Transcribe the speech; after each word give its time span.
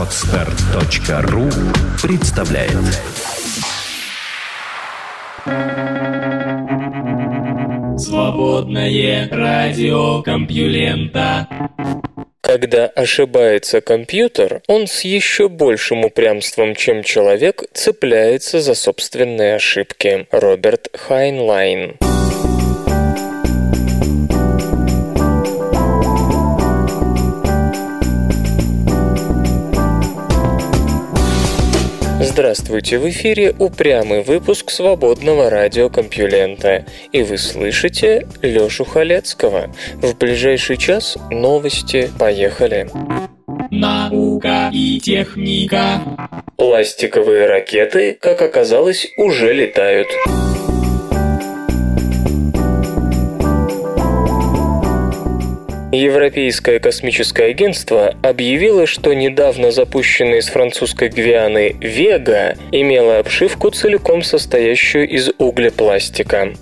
Отстар.ру 0.00 1.50
представляет. 2.02 2.72
Свободное 8.00 9.28
радио 9.30 10.22
Компьюлента. 10.22 11.46
Когда 12.40 12.86
ошибается 12.86 13.82
компьютер, 13.82 14.62
он 14.68 14.86
с 14.86 15.02
еще 15.02 15.50
большим 15.50 16.06
упрямством, 16.06 16.74
чем 16.74 17.02
человек, 17.02 17.64
цепляется 17.74 18.62
за 18.62 18.74
собственные 18.74 19.56
ошибки. 19.56 20.26
Роберт 20.30 20.88
Хайнлайн 20.94 21.98
Здравствуйте, 32.32 32.98
в 32.98 33.08
эфире 33.08 33.52
упрямый 33.58 34.22
выпуск 34.22 34.70
свободного 34.70 35.50
радиокомпьюлента. 35.50 36.86
И 37.10 37.24
вы 37.24 37.36
слышите 37.36 38.24
Лёшу 38.40 38.84
Халецкого. 38.84 39.74
В 39.94 40.16
ближайший 40.16 40.76
час 40.76 41.18
новости. 41.32 42.08
Поехали. 42.20 42.88
Наука 43.72 44.70
и 44.72 45.00
техника. 45.00 46.02
Пластиковые 46.56 47.46
ракеты, 47.46 48.16
как 48.20 48.40
оказалось, 48.42 49.08
уже 49.16 49.52
летают. 49.52 50.06
Европейское 55.92 56.78
космическое 56.78 57.46
агентство 57.46 58.14
объявило, 58.22 58.86
что 58.86 59.12
недавно 59.12 59.72
запущенная 59.72 60.38
из 60.38 60.46
французской 60.46 61.08
Гвианы 61.08 61.74
«Вега» 61.80 62.54
имела 62.70 63.18
обшивку, 63.18 63.70
целиком 63.70 64.22
состоящую 64.22 65.08
из 65.08 65.30
углепластика. 65.38 66.52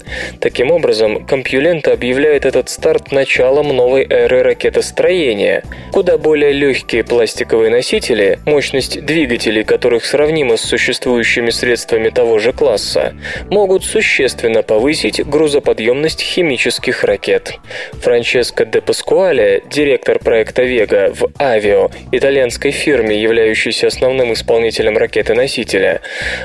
Таким 0.41 0.71
образом, 0.71 1.27
Компьюлента 1.27 1.93
объявляет 1.93 2.47
этот 2.47 2.71
старт 2.71 3.13
началом 3.13 3.69
новой 3.69 4.07
эры 4.09 4.43
ракетостроения. 4.43 5.63
Куда 5.93 6.17
более 6.17 6.53
легкие 6.53 7.05
пластиковые 7.05 7.71
носители, 7.71 8.39
мощность 8.47 9.05
двигателей 9.05 9.63
которых 9.63 10.07
сравнима 10.07 10.57
с 10.57 10.63
существующими 10.63 11.51
средствами 11.51 12.09
того 12.09 12.39
же 12.39 12.55
класса, 12.55 13.13
могут 13.51 13.85
существенно 13.85 14.63
повысить 14.63 15.23
грузоподъемность 15.27 16.23
химических 16.23 17.05
ракет. 17.05 17.59
Франческо 18.01 18.65
де 18.65 18.81
Паско 18.81 19.18
Паскуале, 19.19 19.65
директор 19.69 20.21
проекта 20.21 20.63
«Вега» 20.63 21.13
в 21.13 21.33
«Авио», 21.41 21.91
итальянской 22.13 22.71
фирме, 22.71 23.21
являющейся 23.21 23.89
основным 23.89 24.33
исполнителем 24.33 24.97
ракеты-носителя, 24.97 26.03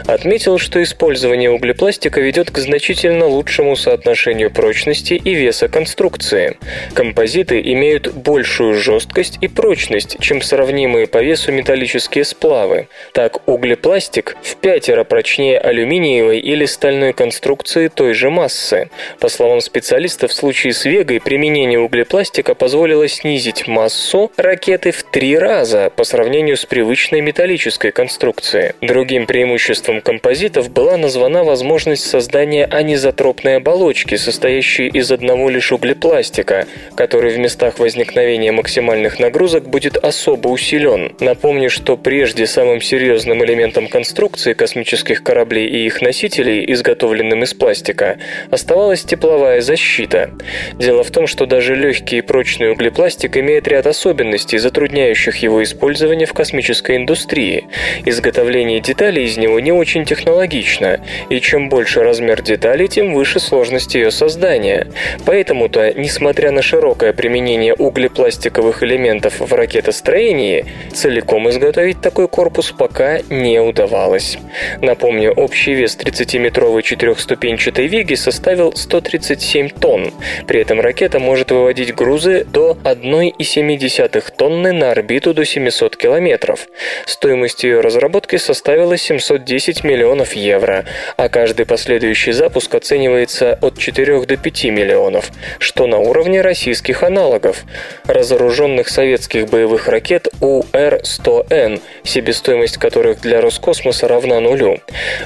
отметил, 0.07 0.57
что 0.57 0.81
использование 0.81 1.51
углепластика 1.51 2.19
ведет 2.19 2.49
к 2.49 2.57
значительно 2.57 3.27
лучшему 3.27 3.75
соотношению 3.75 4.49
прочности 4.49 5.13
и 5.13 5.35
веса 5.35 5.67
конструкции. 5.67 6.57
Композиты 6.95 7.61
имеют 7.61 8.11
большую 8.11 8.73
жесткость 8.73 9.37
и 9.39 9.47
прочность, 9.47 10.17
чем 10.19 10.41
сравнимые 10.41 11.05
по 11.05 11.21
весу 11.21 11.51
металлические 11.51 12.23
сплавы. 12.23 12.87
Так, 13.13 13.47
углепластик 13.47 14.35
в 14.41 14.55
пятеро 14.55 15.03
прочнее 15.03 15.59
алюминиевой 15.59 16.39
или 16.39 16.65
стальной 16.65 17.13
конструкции 17.13 17.89
той 17.89 18.15
же 18.15 18.31
массы. 18.31 18.89
По 19.19 19.29
словам 19.29 19.61
специалистов, 19.61 20.31
в 20.31 20.33
случае 20.33 20.73
с 20.73 20.85
«Вегой» 20.85 21.21
применение 21.21 21.79
углепластика 21.79 22.55
позволило 22.63 23.09
снизить 23.09 23.67
массу 23.67 24.31
ракеты 24.37 24.91
в 24.91 25.03
три 25.03 25.37
раза 25.37 25.91
по 25.93 26.05
сравнению 26.05 26.55
с 26.55 26.65
привычной 26.65 27.19
металлической 27.19 27.91
конструкцией. 27.91 28.71
Другим 28.79 29.25
преимуществом 29.25 29.99
композитов 29.99 30.71
была 30.71 30.95
названа 30.95 31.43
возможность 31.43 32.05
создания 32.05 32.63
анизотропной 32.63 33.57
оболочки, 33.57 34.15
состоящей 34.15 34.87
из 34.87 35.11
одного 35.11 35.49
лишь 35.49 35.73
углепластика, 35.73 36.65
который 36.95 37.33
в 37.33 37.37
местах 37.37 37.79
возникновения 37.79 38.53
максимальных 38.53 39.19
нагрузок 39.19 39.67
будет 39.67 39.97
особо 39.97 40.47
усилен. 40.47 41.17
Напомню, 41.19 41.69
что 41.69 41.97
прежде 41.97 42.47
самым 42.47 42.79
серьезным 42.79 43.43
элементом 43.43 43.89
конструкции 43.89 44.53
космических 44.53 45.21
кораблей 45.21 45.67
и 45.67 45.85
их 45.85 46.01
носителей, 46.01 46.63
изготовленным 46.71 47.43
из 47.43 47.53
пластика, 47.53 48.19
оставалась 48.51 49.03
тепловая 49.03 49.59
защита. 49.59 50.31
Дело 50.79 51.03
в 51.03 51.11
том, 51.11 51.27
что 51.27 51.45
даже 51.45 51.75
легкие 51.75 52.19
и 52.19 52.21
прочные 52.21 52.52
Прочный 52.53 52.71
углепластик 52.71 53.35
имеет 53.37 53.67
ряд 53.67 53.87
особенностей, 53.87 54.59
затрудняющих 54.59 55.37
его 55.37 55.63
использование 55.63 56.27
в 56.27 56.33
космической 56.33 56.97
индустрии. 56.97 57.65
Изготовление 58.05 58.79
деталей 58.79 59.25
из 59.25 59.37
него 59.37 59.59
не 59.59 59.71
очень 59.71 60.05
технологично, 60.05 60.99
и 61.29 61.39
чем 61.39 61.67
больше 61.67 62.03
размер 62.03 62.43
детали, 62.43 62.85
тем 62.85 63.15
выше 63.15 63.39
сложность 63.39 63.95
ее 63.95 64.11
создания. 64.11 64.85
Поэтому-то, 65.25 65.93
несмотря 65.95 66.51
на 66.51 66.61
широкое 66.61 67.11
применение 67.11 67.73
углепластиковых 67.73 68.83
элементов 68.83 69.39
в 69.39 69.51
ракетостроении, 69.51 70.67
целиком 70.93 71.49
изготовить 71.49 72.01
такой 72.01 72.27
корпус 72.27 72.71
пока 72.71 73.21
не 73.31 73.59
удавалось. 73.59 74.37
Напомню, 74.79 75.31
общий 75.31 75.73
вес 75.73 75.97
30-метровой 75.99 76.83
четырехступенчатой 76.83 77.87
Виги 77.87 78.13
составил 78.13 78.75
137 78.75 79.69
тонн. 79.69 80.13
При 80.45 80.61
этом 80.61 80.79
ракета 80.79 81.19
может 81.19 81.49
выводить 81.49 81.95
грузы 81.95 82.42
до 82.43 82.77
1,7 82.83 84.31
тонны 84.35 84.71
на 84.71 84.91
орбиту 84.91 85.33
до 85.33 85.45
700 85.45 85.95
километров. 85.97 86.67
Стоимость 87.05 87.63
ее 87.63 87.81
разработки 87.81 88.37
составила 88.37 88.97
710 88.97 89.83
миллионов 89.83 90.33
евро, 90.33 90.85
а 91.17 91.29
каждый 91.29 91.65
последующий 91.65 92.31
запуск 92.31 92.73
оценивается 92.75 93.57
от 93.61 93.77
4 93.77 94.25
до 94.25 94.37
5 94.37 94.65
миллионов, 94.65 95.31
что 95.59 95.87
на 95.87 95.97
уровне 95.97 96.41
российских 96.41 97.03
аналогов. 97.03 97.63
Разоруженных 98.05 98.89
советских 98.89 99.49
боевых 99.49 99.87
ракет 99.87 100.27
УР-100Н, 100.41 101.81
себестоимость 102.03 102.77
которых 102.77 103.21
для 103.21 103.41
Роскосмоса 103.41 104.07
равна 104.07 104.39
нулю. 104.39 104.79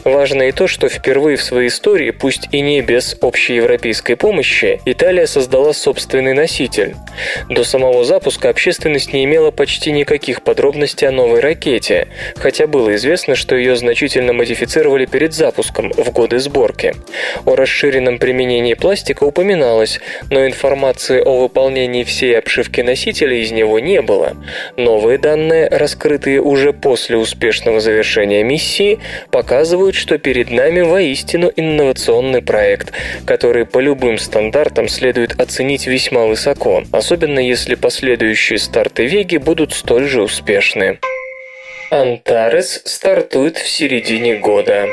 Важно 0.03 0.43
и 0.43 0.51
то, 0.51 0.67
что 0.67 0.89
впервые 0.89 1.37
в 1.37 1.43
своей 1.43 1.69
истории, 1.69 2.11
пусть 2.11 2.49
и 2.51 2.61
не 2.61 2.81
без 2.81 3.17
общеевропейской 3.21 4.15
помощи, 4.15 4.79
Италия 4.85 5.27
создала 5.27 5.73
собственный 5.73 6.33
носитель. 6.33 6.95
До 7.49 7.63
самого 7.63 8.03
запуска 8.03 8.49
общественность 8.49 9.13
не 9.13 9.23
имела 9.23 9.51
почти 9.51 9.91
никаких 9.91 10.41
подробностей 10.41 11.07
о 11.07 11.11
новой 11.11 11.39
ракете, 11.39 12.07
хотя 12.35 12.67
было 12.67 12.95
известно, 12.95 13.35
что 13.35 13.55
ее 13.55 13.75
значительно 13.75 14.33
модифицировали 14.33 15.05
перед 15.05 15.33
запуском 15.33 15.91
в 15.91 16.11
годы 16.11 16.39
сборки. 16.39 16.93
О 17.45 17.55
расширенном 17.55 18.19
применении 18.19 18.73
пластика 18.73 19.23
упоминалось, 19.23 19.99
но 20.29 20.45
информации 20.45 21.21
о 21.21 21.39
выполнении 21.39 22.03
всей 22.03 22.37
обшивки 22.37 22.81
носителя 22.81 23.35
из 23.41 23.51
него 23.51 23.79
не 23.79 24.01
было. 24.01 24.35
Новые 24.77 25.17
данные, 25.17 25.67
раскрытые 25.69 26.41
уже 26.41 26.73
после 26.73 27.17
успешного 27.17 27.79
завершения 27.79 28.43
миссии, 28.43 28.99
показывают, 29.31 29.95
что 29.95 30.17
перед 30.17 30.51
нами 30.51 30.81
воистину 30.81 31.51
инновационный 31.55 32.41
проект, 32.41 32.93
который 33.25 33.65
по 33.65 33.79
любым 33.79 34.17
стандартам 34.17 34.87
следует 34.87 35.39
оценить 35.39 35.87
весьма 35.87 36.25
высоко 36.25 36.83
особенно 36.97 37.39
если 37.39 37.75
последующие 37.75 38.59
старты 38.59 39.05
Веги 39.05 39.37
будут 39.37 39.73
столь 39.73 40.07
же 40.07 40.21
успешны. 40.21 40.99
Антарес 41.89 42.81
стартует 42.85 43.57
в 43.57 43.69
середине 43.69 44.35
года. 44.35 44.87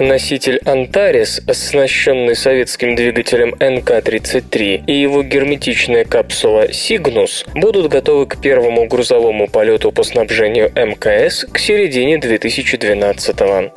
Носитель 0.00 0.62
Антарес, 0.64 1.42
оснащенный 1.46 2.34
советским 2.34 2.94
двигателем 2.94 3.54
НК-33, 3.60 4.84
и 4.86 4.92
его 4.94 5.22
герметичная 5.22 6.06
капсула 6.06 6.72
Сигнус 6.72 7.44
будут 7.54 7.88
готовы 7.88 8.24
к 8.24 8.40
первому 8.40 8.86
грузовому 8.86 9.46
полету 9.46 9.92
по 9.92 10.02
снабжению 10.02 10.72
МКС 10.74 11.44
к 11.44 11.58
середине 11.58 12.16
2012 12.16 13.40
-го. 13.42 13.72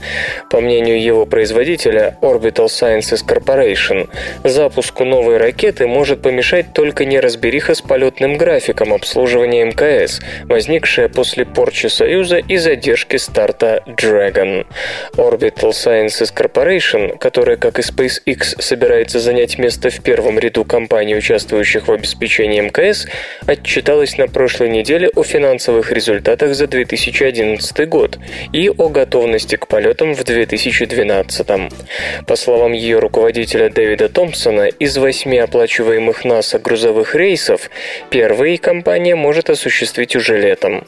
По 0.49 0.61
мнению 0.61 1.03
его 1.03 1.25
производителя 1.25 2.17
Orbital 2.21 2.67
Sciences 2.67 3.19
Corporation, 3.27 4.07
запуску 4.45 5.03
новой 5.03 5.35
ракеты 5.35 5.87
может 5.87 6.21
помешать 6.21 6.71
только 6.71 7.03
неразбериха 7.03 7.75
с 7.75 7.81
полетным 7.81 8.37
графиком 8.37 8.93
обслуживания 8.93 9.65
МКС, 9.65 10.21
возникшая 10.45 11.09
после 11.09 11.43
порчи 11.43 11.87
Союза 11.87 12.37
и 12.37 12.55
задержки 12.55 13.17
старта 13.17 13.83
Dragon. 13.87 14.65
Orbital 15.17 15.71
Sciences 15.71 16.12
Sciences 16.13 16.33
Corporation, 16.33 17.17
которая, 17.17 17.57
как 17.57 17.79
и 17.79 17.81
SpaceX, 17.81 18.61
собирается 18.61 19.19
занять 19.19 19.57
место 19.57 19.89
в 19.89 20.01
первом 20.01 20.39
ряду 20.39 20.63
компаний, 20.63 21.15
участвующих 21.15 21.87
в 21.87 21.91
обеспечении 21.91 22.61
МКС, 22.61 23.07
отчиталась 23.47 24.17
на 24.17 24.27
прошлой 24.27 24.69
неделе 24.69 25.09
о 25.15 25.23
финансовых 25.23 25.91
результатах 25.91 26.55
за 26.55 26.67
2011 26.67 27.89
год 27.89 28.19
и 28.51 28.69
о 28.69 28.89
готовности 28.89 29.55
к 29.55 29.67
полетам 29.67 30.13
в 30.13 30.23
2012. 30.23 31.47
По 32.27 32.35
словам 32.35 32.73
ее 32.73 32.99
руководителя 32.99 33.69
Дэвида 33.69 34.09
Томпсона, 34.09 34.67
из 34.67 34.97
восьми 34.97 35.37
оплачиваемых 35.37 36.25
НАСА 36.25 36.59
грузовых 36.59 37.15
рейсов 37.15 37.69
первый 38.09 38.57
компания 38.57 39.15
может 39.15 39.49
осуществить 39.49 40.15
уже 40.15 40.39
летом. 40.39 40.85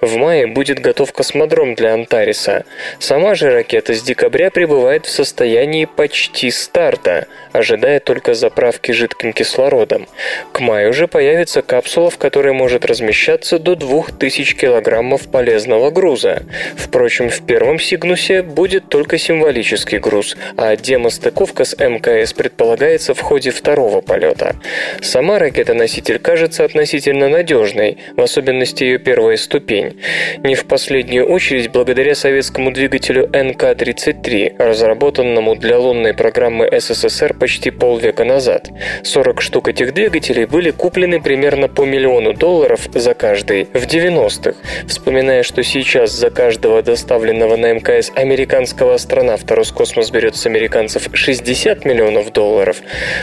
В 0.00 0.16
мае 0.16 0.46
будет 0.46 0.78
готов 0.78 1.12
космодром 1.12 1.74
для 1.74 1.94
Антариса. 1.94 2.64
Сама 2.98 3.34
же 3.34 3.50
ракета 3.50 3.94
с 3.94 4.02
декабря 4.02 4.50
пребывает 4.68 5.06
в 5.06 5.10
состоянии 5.10 5.86
почти 5.86 6.50
старта, 6.50 7.26
ожидая 7.52 8.00
только 8.00 8.34
заправки 8.34 8.92
жидким 8.92 9.32
кислородом. 9.32 10.06
К 10.52 10.60
маю 10.60 10.92
же 10.92 11.08
появится 11.08 11.62
капсула, 11.62 12.10
в 12.10 12.18
которой 12.18 12.52
может 12.52 12.84
размещаться 12.84 13.58
до 13.58 13.76
2000 13.76 14.56
килограммов 14.56 15.30
полезного 15.30 15.90
груза. 15.90 16.42
Впрочем, 16.76 17.30
в 17.30 17.46
первом 17.46 17.78
Сигнусе 17.78 18.42
будет 18.42 18.90
только 18.90 19.16
символический 19.16 19.98
груз, 19.98 20.36
а 20.58 20.76
демостыковка 20.76 21.64
с 21.64 21.74
МКС 21.74 22.34
предполагается 22.34 23.14
в 23.14 23.20
ходе 23.20 23.50
второго 23.50 24.02
полета. 24.02 24.54
Сама 25.00 25.38
ракета-носитель 25.38 26.18
кажется 26.18 26.64
относительно 26.64 27.30
надежной, 27.30 27.96
в 28.16 28.20
особенности 28.20 28.84
ее 28.84 28.98
первая 28.98 29.38
ступень. 29.38 29.98
Не 30.44 30.54
в 30.54 30.66
последнюю 30.66 31.26
очередь 31.26 31.70
благодаря 31.70 32.14
советскому 32.14 32.70
двигателю 32.70 33.28
НК-33, 33.28 34.57
разработанному 34.58 35.54
для 35.56 35.78
лунной 35.78 36.14
программы 36.14 36.68
СССР 36.70 37.34
почти 37.34 37.70
полвека 37.70 38.24
назад. 38.24 38.68
40 39.02 39.40
штук 39.40 39.68
этих 39.68 39.94
двигателей 39.94 40.44
были 40.44 40.70
куплены 40.70 41.20
примерно 41.20 41.68
по 41.68 41.84
миллиону 41.84 42.34
долларов 42.34 42.88
за 42.92 43.14
каждый 43.14 43.64
в 43.72 43.86
90-х. 43.86 44.54
Вспоминая, 44.86 45.42
что 45.42 45.62
сейчас 45.62 46.12
за 46.12 46.30
каждого 46.30 46.82
доставленного 46.82 47.56
на 47.56 47.72
МКС 47.74 48.10
американского 48.14 48.94
астронавта 48.94 49.54
Роскосмос 49.54 50.10
берет 50.10 50.36
с 50.36 50.46
американцев 50.46 51.08
60 51.12 51.84
миллионов 51.84 52.32
долларов, 52.32 52.78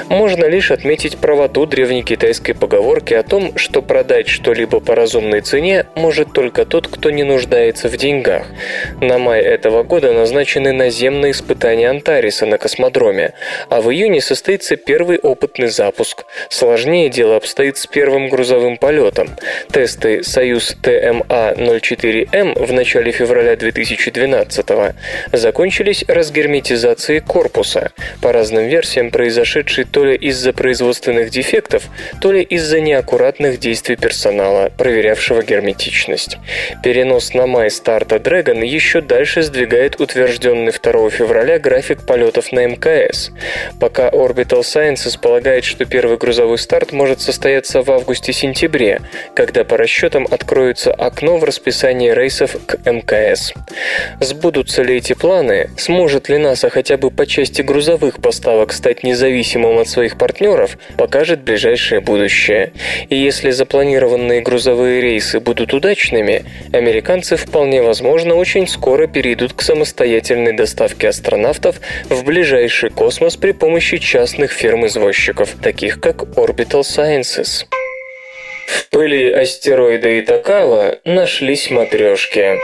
можно 0.09 0.45
лишь 0.45 0.71
отметить 0.71 1.17
правоту 1.17 1.65
древнекитайской 1.65 2.55
поговорки 2.55 3.13
о 3.13 3.23
том, 3.23 3.57
что 3.57 3.81
продать 3.81 4.27
что-либо 4.27 4.79
по 4.79 4.95
разумной 4.95 5.41
цене 5.41 5.85
может 5.95 6.33
только 6.33 6.65
тот, 6.65 6.87
кто 6.87 7.11
не 7.11 7.23
нуждается 7.23 7.89
в 7.89 7.97
деньгах. 7.97 8.47
На 9.01 9.17
май 9.17 9.41
этого 9.41 9.83
года 9.83 10.13
назначены 10.13 10.71
наземные 10.71 11.24
испытания 11.31 11.89
Антариса 11.89 12.45
на 12.45 12.57
космодроме, 12.57 13.33
а 13.69 13.81
в 13.81 13.91
июне 13.91 14.21
состоится 14.21 14.75
первый 14.75 15.17
опытный 15.17 15.67
запуск. 15.67 16.25
Сложнее 16.49 17.09
дело 17.09 17.35
обстоит 17.35 17.77
с 17.77 17.87
первым 17.87 18.29
грузовым 18.29 18.77
полетом. 18.77 19.29
Тесты 19.71 20.23
«Союз 20.23 20.75
ТМА-04М» 20.81 22.65
в 22.65 22.73
начале 22.73 23.11
февраля 23.11 23.55
2012 23.55 24.65
закончились 25.31 26.03
разгерметизацией 26.07 27.21
корпуса, 27.21 27.91
по 28.21 28.31
разным 28.31 28.67
версиям 28.67 29.11
произошедшей 29.11 29.85
то 29.85 30.05
ли 30.05 30.15
из-за 30.15 30.53
производственных 30.53 31.29
дефектов, 31.29 31.83
то 32.21 32.31
ли 32.31 32.41
из-за 32.41 32.79
неаккуратных 32.79 33.59
действий 33.59 33.95
персонала, 33.95 34.71
проверявшего 34.77 35.41
герметичность. 35.43 36.37
Перенос 36.83 37.33
на 37.33 37.47
май 37.47 37.69
старта 37.69 38.17
Dragon 38.17 38.65
еще 38.65 39.01
дальше 39.01 39.41
сдвигает 39.41 39.99
утвержденный 39.99 40.71
2 40.71 41.04
февраля 41.09 41.59
график 41.59 42.05
полетов 42.05 42.51
на 42.51 42.65
МКС. 42.65 43.31
Пока 43.79 44.09
Orbital 44.09 44.61
Sciences 44.61 45.19
полагает, 45.19 45.63
что 45.63 45.85
первый 45.85 46.17
грузовой 46.17 46.57
старт 46.57 46.91
может 46.91 47.21
состояться 47.21 47.81
в 47.81 47.91
августе-сентябре, 47.91 49.01
когда 49.35 49.63
по 49.63 49.77
расчетам 49.77 50.27
откроется 50.29 50.93
окно 50.93 51.37
в 51.37 51.43
расписании 51.43 52.11
рейсов 52.11 52.55
к 52.65 52.77
МКС. 52.89 53.53
Сбудутся 54.19 54.83
ли 54.83 54.97
эти 54.97 55.13
планы? 55.13 55.69
Сможет 55.77 56.29
ли 56.29 56.37
НАСА 56.37 56.69
хотя 56.69 56.97
бы 56.97 57.11
по 57.11 57.25
части 57.25 57.61
грузовых 57.61 58.21
поставок 58.21 58.73
стать 58.73 59.03
независимым 59.03 59.79
от 59.79 59.87
своих 59.87 60.17
партнеров, 60.17 60.77
покажет 60.97 61.43
ближайшее 61.43 62.01
будущее. 62.01 62.73
И 63.09 63.15
если 63.15 63.51
запланированные 63.51 64.41
грузовые 64.41 65.01
рейсы 65.01 65.39
будут 65.39 65.73
удачными, 65.73 66.45
американцы 66.71 67.35
вполне 67.35 67.81
возможно 67.81 68.35
очень 68.35 68.67
скоро 68.67 69.07
перейдут 69.07 69.53
к 69.53 69.61
самостоятельной 69.61 70.53
доставке 70.53 70.94
астронавтов 71.03 71.81
в 72.09 72.23
ближайший 72.23 72.89
космос 72.89 73.35
при 73.35 73.51
помощи 73.51 73.97
частных 73.97 74.51
фирм-извозчиков, 74.51 75.49
таких 75.61 75.99
как 75.99 76.23
Orbital 76.23 76.81
Sciences. 76.81 77.65
В 78.67 78.89
пыли 78.89 79.31
астероида 79.31 80.19
Итакава 80.19 80.99
нашлись 81.03 81.69
матрешки. 81.69 82.57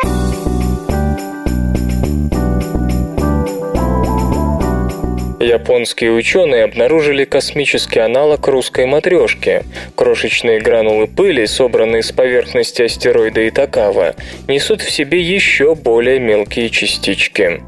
Японские 5.41 6.11
ученые 6.11 6.65
обнаружили 6.65 7.25
космический 7.25 7.99
аналог 7.99 8.47
русской 8.47 8.85
матрешки. 8.85 9.63
Крошечные 9.95 10.59
гранулы 10.59 11.07
пыли, 11.07 11.47
собранные 11.47 12.03
с 12.03 12.11
поверхности 12.11 12.83
астероида 12.83 13.49
Итакава, 13.49 14.13
несут 14.47 14.81
в 14.81 14.91
себе 14.91 15.19
еще 15.19 15.73
более 15.73 16.19
мелкие 16.19 16.69
частички. 16.69 17.63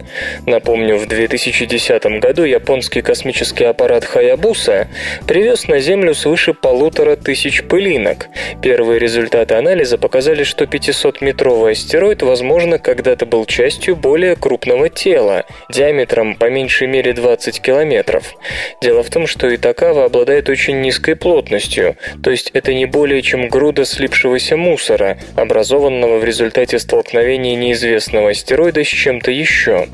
Напомню, 0.46 0.98
в 0.98 1.08
2010 1.08 2.20
году 2.22 2.44
японский 2.44 3.02
космический 3.02 3.64
аппарат 3.64 4.06
Хаябуса 4.06 4.88
привез 5.28 5.68
на 5.68 5.80
Землю 5.80 6.14
свыше 6.14 6.54
полутора 6.54 7.16
тысяч 7.16 7.64
пылинок. 7.64 8.28
Первые 8.62 9.00
результаты 9.00 9.56
анализа 9.56 9.98
показали, 9.98 10.44
что 10.44 10.66
500-метровый 10.66 11.72
астероид, 11.72 12.22
возможно, 12.22 12.78
когда-то 12.78 13.26
был 13.26 13.46
частью 13.46 13.96
более 13.96 14.36
крупного 14.36 14.90
тела, 14.90 15.46
диаметром 15.72 16.36
по 16.36 16.52
меньшей 16.52 16.86
мере 16.86 17.14
20 17.14 17.63
километров. 17.64 18.36
Дело 18.82 19.02
в 19.02 19.10
том, 19.10 19.26
что 19.26 19.54
Итакава 19.56 20.06
обладает 20.06 20.50
очень 20.50 20.82
низкой 20.82 21.16
плотностью, 21.16 21.98
то 22.22 22.30
есть 22.30 22.52
это 22.54 22.74
не 22.74 22.86
более 22.86 23.24
чем 23.24 23.48
груда 23.48 23.86
слипшегося 23.86 24.58
мусора, 24.58 25.18
образованного 25.36 26.20
в 26.20 26.24
результате 26.24 26.78
столкновения 26.78 27.56
неизвестного 27.56 28.30
астероида 28.32 28.84
с 28.84 28.88
чем-то 28.88 29.32
еще. 29.32 29.88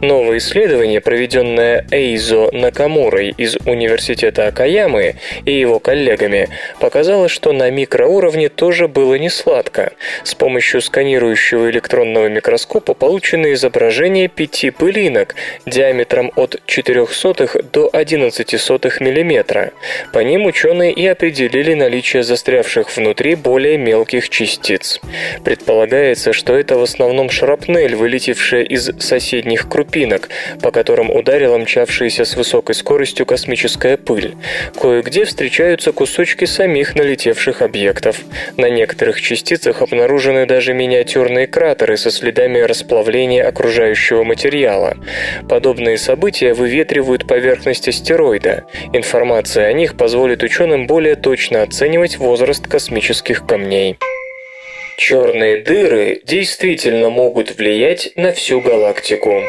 Новое 0.00 0.38
исследование, 0.38 1.00
проведенное 1.00 1.86
Эйзо 1.90 2.50
Накамурой 2.52 3.34
из 3.36 3.56
Университета 3.66 4.46
Акаямы 4.46 5.16
и 5.44 5.52
его 5.52 5.78
коллегами, 5.78 6.48
показало, 6.78 7.28
что 7.28 7.52
на 7.52 7.70
микроуровне 7.70 8.48
тоже 8.48 8.86
было 8.88 9.14
не 9.14 9.30
сладко. 9.30 9.92
С 10.22 10.34
помощью 10.34 10.80
сканирующего 10.82 11.70
электронного 11.70 12.28
микроскопа 12.28 12.94
получено 12.94 13.52
изображение 13.54 14.28
пяти 14.28 14.70
пылинок 14.70 15.34
диаметром 15.64 16.32
от 16.36 16.60
4 16.66 17.05
0,03 17.12 17.70
до 17.72 17.90
0,11 17.92 19.00
мм. 19.00 19.72
По 20.12 20.18
ним 20.20 20.46
ученые 20.46 20.92
и 20.92 21.06
определили 21.06 21.74
наличие 21.74 22.22
застрявших 22.22 22.94
внутри 22.96 23.34
более 23.34 23.78
мелких 23.78 24.28
частиц. 24.28 25.00
Предполагается, 25.44 26.32
что 26.32 26.54
это 26.54 26.76
в 26.76 26.82
основном 26.82 27.30
шрапнель, 27.30 27.94
вылетевшая 27.94 28.62
из 28.62 28.90
соседних 28.98 29.68
крупинок, 29.68 30.28
по 30.62 30.70
которым 30.70 31.10
ударила 31.10 31.58
мчавшаяся 31.58 32.24
с 32.24 32.36
высокой 32.36 32.74
скоростью 32.74 33.26
космическая 33.26 33.96
пыль. 33.96 34.34
Кое-где 34.80 35.24
встречаются 35.24 35.92
кусочки 35.92 36.44
самих 36.44 36.94
налетевших 36.94 37.62
объектов. 37.62 38.20
На 38.56 38.68
некоторых 38.68 39.20
частицах 39.20 39.82
обнаружены 39.82 40.46
даже 40.46 40.74
миниатюрные 40.74 41.46
кратеры 41.46 41.96
со 41.96 42.10
следами 42.10 42.58
расплавления 42.58 43.46
окружающего 43.46 44.24
материала. 44.24 44.96
Подобные 45.48 45.98
события 45.98 46.54
выветривают 46.54 46.95
выветривают 47.00 47.26
поверхность 47.26 47.88
астероида. 47.88 48.64
Информация 48.92 49.66
о 49.66 49.72
них 49.72 49.96
позволит 49.96 50.42
ученым 50.42 50.86
более 50.86 51.16
точно 51.16 51.62
оценивать 51.62 52.18
возраст 52.18 52.66
космических 52.66 53.46
камней. 53.46 53.96
Черные 54.98 55.62
дыры 55.62 56.20
действительно 56.24 57.10
могут 57.10 57.56
влиять 57.58 58.12
на 58.16 58.32
всю 58.32 58.60
галактику. 58.60 59.42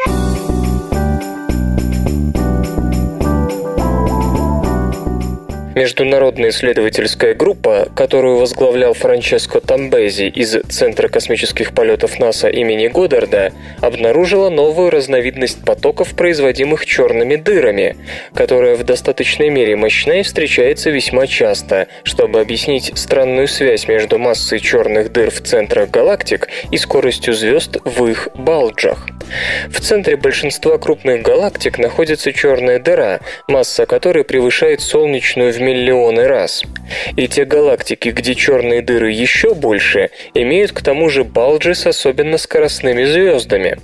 Международная 5.78 6.50
исследовательская 6.50 7.34
группа, 7.34 7.88
которую 7.94 8.38
возглавлял 8.38 8.94
Франческо 8.94 9.60
Тамбези 9.60 10.24
из 10.24 10.60
Центра 10.68 11.06
космических 11.06 11.72
полетов 11.72 12.18
НАСА 12.18 12.48
имени 12.48 12.88
Годдарда, 12.88 13.52
обнаружила 13.80 14.50
новую 14.50 14.90
разновидность 14.90 15.64
потоков, 15.64 16.16
производимых 16.16 16.84
черными 16.84 17.36
дырами, 17.36 17.96
которая 18.34 18.74
в 18.74 18.82
достаточной 18.82 19.50
мере 19.50 19.76
мощна 19.76 20.18
и 20.18 20.22
встречается 20.24 20.90
весьма 20.90 21.28
часто, 21.28 21.86
чтобы 22.02 22.40
объяснить 22.40 22.90
странную 22.96 23.46
связь 23.46 23.86
между 23.86 24.18
массой 24.18 24.58
черных 24.58 25.12
дыр 25.12 25.30
в 25.30 25.40
центрах 25.42 25.92
галактик 25.92 26.48
и 26.72 26.76
скоростью 26.76 27.34
звезд 27.34 27.76
в 27.84 28.04
их 28.06 28.26
балджах. 28.34 29.06
В 29.68 29.80
центре 29.80 30.16
большинства 30.16 30.78
крупных 30.78 31.22
галактик 31.22 31.78
находится 31.78 32.32
черная 32.32 32.78
дыра, 32.78 33.20
масса 33.46 33.86
которой 33.86 34.24
превышает 34.24 34.80
солнечную 34.80 35.52
в 35.52 35.60
миллионы 35.68 36.26
раз. 36.26 36.62
И 37.16 37.28
те 37.28 37.44
галактики, 37.44 38.08
где 38.08 38.34
черные 38.34 38.80
дыры 38.80 39.10
еще 39.10 39.54
больше, 39.54 40.10
имеют 40.34 40.72
к 40.72 40.80
тому 40.80 41.08
же 41.10 41.24
балджи 41.24 41.74
с 41.74 41.86
особенно 41.86 42.38
скоростными 42.38 43.04
звездами. 43.04 43.78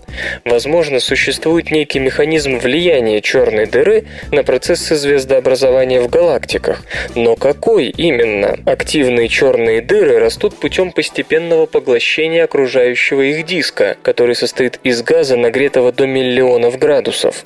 Возможно, 0.45 1.01
существует 1.01 1.71
некий 1.71 1.99
механизм 1.99 2.59
влияния 2.59 3.21
черной 3.21 3.67
дыры 3.67 4.05
на 4.33 4.43
процессы 4.43 4.97
звездообразования 4.97 6.01
в 6.01 6.09
галактиках. 6.09 6.83
Но 7.15 7.37
какой 7.37 7.89
именно? 7.89 8.59
Активные 8.65 9.29
черные 9.29 9.83
дыры 9.83 10.19
растут 10.19 10.57
путем 10.57 10.93
постепенного 10.93 11.67
поглощения 11.67 12.45
окружающего 12.45 13.21
их 13.21 13.45
диска, 13.45 13.97
который 14.03 14.35
состоит 14.35 14.81
из 14.83 15.03
газа, 15.03 15.37
нагретого 15.37 15.93
до 15.93 16.07
миллионов 16.07 16.79
градусов. 16.79 17.43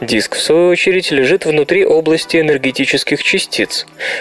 Диск, 0.00 0.34
в 0.36 0.40
свою 0.40 0.68
очередь, 0.68 1.10
лежит 1.10 1.46
внутри 1.46 1.84
области 1.84 2.36
энергетических 2.36 3.22
частиц. 3.22 3.71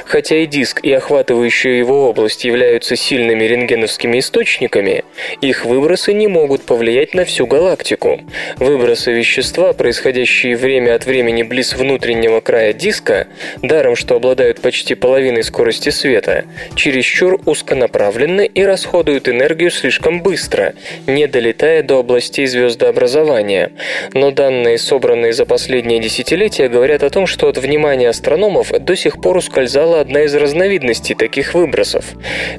Хотя 0.06 0.38
и 0.38 0.46
диск, 0.46 0.80
и 0.84 0.92
охватывающая 0.92 1.74
его 1.74 2.10
область 2.10 2.44
являются 2.46 2.96
сильными 2.96 3.44
рентгеновскими 3.44 4.20
источниками, 4.20 5.04
их 5.42 5.66
выбросы 5.66 6.14
не 6.14 6.28
могут 6.28 6.64
повлиять 6.64 7.14
на 7.14 7.26
всю 7.26 7.48
галактику. 7.48 8.22
Выбросы 8.58 9.12
вещества, 9.12 9.74
происходящие 9.74 10.56
время 10.56 10.96
от 10.96 11.06
времени 11.06 11.44
близ 11.44 11.74
внутреннего 11.74 12.40
края 12.40 12.74
диска, 12.74 13.28
даром 13.62 13.96
что 13.96 14.16
обладают 14.16 14.62
почти 14.62 14.96
половиной 14.96 15.44
скорости 15.44 15.90
света, 15.90 16.46
чересчур 16.76 17.40
узконаправленны 17.46 18.46
и 18.46 18.64
расходуют 18.64 19.28
энергию 19.28 19.72
слишком 19.72 20.22
быстро, 20.22 20.74
не 21.08 21.28
долетая 21.28 21.84
до 21.84 22.00
областей 22.00 22.48
звездообразования. 22.48 23.72
Но 24.14 24.32
данные, 24.32 24.78
собранные 24.78 25.34
за 25.34 25.46
последние 25.46 26.00
десятилетия 26.00 26.70
говорят 26.70 27.04
о 27.04 27.10
том, 27.10 27.28
что 27.28 27.48
от 27.48 27.58
внимания 27.58 28.10
астрономов 28.10 28.72
до 28.72 28.96
сих 28.96 29.22
пор 29.22 29.41
ускользала 29.42 30.00
одна 30.00 30.22
из 30.22 30.36
разновидностей 30.36 31.16
таких 31.16 31.56
выбросов. 31.56 32.06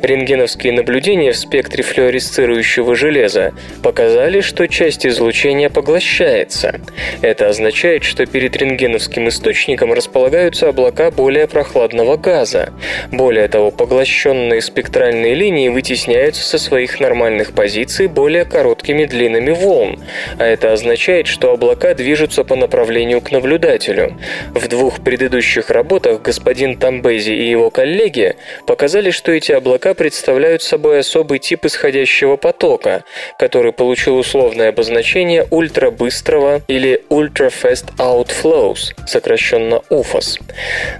Рентгеновские 0.02 0.72
наблюдения 0.72 1.30
в 1.30 1.36
спектре 1.36 1.84
флуоресцирующего 1.84 2.96
железа 2.96 3.52
показали, 3.84 4.40
что 4.40 4.66
часть 4.66 5.06
излучения 5.06 5.70
поглощается. 5.70 6.80
Это 7.22 7.48
означает, 7.48 8.02
что 8.02 8.26
перед 8.26 8.56
рентгеновским 8.56 9.28
источником 9.28 9.92
располагаются 9.92 10.68
облака 10.68 11.12
более 11.12 11.46
прохладного 11.46 12.16
газа. 12.16 12.72
Более 13.12 13.46
того, 13.46 13.70
поглощенные 13.70 14.60
спектральные 14.60 15.34
линии 15.34 15.68
вытесняются 15.68 16.42
со 16.42 16.58
своих 16.58 16.98
нормальных 16.98 17.52
позиций 17.52 18.08
более 18.08 18.44
короткими 18.44 19.04
длинами 19.04 19.52
волн, 19.52 20.00
а 20.38 20.44
это 20.44 20.72
означает, 20.72 21.28
что 21.28 21.52
облака 21.52 21.94
движутся 21.94 22.42
по 22.42 22.56
направлению 22.56 23.20
к 23.20 23.30
наблюдателю. 23.30 24.18
В 24.52 24.66
двух 24.66 25.00
предыдущих 25.04 25.70
работах 25.70 26.22
господин 26.22 26.61
Тамбези 26.76 27.32
и 27.32 27.50
его 27.50 27.70
коллеги 27.70 28.36
показали, 28.66 29.10
что 29.10 29.32
эти 29.32 29.52
облака 29.52 29.94
представляют 29.94 30.62
собой 30.62 31.00
особый 31.00 31.38
тип 31.38 31.64
исходящего 31.64 32.36
потока, 32.36 33.04
который 33.38 33.72
получил 33.72 34.16
условное 34.16 34.70
обозначение 34.70 35.46
ультрабыстрого 35.50 36.62
или 36.68 37.02
Ultra 37.10 37.52
Fast 37.52 37.94
Outflows, 37.98 38.94
сокращенно 39.06 39.82
UFOS. 39.90 40.40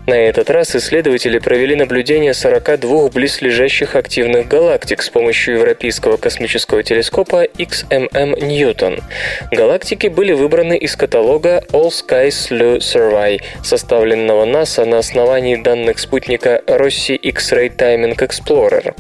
На 0.06 0.14
этот 0.14 0.50
раз 0.50 0.74
исследователи 0.76 1.38
провели 1.38 1.74
наблюдение 1.74 2.34
42 2.34 3.08
близлежащих 3.08 3.96
активных 3.96 4.48
галактик 4.48 5.02
с 5.02 5.08
помощью 5.08 5.56
Европейского 5.56 6.16
космического 6.16 6.82
телескопа 6.82 7.44
XMM 7.44 8.38
Newton. 8.38 9.02
Галактики 9.50 10.08
были 10.08 10.32
выбраны 10.32 10.76
из 10.76 10.96
каталога 10.96 11.64
All 11.70 11.88
Skies 11.88 12.50
Slow 12.50 12.78
Survey, 12.78 13.40
составленного 13.62 14.44
НАСА 14.44 14.84
на 14.84 14.98
основании 14.98 15.51
данных 15.56 15.98
спутника 15.98 16.62
Rossi 16.66 17.16
X-Ray 17.16 17.76
Timing 17.76 18.16
Explorer. 18.16 18.94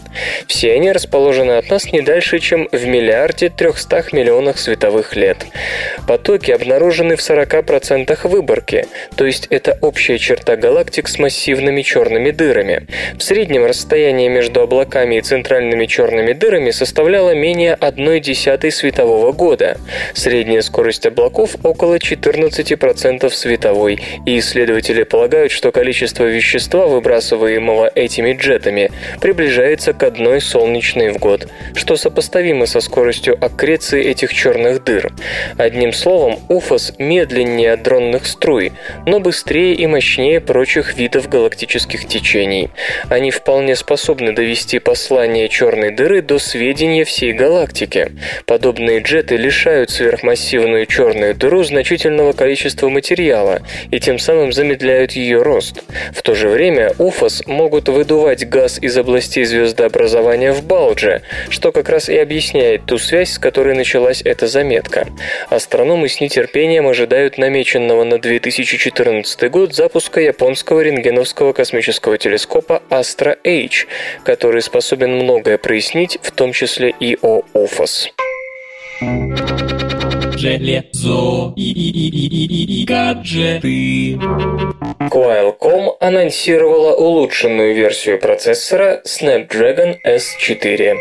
Все 0.46 0.72
они 0.72 0.92
расположены 0.92 1.52
от 1.52 1.70
нас 1.70 1.92
не 1.92 2.00
дальше, 2.00 2.38
чем 2.38 2.68
в 2.72 2.86
миллиарде 2.86 3.48
300 3.48 4.06
миллионах 4.12 4.58
световых 4.58 5.16
лет. 5.16 5.46
Потоки 6.06 6.50
обнаружены 6.50 7.16
в 7.16 7.20
40% 7.20 8.28
выборки, 8.28 8.86
то 9.16 9.24
есть 9.24 9.46
это 9.50 9.78
общая 9.80 10.18
черта 10.18 10.56
галактик 10.56 11.08
с 11.08 11.18
массивными 11.18 11.82
черными 11.82 12.30
дырами. 12.30 12.86
В 13.18 13.22
среднем 13.22 13.64
расстояние 13.64 14.28
между 14.28 14.60
облаками 14.60 15.16
и 15.16 15.20
центральными 15.20 15.86
черными 15.86 16.32
дырами 16.32 16.70
составляло 16.70 17.34
менее 17.34 17.74
1 17.74 18.20
десятой 18.20 18.72
светового 18.72 19.32
года. 19.32 19.78
Средняя 20.14 20.62
скорость 20.62 21.06
облаков 21.06 21.56
около 21.62 21.98
14 21.98 22.72
14% 22.72 23.30
световой, 23.30 24.00
и 24.26 24.38
исследователи 24.38 25.02
полагают, 25.02 25.52
что 25.52 25.72
количество 25.72 26.24
вещества, 26.42 26.86
выбрасываемого 26.86 27.90
этими 27.94 28.32
джетами, 28.32 28.90
приближается 29.20 29.92
к 29.92 30.02
одной 30.02 30.40
солнечной 30.40 31.10
в 31.12 31.18
год, 31.18 31.48
что 31.74 31.96
сопоставимо 31.96 32.66
со 32.66 32.80
скоростью 32.80 33.38
аккреции 33.40 34.04
этих 34.04 34.34
черных 34.34 34.82
дыр. 34.82 35.12
Одним 35.56 35.92
словом, 35.92 36.40
УФОС 36.48 36.94
медленнее 36.98 37.76
дронных 37.76 38.26
струй, 38.26 38.72
но 39.06 39.20
быстрее 39.20 39.74
и 39.74 39.86
мощнее 39.86 40.40
прочих 40.40 40.96
видов 40.96 41.28
галактических 41.28 42.08
течений. 42.08 42.70
Они 43.08 43.30
вполне 43.30 43.76
способны 43.76 44.32
довести 44.32 44.80
послание 44.80 45.48
черной 45.48 45.92
дыры 45.92 46.22
до 46.22 46.38
сведения 46.40 47.04
всей 47.04 47.32
галактики. 47.32 48.10
Подобные 48.46 49.00
джеты 49.00 49.36
лишают 49.36 49.90
сверхмассивную 49.90 50.86
черную 50.86 51.34
дыру 51.34 51.62
значительного 51.62 52.32
количества 52.32 52.88
материала 52.88 53.62
и 53.92 54.00
тем 54.00 54.18
самым 54.18 54.52
замедляют 54.52 55.12
ее 55.12 55.42
рост. 55.42 55.84
В 56.12 56.22
то 56.22 56.31
же 56.34 56.48
время 56.48 56.92
УФОС 56.98 57.46
могут 57.46 57.88
выдувать 57.88 58.48
газ 58.48 58.78
из 58.80 58.96
областей 58.96 59.44
звездообразования 59.44 60.52
в 60.52 60.62
Балдже, 60.64 61.22
что 61.48 61.72
как 61.72 61.88
раз 61.88 62.08
и 62.08 62.16
объясняет 62.16 62.86
ту 62.86 62.98
связь, 62.98 63.32
с 63.32 63.38
которой 63.38 63.74
началась 63.74 64.22
эта 64.22 64.46
заметка. 64.46 65.06
Астрономы 65.50 66.08
с 66.08 66.20
нетерпением 66.20 66.86
ожидают 66.86 67.38
намеченного 67.38 68.04
на 68.04 68.18
2014 68.18 69.50
год 69.50 69.74
запуска 69.74 70.20
японского 70.20 70.80
рентгеновского 70.80 71.52
космического 71.52 72.18
телескопа 72.18 72.82
Astra 72.90 73.36
H, 73.44 73.86
который 74.24 74.62
способен 74.62 75.14
многое 75.14 75.58
прояснить, 75.58 76.18
в 76.22 76.30
том 76.30 76.52
числе 76.52 76.94
и 76.98 77.18
о 77.22 77.42
УФОС 77.52 78.12
железо 79.02 79.66
и, 79.68 79.71
и, 81.56 82.80
и 82.80 82.84
гаджеты. 82.84 84.18
Qualcomm 85.10 85.96
анонсировала 86.00 86.94
улучшенную 86.94 87.74
версию 87.74 88.18
процессора 88.18 89.02
Snapdragon 89.04 89.96
S4. 90.06 90.96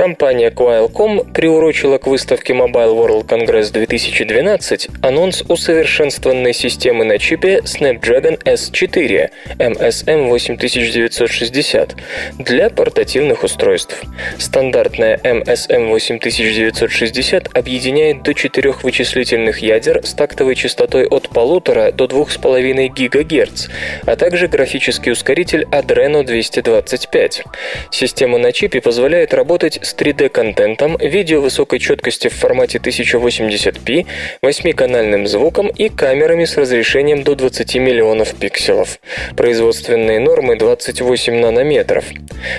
Компания 0.00 0.48
Qualcomm 0.48 1.30
приурочила 1.30 1.98
к 1.98 2.06
выставке 2.06 2.54
Mobile 2.54 2.96
World 2.96 3.26
Congress 3.26 3.70
2012 3.70 4.88
анонс 5.02 5.42
усовершенствованной 5.46 6.54
системы 6.54 7.04
на 7.04 7.18
чипе 7.18 7.58
Snapdragon 7.64 8.42
S4 8.44 9.30
MSM 9.58 10.28
8960 10.30 11.96
для 12.38 12.70
портативных 12.70 13.44
устройств. 13.44 14.02
Стандартная 14.38 15.18
MSM 15.18 15.90
8960 15.90 17.54
объединяет 17.54 18.22
до 18.22 18.32
четырех 18.32 18.82
вычислительных 18.84 19.58
ядер 19.58 20.00
с 20.02 20.14
тактовой 20.14 20.54
частотой 20.54 21.08
от 21.08 21.26
1,5 21.26 21.92
до 21.92 22.04
2,5 22.06 22.88
ГГц, 22.88 23.68
а 24.06 24.16
также 24.16 24.48
графический 24.48 25.12
ускоритель 25.12 25.64
Adreno 25.70 26.24
225. 26.24 27.44
Система 27.90 28.38
на 28.38 28.50
чипе 28.52 28.80
позволяет 28.80 29.34
работать 29.34 29.89
с 29.90 29.94
3D-контентом, 29.94 30.96
видео 30.98 31.40
высокой 31.40 31.80
четкости 31.80 32.28
в 32.28 32.34
формате 32.34 32.78
1080p, 32.78 34.06
8-канальным 34.40 35.26
звуком 35.26 35.66
и 35.66 35.88
камерами 35.88 36.44
с 36.44 36.56
разрешением 36.56 37.24
до 37.24 37.34
20 37.34 37.74
миллионов 37.76 38.34
пикселов. 38.36 39.00
Производственные 39.36 40.20
нормы 40.20 40.56
28 40.56 41.40
нанометров. 41.40 42.04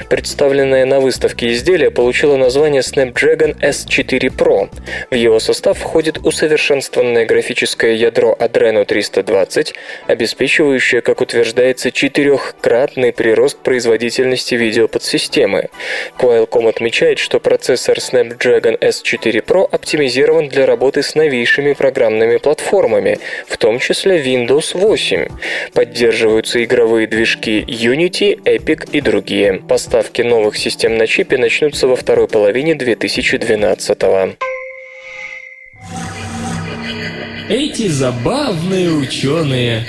Представленное 0.09 0.85
на 0.85 0.99
выставке 0.99 1.53
изделие 1.53 1.89
получило 1.89 2.35
название 2.35 2.81
Snapdragon 2.81 3.57
S4 3.61 4.35
Pro. 4.35 4.69
В 5.09 5.15
его 5.15 5.39
состав 5.39 5.77
входит 5.77 6.17
усовершенствованное 6.17 7.25
графическое 7.25 7.93
ядро 7.93 8.35
Adreno 8.37 8.83
320, 8.83 9.73
обеспечивающее, 10.07 11.01
как 11.01 11.21
утверждается, 11.21 11.91
четырехкратный 11.91 13.13
прирост 13.13 13.59
производительности 13.59 14.55
видеоподсистемы. 14.55 15.69
Qualcomm 16.19 16.67
отмечает, 16.67 17.20
что 17.21 17.39
процессор 17.39 17.97
Snapdragon 17.97 18.77
S4 18.79 19.45
Pro 19.45 19.67
оптимизирован 19.71 20.49
для 20.49 20.65
работы 20.65 21.03
с 21.03 21.15
новейшими 21.15 21.73
программными 21.73 22.37
платформами, 22.37 23.19
в 23.47 23.57
том 23.57 23.79
числе 23.79 24.21
Windows 24.21 24.77
8. 24.77 25.27
Поддерживаются 25.73 26.63
игровые 26.63 27.07
движки 27.07 27.63
Unity, 27.67 28.41
Epic 28.43 28.89
и 28.91 29.01
другие. 29.01 29.61
Поставки 29.67 30.21
новых 30.23 30.57
систем 30.57 30.97
на 30.97 31.07
чипе 31.07 31.37
начнутся 31.37 31.87
во 31.87 31.95
второй 31.95 32.27
половине 32.27 32.75
2012 32.75 34.01
года. 34.01 34.35
Эти 37.49 37.87
забавные 37.87 38.89
ученые. 38.91 39.85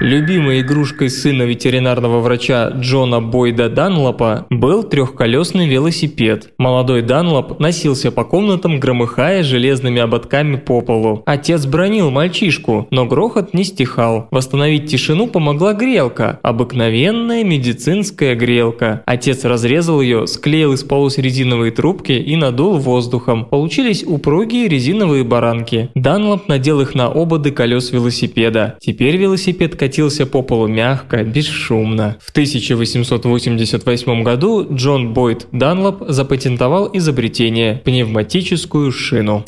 Любимой 0.00 0.60
игрушкой 0.60 1.10
сына 1.10 1.42
ветеринарного 1.42 2.20
врача 2.20 2.70
Джона 2.70 3.20
Бойда 3.20 3.68
Данлопа 3.68 4.46
был 4.48 4.84
трехколесный 4.84 5.66
велосипед. 5.66 6.52
Молодой 6.56 7.02
Данлоп 7.02 7.58
носился 7.58 8.12
по 8.12 8.22
комнатам, 8.22 8.78
громыхая 8.78 9.42
железными 9.42 10.00
ободками 10.00 10.54
по 10.54 10.82
полу. 10.82 11.24
Отец 11.26 11.66
бронил 11.66 12.12
мальчишку, 12.12 12.86
но 12.92 13.06
грохот 13.06 13.54
не 13.54 13.64
стихал. 13.64 14.28
Восстановить 14.30 14.88
тишину 14.88 15.26
помогла 15.26 15.74
грелка, 15.74 16.38
обыкновенная 16.44 17.42
медицинская 17.42 18.36
грелка. 18.36 19.02
Отец 19.04 19.44
разрезал 19.44 20.00
ее, 20.00 20.28
склеил 20.28 20.74
из 20.74 20.84
полусрединовой 20.84 21.72
трубки 21.72 22.12
и 22.12 22.36
надул 22.36 22.78
воздухом. 22.78 23.46
Получились 23.46 24.04
упругие 24.06 24.68
резиновые 24.68 25.24
баранки. 25.24 25.90
Данлоп 25.96 26.46
надел 26.46 26.80
их 26.80 26.94
на 26.94 27.06
ободы 27.06 27.50
колес 27.50 27.90
велосипеда. 27.90 28.76
Теперь 28.80 29.16
велосипед 29.16 29.74
катился 29.88 30.26
по 30.26 30.42
полу 30.42 30.66
мягко, 30.66 31.24
бесшумно. 31.24 32.18
В 32.20 32.30
1888 32.30 34.22
году 34.22 34.66
Джон 34.70 35.14
Бойд 35.14 35.46
Данлоп 35.50 36.04
запатентовал 36.08 36.90
изобретение– 36.92 37.80
пневматическую 37.84 38.92
шину. 38.92 39.44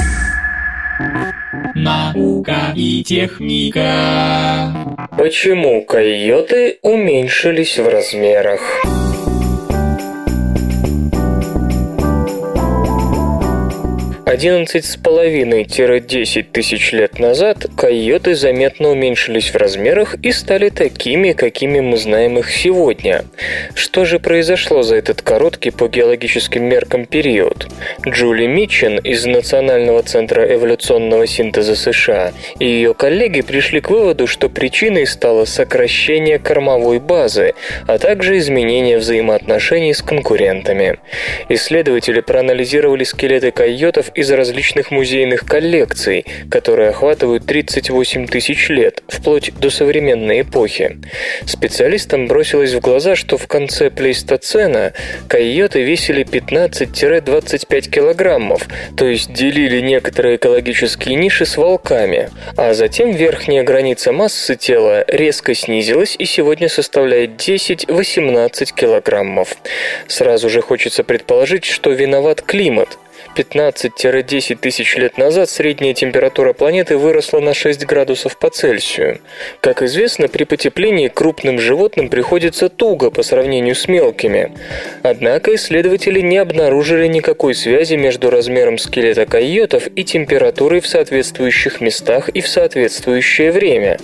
Наука 1.75 2.73
и 2.75 3.05
техника. 3.05 4.73
Почему 5.19 5.85
койоты 5.85 6.79
уменьшились 6.81 7.79
в 7.79 7.87
размерах? 7.87 8.61
11,5-10 14.33 16.47
тысяч 16.53 16.93
лет 16.93 17.19
назад 17.19 17.67
койоты 17.77 18.37
заметно 18.37 18.91
уменьшились 18.91 19.53
в 19.53 19.57
размерах 19.57 20.15
и 20.23 20.31
стали 20.31 20.69
такими, 20.69 21.33
какими 21.33 21.81
мы 21.81 21.97
знаем 21.97 22.39
их 22.39 22.53
сегодня. 22.53 23.25
Что 23.75 24.05
же 24.05 24.21
произошло 24.21 24.83
за 24.83 24.95
этот 24.97 25.23
короткий 25.23 25.73
по 25.73 25.89
геологическим 25.89 26.63
меркам 26.63 27.07
период? 27.07 27.67
Джули 28.07 28.47
Митчен 28.47 28.99
из 28.99 29.27
Национального 29.27 30.05
центра 30.05 30.45
эволюционного 30.55 31.27
синтеза 31.27 31.75
США 31.75 32.33
и 32.61 32.67
ее 32.67 32.95
коллеги 32.95 33.41
пришли 33.41 33.81
к 33.81 33.91
выводу, 33.91 34.29
что 34.29 34.49
причиной 34.49 35.09
стало 35.09 35.45
сокращение 35.45 36.39
кормовой 36.39 37.01
базы, 37.01 37.55
а 37.89 37.99
также 37.99 38.39
изменение 38.39 38.99
взаимоотношений 38.99 39.93
с 39.93 40.03
конкурентами. 40.03 41.01
Исследователи 41.49 42.21
проанализировали 42.21 43.03
скелеты 43.03 43.51
койотов 43.51 44.13
из 44.21 44.31
различных 44.31 44.91
музейных 44.91 45.47
коллекций, 45.47 46.27
которые 46.51 46.91
охватывают 46.91 47.47
38 47.47 48.27
тысяч 48.27 48.69
лет, 48.69 49.03
вплоть 49.09 49.53
до 49.59 49.71
современной 49.71 50.43
эпохи. 50.43 50.99
Специалистам 51.47 52.27
бросилось 52.29 52.75
в 52.75 52.81
глаза, 52.81 53.17
что 53.17 53.39
в 53.39 53.47
конце 53.47 53.91
плейстоцена 53.91 54.93
койоты 55.29 55.83
весили 55.83 56.25
15-25 56.25 57.91
килограммов, 57.91 58.69
то 58.97 59.07
есть 59.07 59.33
делили 59.33 59.81
некоторые 59.81 60.37
экологические 60.37 61.17
ниши 61.17 61.47
с 61.47 61.57
волками, 61.57 62.31
а 62.57 62.75
затем 62.75 63.13
верхняя 63.13 63.65
граница 63.65 64.13
массы 64.13 64.55
тела 64.55 65.05
резко 65.09 65.55
снизилась 65.55 66.15
и 66.19 66.27
сегодня 66.27 66.69
составляет 66.69 67.31
10-18 67.41 68.75
килограммов. 68.75 69.57
Сразу 70.09 70.51
же 70.51 70.61
хочется 70.61 71.05
предположить, 71.05 71.65
что 71.65 71.91
виноват 71.91 72.43
климат– 72.43 72.99
15-10 73.37 74.57
тысяч 74.57 74.97
лет 74.97 75.17
назад 75.17 75.49
средняя 75.49 75.95
температура 75.95 76.53
планеты 76.53 76.97
выросла 76.97 77.41
на 77.41 77.55
6 77.55 77.87
градусов 77.87 78.37
по 78.39 78.51
Цельсию. 78.51 79.21
Как 79.61 79.83
известно, 79.83 80.29
при 80.29 80.45
потеплении 80.45 81.09
крупным 81.09 81.59
животным 81.59 82.09
приходится 82.09 82.69
туго 82.69 83.11
по 83.11 83.23
сравнению 83.23 83.75
с 83.75 83.89
мелкими. 83.89 84.53
Однако 85.03 85.55
исследователи 85.55 86.21
не 86.21 86.39
обнаружили 86.39 87.07
никакой 87.07 87.55
связи 87.55 87.95
между 87.95 88.31
размером 88.31 88.79
скелета 88.79 89.27
койотов 89.27 89.87
и 89.95 90.05
температурой 90.05 90.81
в 90.81 90.87
соответствующих 90.87 91.81
местах 91.81 92.29
и 92.31 92.41
в 92.41 92.49
соответствующее 92.49 93.53
время. 93.53 93.99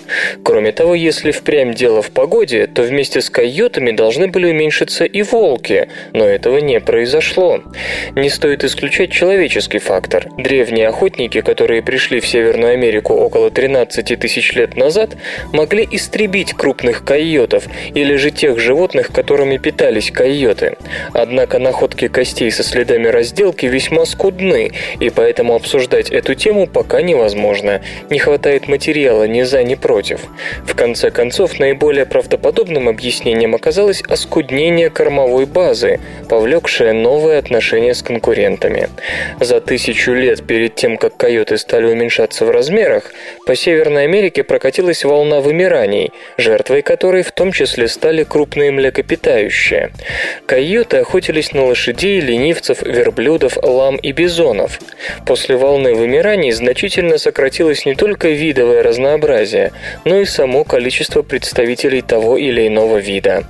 Кроме 0.44 0.72
того, 0.72 0.94
если 0.94 1.32
впрямь 1.32 1.74
дело 1.74 2.02
в 2.02 2.10
погоде, 2.10 2.66
то 2.66 2.82
вместе 2.82 3.20
с 3.20 3.30
койотами 3.30 3.90
должны 3.90 4.28
были 4.28 4.50
уменьшиться 4.50 5.04
и 5.04 5.22
волки, 5.22 5.88
но 6.12 6.24
этого 6.24 6.58
не 6.58 6.80
произошло. 6.80 7.62
Не 8.14 8.30
стоит 8.30 8.64
исключать 8.64 9.12
человеческий 9.16 9.78
фактор. 9.78 10.28
Древние 10.36 10.88
охотники, 10.88 11.40
которые 11.40 11.80
пришли 11.80 12.20
в 12.20 12.28
Северную 12.28 12.74
Америку 12.74 13.14
около 13.14 13.50
13 13.50 14.18
тысяч 14.18 14.52
лет 14.52 14.76
назад, 14.76 15.16
могли 15.54 15.88
истребить 15.90 16.52
крупных 16.52 17.02
койотов 17.02 17.64
или 17.94 18.16
же 18.16 18.30
тех 18.30 18.58
животных, 18.58 19.10
которыми 19.10 19.56
питались 19.56 20.10
койоты. 20.10 20.76
Однако 21.14 21.58
находки 21.58 22.08
костей 22.08 22.50
со 22.50 22.62
следами 22.62 23.08
разделки 23.08 23.64
весьма 23.64 24.04
скудны, 24.04 24.72
и 25.00 25.08
поэтому 25.08 25.54
обсуждать 25.54 26.10
эту 26.10 26.34
тему 26.34 26.66
пока 26.66 27.00
невозможно. 27.00 27.80
Не 28.10 28.18
хватает 28.18 28.68
материала 28.68 29.26
ни 29.26 29.44
за, 29.44 29.64
ни 29.64 29.76
против. 29.76 30.20
В 30.66 30.74
конце 30.74 31.10
концов, 31.10 31.58
наиболее 31.58 32.04
правдоподобным 32.04 32.86
объяснением 32.86 33.54
оказалось 33.54 34.02
оскуднение 34.02 34.90
кормовой 34.90 35.46
базы, 35.46 36.00
повлекшее 36.28 36.92
новые 36.92 37.38
отношения 37.38 37.94
с 37.94 38.02
конкурентами. 38.02 38.90
За 39.40 39.60
тысячу 39.60 40.12
лет 40.12 40.44
перед 40.46 40.74
тем, 40.74 40.96
как 40.96 41.16
койоты 41.16 41.58
стали 41.58 41.86
уменьшаться 41.86 42.44
в 42.44 42.50
размерах, 42.50 43.12
по 43.46 43.54
Северной 43.54 44.04
Америке 44.04 44.42
прокатилась 44.42 45.04
волна 45.04 45.40
вымираний, 45.40 46.10
жертвой 46.36 46.82
которой 46.82 47.22
в 47.22 47.32
том 47.32 47.52
числе 47.52 47.86
стали 47.86 48.24
крупные 48.24 48.72
млекопитающие. 48.72 49.92
Койоты 50.46 50.98
охотились 50.98 51.52
на 51.52 51.64
лошадей, 51.66 52.20
ленивцев, 52.20 52.82
верблюдов, 52.82 53.56
лам 53.62 53.96
и 53.96 54.12
бизонов. 54.12 54.80
После 55.26 55.56
волны 55.56 55.94
вымираний 55.94 56.50
значительно 56.50 57.18
сократилось 57.18 57.86
не 57.86 57.94
только 57.94 58.28
видовое 58.28 58.82
разнообразие, 58.82 59.72
но 60.04 60.20
и 60.20 60.24
само 60.24 60.64
количество 60.64 61.22
представителей 61.22 62.02
того 62.02 62.36
или 62.36 62.66
иного 62.66 62.98
вида. 62.98 63.44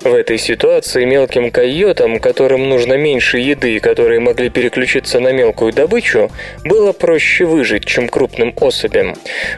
В 0.00 0.14
этой 0.14 0.38
ситуации 0.38 1.04
мелким 1.04 1.50
койотам, 1.50 2.18
которым 2.18 2.68
нужно 2.68 2.94
меньше 2.94 3.38
еды 3.38 3.82
которые 3.82 4.20
могли 4.20 4.48
переключиться 4.48 5.01
охотиться 5.02 5.20
на 5.20 5.32
мелкую 5.32 5.72
добычу, 5.72 6.30
было 6.64 6.92
проще 6.92 7.44
выжить, 7.44 7.84
чем 7.84 8.08
крупным 8.08 8.54
особям. 8.60 9.14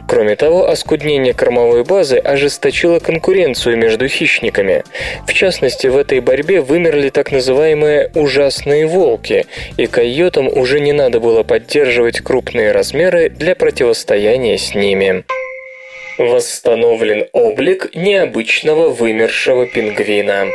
Кроме 0.09 0.37
того, 0.37 0.69
оскуднение 0.69 1.35
кормовой 1.35 1.85
базы 1.85 2.17
ожесточило 2.17 2.99
конкуренцию 2.99 3.77
между 3.77 4.09
хищниками. 4.09 4.85
В 5.27 5.33
частности, 5.33 5.89
в 5.89 5.97
этой 5.97 6.21
борьбе 6.21 6.61
вымерли 6.61 7.11
так 7.11 7.31
называемые 7.33 8.11
«ужасные 8.15 8.87
волки», 8.87 9.47
и 9.77 9.87
койотам 9.87 10.49
уже 10.49 10.81
не 10.81 10.93
надо 10.93 11.21
было 11.21 11.43
поддерживать 11.43 12.21
крупные 12.21 12.73
размеры 12.73 13.29
для 13.29 13.55
противостояния 13.55 14.57
с 14.57 14.75
ними. 14.75 15.25
Восстановлен 16.19 17.27
облик 17.33 17.91
необычного 17.95 18.89
вымершего 18.89 19.67
пингвина. 19.67 20.47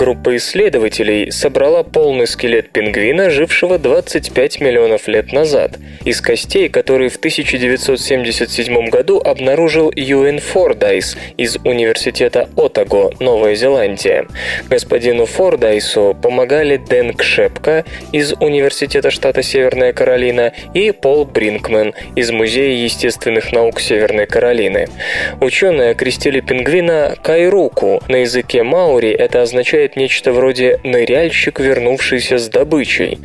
Группа 0.00 0.34
исследователей 0.38 1.30
собрала 1.30 1.82
полный 1.82 2.26
скелет 2.26 2.70
пингвина, 2.70 3.28
жившего 3.28 3.78
25 3.78 4.62
миллионов 4.62 5.08
лет 5.08 5.30
назад, 5.30 5.72
из 6.06 6.22
костей, 6.22 6.70
которые 6.70 7.10
в 7.10 7.16
1977 7.16 8.88
году 8.88 9.20
обнаружил 9.22 9.92
Юэн 9.94 10.38
Фордайс 10.38 11.18
из 11.36 11.58
Университета 11.64 12.48
Отаго, 12.56 13.10
Новая 13.20 13.54
Зеландия. 13.54 14.26
Господину 14.70 15.26
Фордайсу 15.26 16.16
помогали 16.22 16.78
Дэн 16.78 17.12
Кшепка 17.12 17.84
из 18.10 18.32
Университета 18.40 19.10
штата 19.10 19.42
Северная 19.42 19.92
Каролина 19.92 20.54
и 20.72 20.92
Пол 20.92 21.26
Бринкмен 21.26 21.92
из 22.16 22.30
Музея 22.30 22.84
естественных 22.84 23.52
наук 23.52 23.78
Северной 23.78 24.24
Каролины. 24.24 24.88
Ученые 25.42 25.90
окрестили 25.90 26.40
пингвина 26.40 27.16
Кайруку. 27.22 28.02
На 28.08 28.22
языке 28.22 28.62
маури 28.62 29.10
это 29.10 29.42
означает 29.42 29.89
нечто 29.96 30.32
вроде 30.32 30.80
«ныряльщик, 30.84 31.60
вернувшийся 31.60 32.38
с 32.38 32.48
добычей». 32.48 33.18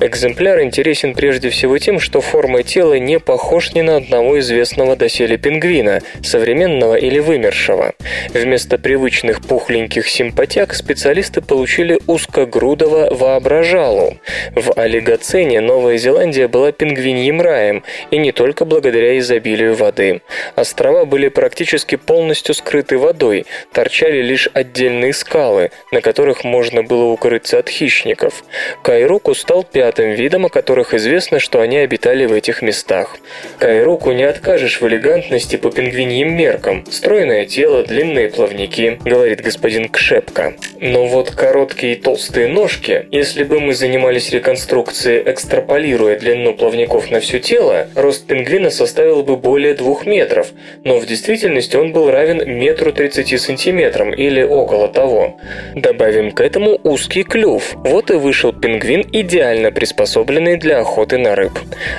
Экземпляр 0.00 0.62
интересен 0.62 1.14
прежде 1.14 1.50
всего 1.50 1.78
тем, 1.78 2.00
что 2.00 2.20
формой 2.20 2.62
тела 2.62 2.98
не 2.98 3.18
похож 3.18 3.72
ни 3.74 3.80
на 3.80 3.96
одного 3.96 4.38
известного 4.38 4.96
доселе 4.96 5.36
пингвина, 5.38 6.00
современного 6.22 6.94
или 6.94 7.18
вымершего. 7.18 7.94
Вместо 8.30 8.78
привычных 8.78 9.40
пухленьких 9.40 10.08
симпатяг 10.08 10.74
специалисты 10.74 11.40
получили 11.40 11.98
узкогрудого 12.06 13.14
воображалу. 13.14 14.18
В 14.54 14.72
олигоцене 14.78 15.60
Новая 15.60 15.98
Зеландия 15.98 16.48
была 16.48 16.72
пингвиньим 16.72 17.40
раем, 17.40 17.82
и 18.10 18.18
не 18.18 18.32
только 18.32 18.64
благодаря 18.64 19.18
изобилию 19.18 19.74
воды. 19.74 20.22
Острова 20.56 21.04
были 21.04 21.28
практически 21.28 21.96
полностью 21.96 22.54
скрыты 22.54 22.98
водой, 22.98 23.46
торчали 23.72 24.22
лишь 24.22 24.48
отдельные 24.52 25.12
скалы, 25.12 25.70
на 25.92 26.00
которых 26.08 26.42
можно 26.42 26.82
было 26.82 27.04
укрыться 27.04 27.58
от 27.58 27.68
хищников. 27.68 28.42
Кайруку 28.82 29.34
стал 29.34 29.62
пятым 29.62 30.12
видом, 30.12 30.46
о 30.46 30.48
которых 30.48 30.94
известно, 30.94 31.38
что 31.38 31.60
они 31.60 31.76
обитали 31.76 32.24
в 32.24 32.32
этих 32.32 32.62
местах. 32.62 33.18
Кайруку 33.58 34.12
не 34.12 34.22
откажешь 34.22 34.80
в 34.80 34.88
элегантности 34.88 35.56
по 35.56 35.70
пингвиньим 35.70 36.34
меркам. 36.34 36.86
Стройное 36.90 37.44
тело, 37.44 37.82
длинные 37.82 38.30
плавники, 38.30 38.98
говорит 39.04 39.42
господин 39.42 39.90
Кшепка. 39.90 40.54
Но 40.80 41.06
вот 41.06 41.32
короткие 41.32 41.92
и 41.92 41.96
толстые 41.96 42.48
ножки, 42.48 43.06
если 43.10 43.44
бы 43.44 43.60
мы 43.60 43.74
занимались 43.74 44.30
реконструкцией, 44.30 45.22
экстраполируя 45.30 46.18
длину 46.18 46.54
плавников 46.54 47.10
на 47.10 47.20
все 47.20 47.38
тело, 47.38 47.86
рост 47.94 48.26
пингвина 48.26 48.70
составил 48.70 49.22
бы 49.22 49.36
более 49.36 49.74
двух 49.74 50.06
метров, 50.06 50.46
но 50.84 50.98
в 50.98 51.04
действительности 51.04 51.76
он 51.76 51.92
был 51.92 52.10
равен 52.10 52.38
метру 52.58 52.94
30 52.94 53.38
сантиметрам 53.38 54.10
или 54.14 54.42
около 54.42 54.88
того. 54.88 55.36
Добавим 55.74 55.97
к 55.98 56.40
этому 56.40 56.78
узкий 56.84 57.24
клюв. 57.24 57.74
Вот 57.76 58.10
и 58.10 58.14
вышел 58.14 58.52
пингвин, 58.52 59.04
идеально 59.12 59.72
приспособленный 59.72 60.56
для 60.56 60.78
охоты 60.78 61.18
на 61.18 61.34
рыб. 61.34 61.52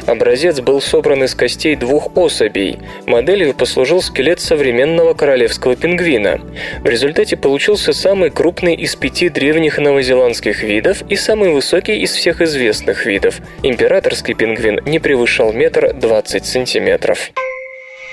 Образец 0.06 0.62
был 0.62 0.80
собран 0.80 1.26
из 1.26 1.36
костей 1.36 1.76
двух 1.76 2.16
особей. 2.16 2.80
Моделью 3.06 3.54
послужил 3.54 4.02
скелет 4.02 4.40
современного 4.40 5.14
королевского 5.14 5.76
пингвина. 5.76 6.40
В 6.82 6.88
результате 6.88 7.36
получился 7.36 7.92
самый 7.92 8.32
крупный 8.32 8.76
из 8.76 8.96
пяти 8.96 9.28
древних 9.28 9.78
новозеландских 9.78 10.64
видов 10.64 11.04
и 11.10 11.18
самый 11.18 11.52
высокий 11.52 12.00
из 12.00 12.14
всех 12.14 12.42
известных 12.42 13.06
видов. 13.06 13.42
Императорский 13.64 14.34
пингвин 14.34 14.80
не 14.86 15.00
превышал 15.00 15.52
метр 15.52 15.94
двадцать 15.94 16.46
сантиметров. 16.46 17.32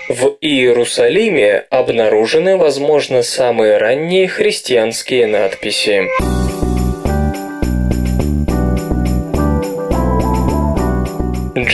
В 0.09 0.37
Иерусалиме 0.41 1.65
обнаружены, 1.69 2.57
возможно, 2.57 3.23
самые 3.25 3.77
ранние 3.79 4.29
христианские 4.29 5.27
надписи. 5.27 6.05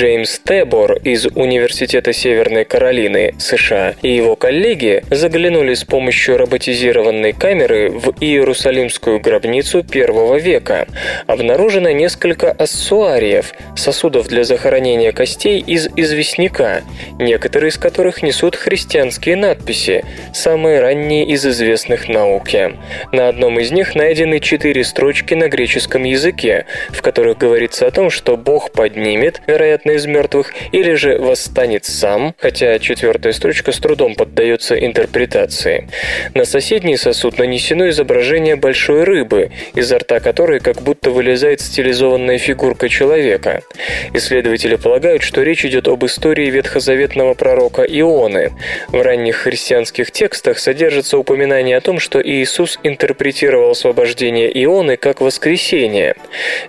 Джеймс 0.02 0.40
Тебор 0.40 0.98
из 1.04 1.26
Университета 1.26 2.12
Северной 2.12 2.64
Каролины, 2.64 3.36
США, 3.38 3.94
и 4.02 4.08
его 4.08 4.34
коллеги 4.34 5.04
заглянули 5.10 5.74
с 5.74 5.84
помощью 5.84 6.38
роботизированной 6.38 7.32
камеры 7.32 7.88
в 7.88 8.12
Иерусалимскую 8.20 9.20
гробницу 9.20 9.84
первого 9.84 10.38
века. 10.38 10.88
Обнаружено 11.28 11.92
несколько 11.92 12.50
ассуариев, 12.50 13.54
сосудов 13.76 14.26
для 14.26 14.42
захоронения 14.42 15.12
костей 15.12 15.60
из 15.64 15.86
известняка, 15.94 16.80
некоторые 17.20 17.68
из 17.68 17.78
которых 17.78 18.24
несут 18.24 18.56
христианские 18.56 19.36
надписи, 19.36 20.04
самые 20.34 20.80
ранние 20.80 21.26
из 21.26 21.46
известных 21.46 22.08
науке. 22.08 22.72
На 23.12 23.28
одном 23.28 23.60
из 23.60 23.70
них 23.70 23.94
найдены 23.94 24.40
четыре 24.40 24.82
строчки 24.82 25.34
на 25.34 25.46
греческом 25.46 26.02
языке, 26.02 26.66
в 26.88 27.02
которых 27.02 27.38
говорится 27.38 27.86
о 27.86 27.92
том, 27.92 28.10
что 28.10 28.36
Бог 28.36 28.72
поднимет, 28.72 29.40
вероятно, 29.46 29.91
вероятно, 29.92 30.02
из 30.02 30.06
мертвых, 30.06 30.52
или 30.72 30.94
же 30.94 31.18
восстанет 31.18 31.84
сам, 31.84 32.34
хотя 32.38 32.78
четвертая 32.78 33.32
строчка 33.32 33.72
с 33.72 33.78
трудом 33.78 34.14
поддается 34.14 34.74
интерпретации. 34.74 35.88
На 36.34 36.44
соседний 36.44 36.96
сосуд 36.96 37.38
нанесено 37.38 37.88
изображение 37.88 38.56
большой 38.56 39.04
рыбы, 39.04 39.50
изо 39.74 39.98
рта 39.98 40.20
которой 40.20 40.60
как 40.60 40.82
будто 40.82 41.10
вылезает 41.10 41.60
стилизованная 41.60 42.38
фигурка 42.38 42.88
человека. 42.88 43.62
Исследователи 44.14 44.76
полагают, 44.76 45.22
что 45.22 45.42
речь 45.42 45.64
идет 45.64 45.88
об 45.88 46.04
истории 46.04 46.50
ветхозаветного 46.50 47.34
пророка 47.34 47.82
Ионы. 47.82 48.52
В 48.88 49.00
ранних 49.00 49.36
христианских 49.36 50.10
текстах 50.10 50.58
содержится 50.58 51.18
упоминание 51.18 51.76
о 51.76 51.80
том, 51.80 51.98
что 51.98 52.20
Иисус 52.20 52.78
интерпретировал 52.82 53.70
освобождение 53.70 54.50
Ионы 54.64 54.96
как 54.96 55.20
воскресение. 55.20 56.14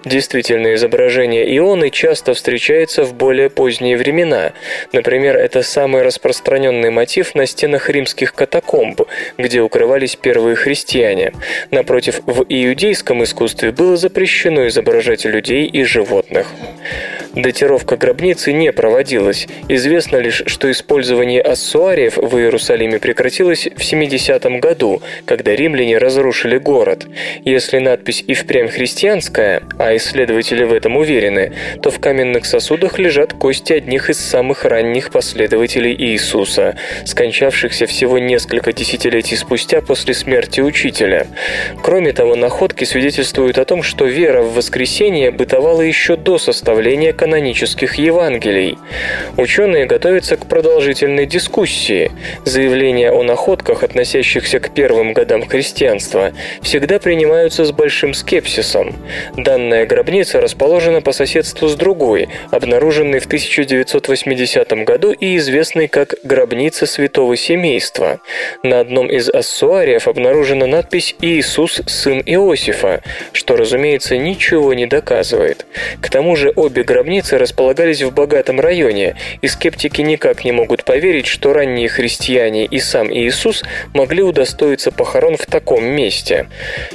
Действительно, 0.06 0.74
изображение 0.74 1.58
Ионы 1.58 1.90
часто 1.90 2.34
встречается 2.34 2.74
встречается 2.74 3.13
более 3.14 3.50
поздние 3.50 3.98
времена. 3.98 4.54
Например, 4.92 5.38
это 5.38 5.64
самый 5.64 6.02
распространенный 6.02 6.90
мотив 6.90 7.36
на 7.36 7.46
стенах 7.46 7.90
римских 7.90 8.34
катакомб, 8.34 9.02
где 9.38 9.62
укрывались 9.62 10.16
первые 10.16 10.56
христиане. 10.56 11.34
Напротив, 11.72 12.22
в 12.26 12.46
иудейском 12.50 13.24
искусстве 13.24 13.72
было 13.72 13.96
запрещено 13.98 14.68
изображать 14.68 15.26
людей 15.26 15.66
и 15.66 15.84
животных. 15.84 16.48
Датировка 17.36 17.98
гробницы 17.98 18.54
не 18.54 18.72
проводилась. 18.72 19.48
Известно 19.68 20.18
лишь, 20.18 20.44
что 20.46 20.70
использование 20.70 21.42
ассуариев 21.42 22.18
в 22.18 22.38
Иерусалиме 22.38 23.00
прекратилось 23.00 23.68
в 23.76 23.84
70 23.84 24.60
году, 24.60 25.02
когда 25.26 25.56
римляне 25.56 25.98
разрушили 25.98 26.60
город. 26.60 27.08
Если 27.44 27.80
надпись 27.80 28.24
и 28.28 28.36
впрямь 28.36 28.68
христианская, 28.68 29.64
а 29.80 29.96
исследователи 29.96 30.64
в 30.64 30.74
этом 30.74 30.96
уверены, 30.96 31.54
то 31.82 31.90
в 31.90 32.00
каменных 32.00 32.46
сосудах 32.46 33.00
лежат 33.00 33.34
кости 33.34 33.74
одних 33.74 34.12
из 34.12 34.20
самых 34.20 34.64
ранних 34.66 35.10
последователей 35.10 35.96
Иисуса, 35.96 36.76
скончавшихся 37.06 37.88
всего 37.88 38.20
несколько 38.20 38.74
десятилетий 38.74 39.38
спустя 39.38 39.82
после 39.82 40.14
смерти 40.14 40.62
учителя. 40.62 41.26
Кроме 41.82 42.14
того, 42.14 42.36
находки 42.36 42.84
свидетельствуют 42.84 43.58
о 43.58 43.66
том, 43.66 43.82
что 43.82 44.06
вера 44.06 44.44
в 44.44 44.54
воскресение 44.54 45.32
бытовала 45.32 45.82
еще 45.82 46.16
до 46.16 46.38
составления 46.38 47.12
канонических 47.24 47.96
Евангелий. 47.96 48.78
Ученые 49.38 49.86
готовятся 49.86 50.36
к 50.36 50.46
продолжительной 50.46 51.26
дискуссии. 51.26 52.12
Заявления 52.44 53.14
о 53.14 53.24
находках, 53.24 53.82
относящихся 53.84 54.60
к 54.60 54.74
первым 54.74 55.14
годам 55.14 55.48
христианства, 55.48 56.34
всегда 56.62 57.00
принимаются 57.00 57.64
с 57.64 57.72
большим 57.72 58.14
скепсисом. 58.14 58.94
Данная 59.38 59.86
гробница 59.86 60.42
расположена 60.42 61.02
по 61.02 61.14
соседству 61.14 61.70
с 61.70 61.76
другой, 61.76 62.28
обнаруженной 62.52 63.20
в 63.20 63.26
1980 63.28 64.84
году 64.84 65.14
и 65.14 65.38
известной 65.38 65.88
как 65.88 66.16
«Гробница 66.24 66.86
Святого 66.86 67.38
Семейства». 67.38 68.20
На 68.64 68.82
одном 68.82 69.08
из 69.08 69.30
ассуариев 69.30 70.10
обнаружена 70.10 70.68
надпись 70.68 71.16
«Иисус, 71.22 71.82
сын 71.88 72.22
Иосифа», 72.26 73.02
что, 73.32 73.56
разумеется, 73.56 74.18
ничего 74.18 74.74
не 74.74 74.88
доказывает. 74.88 75.66
К 76.02 76.10
тому 76.10 76.36
же 76.36 76.52
обе 76.54 76.84
гробницы 76.84 77.13
гробницы 77.14 77.38
располагались 77.38 78.02
в 78.02 78.12
богатом 78.12 78.60
районе, 78.60 79.16
и 79.44 79.48
скептики 79.48 80.02
никак 80.02 80.44
не 80.44 80.52
могут 80.52 80.84
поверить, 80.84 81.28
что 81.28 81.54
ранние 81.54 81.88
христиане 81.88 82.66
и 82.66 82.80
сам 82.80 83.14
Иисус 83.14 83.64
могли 83.94 84.24
удостоиться 84.24 84.92
похорон 84.92 85.38
в 85.38 85.46
таком 85.46 85.86
месте. 85.86 86.48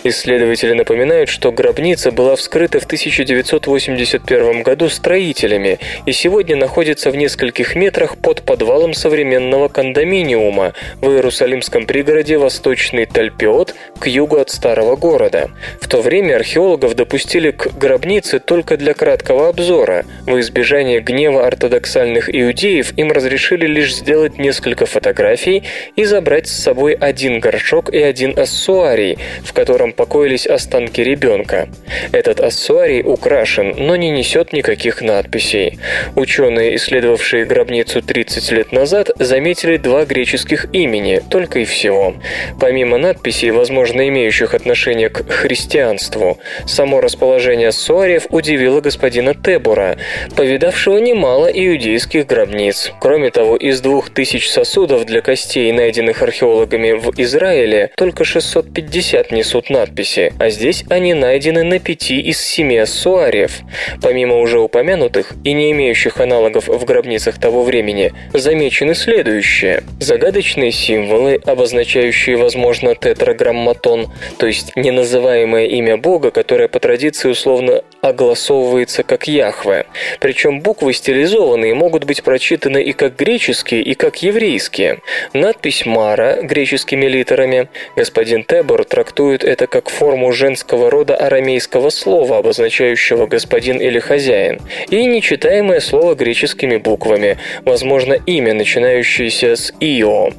Исследователи 0.02 0.72
напоминают, 0.72 1.28
что 1.28 1.52
гробница 1.52 2.11
была 2.11 2.35
вскрыта 2.35 2.81
в 2.81 2.87
1981 2.87 4.62
году 4.64 4.88
строителями 4.88 5.78
и 6.04 6.11
сегодня 6.11 6.57
находится 6.57 7.12
в 7.12 7.16
нескольких 7.16 7.76
метрах 7.76 8.16
под 8.16 8.42
подвалом 8.42 8.94
современного 8.94 9.68
кондоминиума 9.68 10.72
в 11.00 11.11
Иерусалимском 11.11 11.87
пригороде 11.87 12.38
Восточный 12.38 13.07
Тальпиот 13.07 13.76
к 14.00 14.09
югу 14.09 14.38
от 14.38 14.50
старого 14.50 14.96
города. 14.96 15.50
В 15.81 15.87
то 15.87 16.02
время 16.02 16.35
археологов 16.35 16.96
допустили 16.96 17.52
к 17.52 17.78
гробнице 17.78 18.40
только 18.40 18.76
для 18.76 18.94
краткого 18.94 19.48
обзора, 19.48 20.04
В 20.27 20.38
избежание 20.40 21.01
гнева 21.01 21.47
ортодоксальных 21.47 22.29
иудеев 22.35 22.92
им 22.99 23.12
разрешили 23.12 23.66
лишь 23.66 23.94
сделать 23.94 24.38
несколько 24.38 24.85
фотографий 24.87 25.62
и 25.97 26.05
забрать 26.05 26.49
с 26.49 26.53
собой 26.53 26.92
один 26.92 27.40
горшок 27.40 27.92
и 27.92 27.99
один 27.99 28.38
ассуарий, 28.38 29.18
в 29.42 29.53
котором 29.53 29.92
покоились 29.92 30.47
останки 30.47 31.01
ребенка. 31.01 31.68
Этот 32.12 32.40
ассуарий 32.40 33.03
украшен, 33.03 33.75
но 33.79 33.97
не 33.97 34.11
несет 34.11 34.53
никаких 34.53 35.01
надписей. 35.01 35.79
Ученые, 36.14 36.77
исследовавшие 36.77 37.44
гробницу 37.44 38.03
30 38.03 38.53
лет 38.53 38.73
назад, 38.73 39.11
заметили 39.18 39.77
два 39.77 40.05
греческих 40.05 40.66
имени, 40.73 41.23
только 41.31 41.61
и 41.61 41.64
всего. 41.64 42.14
Помимо 42.61 42.99
надписей, 42.99 43.51
возможно, 43.51 44.09
имеющих 44.09 44.55
отношение 44.55 45.09
к 45.09 45.31
христианству, 45.31 46.38
само 46.66 47.01
расположение 47.01 47.68
ассуариев 47.68 48.27
удивило 48.31 48.81
господина 48.81 49.35
Тебура, 49.35 49.98
повидавшего 50.37 50.99
немало 50.99 51.47
иудейских 51.47 52.27
гробниц. 52.27 52.93
Кроме 53.01 53.31
того, 53.31 53.57
из 53.57 53.81
двух 53.81 54.11
тысяч 54.11 54.49
сосудов 54.49 55.05
для 55.05 55.21
костей, 55.21 55.71
найденных 55.73 56.23
археологами 56.23 56.93
в 56.93 57.13
Израиле, 57.21 57.91
только 57.97 58.25
650 58.25 59.33
несут 59.33 59.71
надписи, 59.71 60.33
а 60.39 60.51
здесь 60.51 60.85
они 60.89 61.15
найдены 61.15 61.65
на 61.65 61.79
пяти 61.79 62.21
из 62.21 62.41
семи 62.41 62.77
ассуариев. 62.77 63.61
Помимо 64.03 64.39
уже 64.39 64.61
упомянутых 64.61 65.33
и 65.45 65.53
не 65.53 65.73
имеющих 65.73 66.21
аналогов 66.21 66.69
в 66.69 66.85
гробницах 66.85 67.39
того 67.39 67.63
времени, 67.63 68.13
замечены 68.33 68.95
следующие. 68.95 69.83
Загадочные 70.01 70.73
символы, 70.73 71.41
обозначающие, 71.45 72.37
возможно, 72.37 72.95
тетраграмматон, 72.95 74.09
то 74.39 74.47
есть 74.47 74.73
неназываемое 74.77 75.67
имя 75.67 75.97
Бога, 75.97 76.31
которое 76.31 76.69
по 76.69 76.81
традиции 76.81 77.29
условно 77.29 77.83
огласовывается 78.03 79.03
как 79.03 79.29
Яхве. 79.29 79.78
Причем 80.21 80.61
буквы 80.61 80.93
стилизованные 80.93 81.75
могут 81.75 82.05
быть 82.05 82.23
прочитаны 82.23 82.83
и 82.83 82.93
как 82.93 83.17
греческие, 83.17 83.83
и 83.83 83.95
как 83.95 84.23
еврейские. 84.23 84.99
Надпись 85.33 85.87
«Мара» 85.87 86.43
греческими 86.43 87.07
литерами. 87.07 87.69
Господин 87.97 88.45
Тебор 88.45 88.85
трактует 88.85 89.45
это 89.45 89.67
как 89.67 89.91
форму 89.91 90.33
женского 90.33 90.91
рода 90.91 91.17
арамейского 91.17 91.91
слова, 91.91 92.38
обозначающего 92.38 93.27
господин 93.27 93.79
или 93.79 93.99
хозяин, 93.99 94.61
и 94.91 95.05
нечитаемое 95.05 95.81
слово 95.81 96.14
греческими 96.14 96.77
буквами, 96.77 97.38
возможно, 97.64 98.14
имя, 98.14 98.55
начинающееся 98.55 99.57
с 99.57 99.73
«ио». 99.81 100.31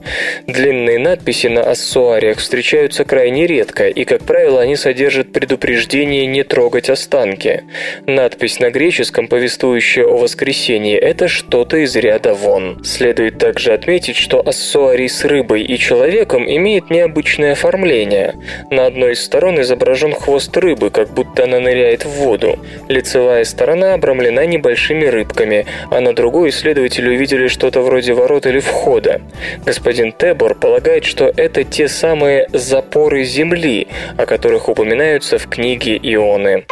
Длинные 0.47 0.99
надписи 0.99 1.47
на 1.47 1.61
ассуариях 1.61 2.39
встречаются 2.39 3.05
крайне 3.05 3.47
редко, 3.47 3.87
и, 3.87 4.03
как 4.03 4.23
правило, 4.23 4.61
они 4.61 4.75
содержат 4.75 5.31
предупреждение 5.31 6.25
не 6.25 6.43
трогать 6.43 6.89
останки. 6.89 7.63
Надпись 8.05 8.59
на 8.59 8.71
греческом, 8.71 9.27
повествующая 9.29 10.05
о 10.05 10.17
воскресении, 10.17 10.97
это 10.97 11.27
что-то 11.27 11.77
из 11.77 11.95
ряда 11.95 12.33
вон. 12.33 12.83
Следует 12.83 13.37
также 13.37 13.71
отметить, 13.71 14.17
что 14.17 14.41
ассуарий 14.45 15.07
с 15.07 15.23
рыбой 15.23 15.61
и 15.61 15.77
человеком 15.77 16.49
имеет 16.49 16.89
необычное 16.89 17.53
оформление. 17.53 18.35
На 18.69 18.87
одной 18.87 19.13
из 19.13 19.23
сторон 19.23 19.61
изображен 19.61 20.13
хвост 20.13 20.55
рыбы, 20.57 20.89
как 20.89 21.13
будто 21.13 21.45
она 21.45 21.59
ныряет 21.59 22.03
в 22.05 22.09
воду. 22.09 22.59
Лицевая 22.89 23.43
сторона 23.45 23.93
обрамлена 23.93 24.45
небольшими 24.45 25.05
рыбками, 25.05 25.65
а 25.91 26.01
на 26.01 26.13
другой 26.13 26.49
исследователи 26.49 27.09
увидели 27.09 27.47
что-то 27.47 27.81
вроде 27.81 28.13
ворот 28.13 28.45
или 28.47 28.59
входа. 28.59 29.21
Господин 29.65 30.11
Тебор 30.11 30.55
полагает, 30.55 31.05
что 31.05 31.31
это 31.37 31.63
те 31.63 31.87
самые 31.87 32.47
«запоры 32.51 33.23
земли», 33.23 33.87
о 34.17 34.25
которых 34.25 34.67
упоминаются 34.69 35.37
в 35.37 35.47
книге 35.47 35.97
Ионы. 36.01 36.65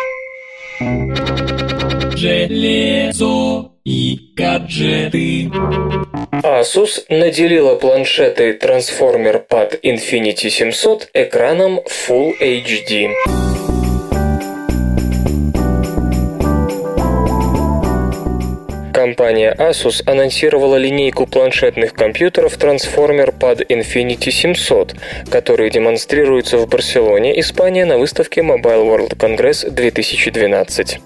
Железо 2.17 3.73
и 3.86 4.32
гаджеты. 4.36 5.51
Asus 6.43 7.06
наделила 7.10 7.75
планшеты 7.75 8.58
Transformer 8.58 9.47
Pad 9.47 9.80
Infinity 9.84 10.49
700 10.49 11.12
экраном 11.13 11.80
Full 11.86 12.34
HD. 12.41 13.13
Компания 19.07 19.55
Asus 19.57 20.03
анонсировала 20.05 20.75
линейку 20.75 21.27
планшетных 21.27 21.93
компьютеров 21.93 22.57
Transformer 22.57 23.33
Pad 23.33 23.65
Infinity 23.65 24.31
700, 24.31 24.95
которые 25.31 25.69
демонстрируются 25.69 26.57
в 26.57 26.67
Барселоне, 26.67 27.39
Испания 27.39 27.85
на 27.85 27.97
выставке 27.97 28.41
Mobile 28.41 28.83
World 28.83 29.15
Congress 29.17 29.69
2012. 29.69 30.99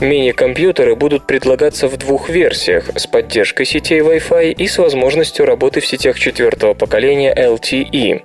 Мини-компьютеры 0.00 0.96
будут 0.96 1.26
предлагаться 1.26 1.88
в 1.88 1.98
двух 1.98 2.30
версиях 2.30 2.90
с 2.96 3.06
поддержкой 3.06 3.66
сетей 3.66 4.00
Wi-Fi 4.00 4.52
и 4.52 4.66
с 4.66 4.78
возможностью 4.78 5.44
работы 5.44 5.80
в 5.80 5.86
сетях 5.86 6.18
четвертого 6.18 6.72
поколения 6.72 7.34
LTE. 7.34 8.22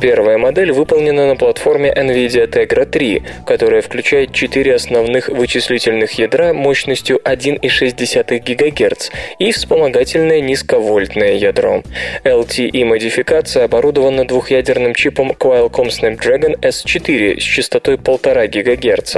Первая 0.00 0.38
модель 0.38 0.72
выполнена 0.72 1.28
на 1.28 1.36
платформе 1.36 1.92
NVIDIA 1.94 2.50
Tegra 2.50 2.86
3, 2.86 3.22
которая 3.44 3.82
включает 3.82 4.32
четыре 4.32 4.74
основных 4.74 5.28
вычислительных 5.28 6.12
ядра 6.12 6.54
мощностью 6.54 7.20
1,6 7.22 8.38
ГГц 8.38 8.69
ГГц 8.70 9.10
и 9.38 9.52
вспомогательное 9.52 10.40
низковольтное 10.40 11.34
ядро. 11.34 11.82
LTE-модификация 12.24 13.64
оборудована 13.64 14.26
двухъядерным 14.26 14.94
чипом 14.94 15.32
Qualcomm 15.32 15.88
Snapdragon 15.88 16.58
S4 16.60 17.40
с 17.40 17.42
частотой 17.42 17.96
1,5 17.96 18.62
ГГц. 18.62 19.16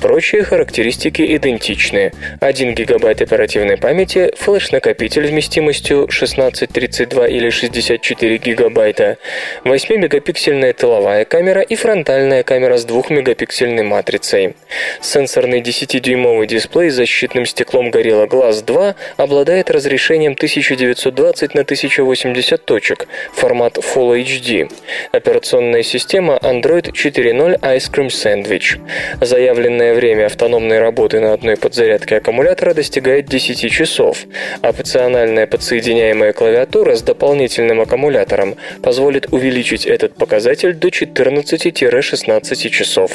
Прочие 0.00 0.42
характеристики 0.44 1.36
идентичны. 1.36 2.12
1 2.40 2.74
ГБ 2.74 3.10
оперативной 3.10 3.76
памяти, 3.76 4.32
флеш-накопитель 4.36 5.26
вместимостью 5.26 6.08
16, 6.10 6.70
32 6.70 7.28
или 7.28 7.50
64 7.50 8.38
ГБ, 8.38 9.16
8-мегапиксельная 9.64 10.72
тыловая 10.72 11.24
камера 11.24 11.60
и 11.60 11.74
фронтальная 11.74 12.42
камера 12.42 12.76
с 12.76 12.86
2-мегапиксельной 12.86 13.82
матрицей. 13.82 14.54
Сенсорный 15.00 15.60
10-дюймовый 15.60 16.46
дисплей 16.46 16.90
с 16.90 16.94
защитным 16.94 17.44
стеклом 17.46 17.90
Gorilla 17.90 18.28
Glass 18.28 18.64
2 18.64 18.77
обладает 19.16 19.70
разрешением 19.70 20.32
1920 20.32 21.54
на 21.54 21.62
1080 21.62 22.64
точек, 22.64 23.08
формат 23.32 23.78
Full 23.78 24.22
HD. 24.22 24.70
Операционная 25.12 25.82
система 25.82 26.36
Android 26.36 26.92
4.0 26.92 27.60
Ice 27.60 27.90
Cream 27.90 28.08
Sandwich. 28.08 28.78
Заявленное 29.20 29.94
время 29.94 30.26
автономной 30.26 30.78
работы 30.78 31.20
на 31.20 31.32
одной 31.32 31.56
подзарядке 31.56 32.16
аккумулятора 32.16 32.74
достигает 32.74 33.26
10 33.26 33.70
часов. 33.70 34.24
Опциональная 34.62 35.46
подсоединяемая 35.46 36.32
клавиатура 36.32 36.94
с 36.94 37.02
дополнительным 37.02 37.80
аккумулятором 37.80 38.56
позволит 38.82 39.32
увеличить 39.32 39.86
этот 39.86 40.14
показатель 40.14 40.74
до 40.74 40.88
14-16 40.88 42.68
часов. 42.70 43.12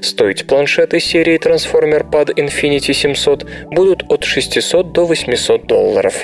Стоить 0.00 0.46
планшеты 0.46 1.00
серии 1.00 1.38
Transformer 1.38 2.08
Pad 2.08 2.34
Infinity 2.34 2.92
700 2.92 3.46
будут 3.70 4.04
от 4.08 4.24
600 4.24 4.92
до 4.92 5.03
800 5.06 5.66
долларов. 5.66 6.14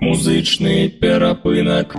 Музычный 0.00 0.88
перапынок. 0.88 1.96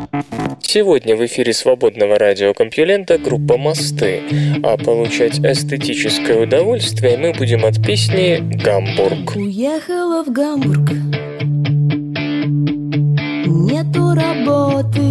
Сегодня 0.62 1.16
в 1.16 1.26
эфире 1.26 1.54
свободного 1.54 2.18
радиокомпьюлента 2.18 3.18
группа 3.18 3.58
«Мосты», 3.58 4.22
а 4.64 4.78
получать 4.78 5.40
эстетическое 5.40 6.44
удовольствие 6.44 7.18
мы 7.18 7.34
будем 7.34 7.66
от 7.66 7.84
песни 7.86 8.40
«Гамбург». 8.64 9.36
Уехала 9.36 10.24
в 10.24 10.32
Гамбург 10.32 10.92
Нету 13.46 14.14
работы 14.16 15.02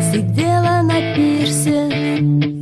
Сидела 0.00 0.82
на 0.82 1.14
пирсе 1.14 2.55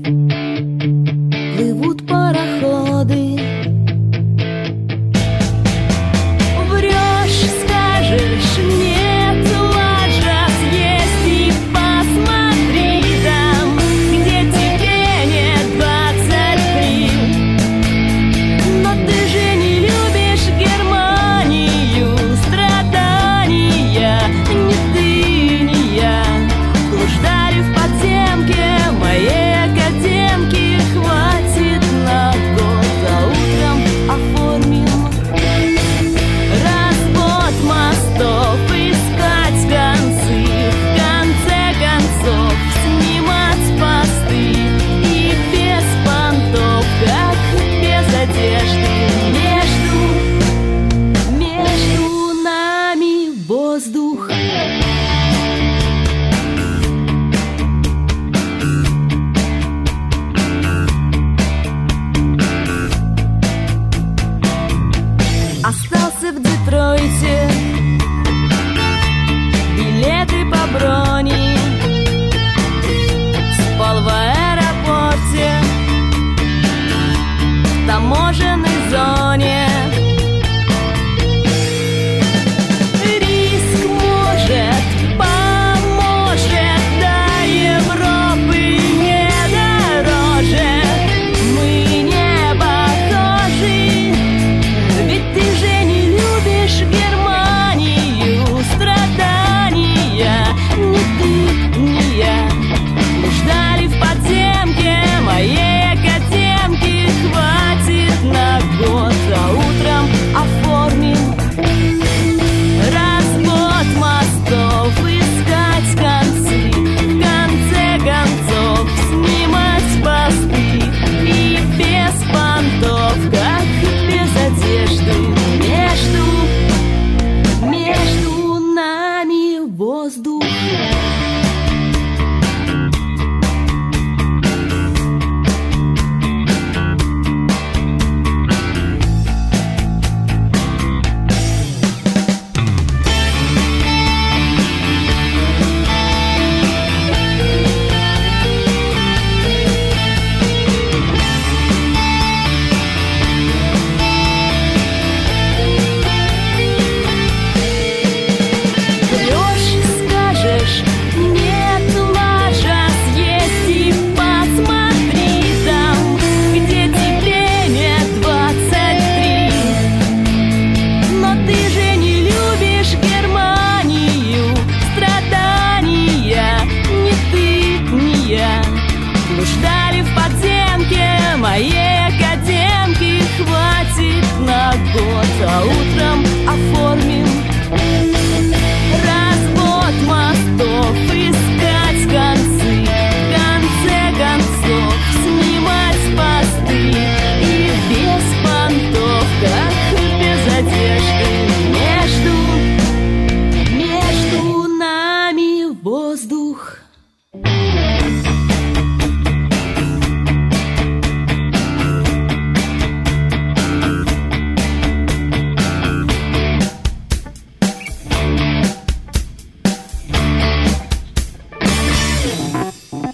воздух. 206.15 206.79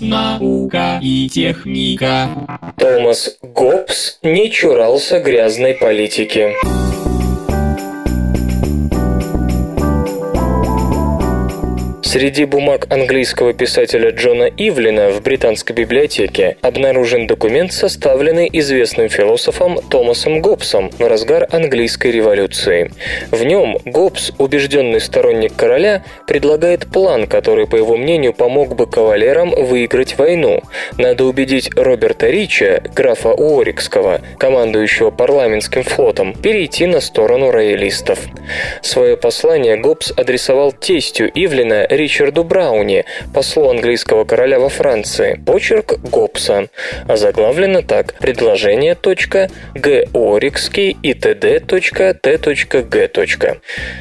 Наука 0.01 0.99
и 1.03 1.29
техника. 1.31 2.29
Томас 2.77 3.39
Гоббс 3.43 4.19
не 4.23 4.51
чурался 4.51 5.21
грязной 5.21 5.75
политики. 5.75 6.55
Среди 12.11 12.45
бумаг 12.45 12.89
английского 12.91 13.53
писателя 13.53 14.11
Джона 14.11 14.51
Ивлина 14.57 15.11
в 15.11 15.23
британской 15.23 15.77
библиотеке 15.77 16.57
обнаружен 16.61 17.29
документ, 17.29 17.73
составленный 17.73 18.51
известным 18.53 19.09
философом 19.09 19.79
Томасом 19.81 20.41
Гоббсом 20.41 20.91
в 20.91 21.07
разгар 21.07 21.47
английской 21.53 22.11
революции. 22.11 22.91
В 23.31 23.45
нем 23.45 23.79
Гоббс, 23.85 24.33
убежденный 24.39 25.01
сторонник 25.01 25.55
короля, 25.55 26.03
предлагает 26.27 26.89
план, 26.89 27.29
который, 27.29 27.69
по 27.69 27.77
его 27.77 27.97
мнению, 27.97 28.33
помог 28.33 28.75
бы 28.75 28.89
кавалерам 28.89 29.51
выиграть 29.51 30.19
войну. 30.19 30.65
Надо 30.99 31.27
убедить 31.27 31.71
Роберта 31.77 32.29
Рича, 32.29 32.83
графа 32.93 33.29
Уорикского, 33.29 34.21
командующего 34.37 35.13
парламентским 35.13 35.85
флотом, 35.85 36.33
перейти 36.35 36.87
на 36.87 37.01
сторону 37.01 37.53
роялистов. 37.53 38.19
Свое 38.83 39.17
послание 39.17 39.77
Гоббс 39.77 40.13
адресовал 40.17 40.73
тестю 40.73 41.31
Ивлина 41.33 41.87
Ричарду 42.01 42.45
Брауни, 42.45 43.05
послу 43.35 43.69
английского 43.69 44.25
короля 44.25 44.59
во 44.59 44.71
Франции. 44.71 45.39
Почерк 45.45 45.99
Гоббса. 46.01 46.69
Озаглавлено 47.07 47.83
так. 47.83 48.15
Предложение. 48.15 48.97
Г. 49.75 50.07
Орикский 50.15 50.97
и 51.03 51.13
т.д. 51.13 51.61
Т.Г. 51.61 53.57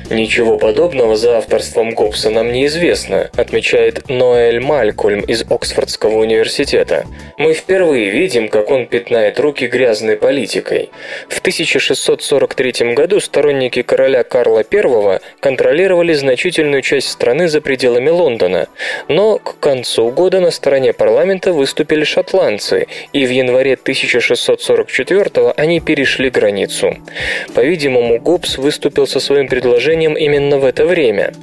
Ничего 0.09 0.57
подобного 0.57 1.17
за 1.17 1.37
авторством 1.37 1.91
Гоббса 1.91 2.29
нам 2.29 2.53
не 2.53 2.67
известно, 2.67 3.29
отмечает 3.35 4.07
Ноэль 4.09 4.61
Малькольм 4.61 5.19
из 5.19 5.43
Оксфордского 5.49 6.19
университета. 6.19 7.05
Мы 7.37 7.53
впервые 7.53 8.11
видим, 8.11 8.47
как 8.47 8.71
он 8.71 8.87
пятнает 8.87 9.39
руки 9.41 9.67
грязной 9.67 10.15
политикой. 10.15 10.89
В 11.27 11.39
1643 11.39 12.93
году 12.93 13.19
сторонники 13.19 13.81
короля 13.81 14.23
Карла 14.23 14.63
I 14.71 15.19
контролировали 15.41 16.13
значительную 16.13 16.81
часть 16.81 17.09
страны 17.09 17.49
за 17.49 17.59
пределами 17.59 17.88
Лондона, 17.97 18.67
но 19.07 19.39
к 19.39 19.59
концу 19.59 20.11
года 20.11 20.39
на 20.39 20.51
стороне 20.51 20.93
парламента 20.93 21.51
выступили 21.53 22.03
шотландцы, 22.03 22.87
и 23.13 23.25
в 23.25 23.29
январе 23.29 23.73
1644 23.73 25.53
они 25.57 25.79
перешли 25.79 26.29
границу. 26.29 26.97
По-видимому, 27.55 28.19
Гоббс 28.19 28.57
выступил 28.57 29.07
со 29.07 29.19
своим 29.19 29.47
предложением 29.47 30.13
именно 30.13 30.59
в 30.59 30.65
это 30.65 30.85
время. 30.85 31.33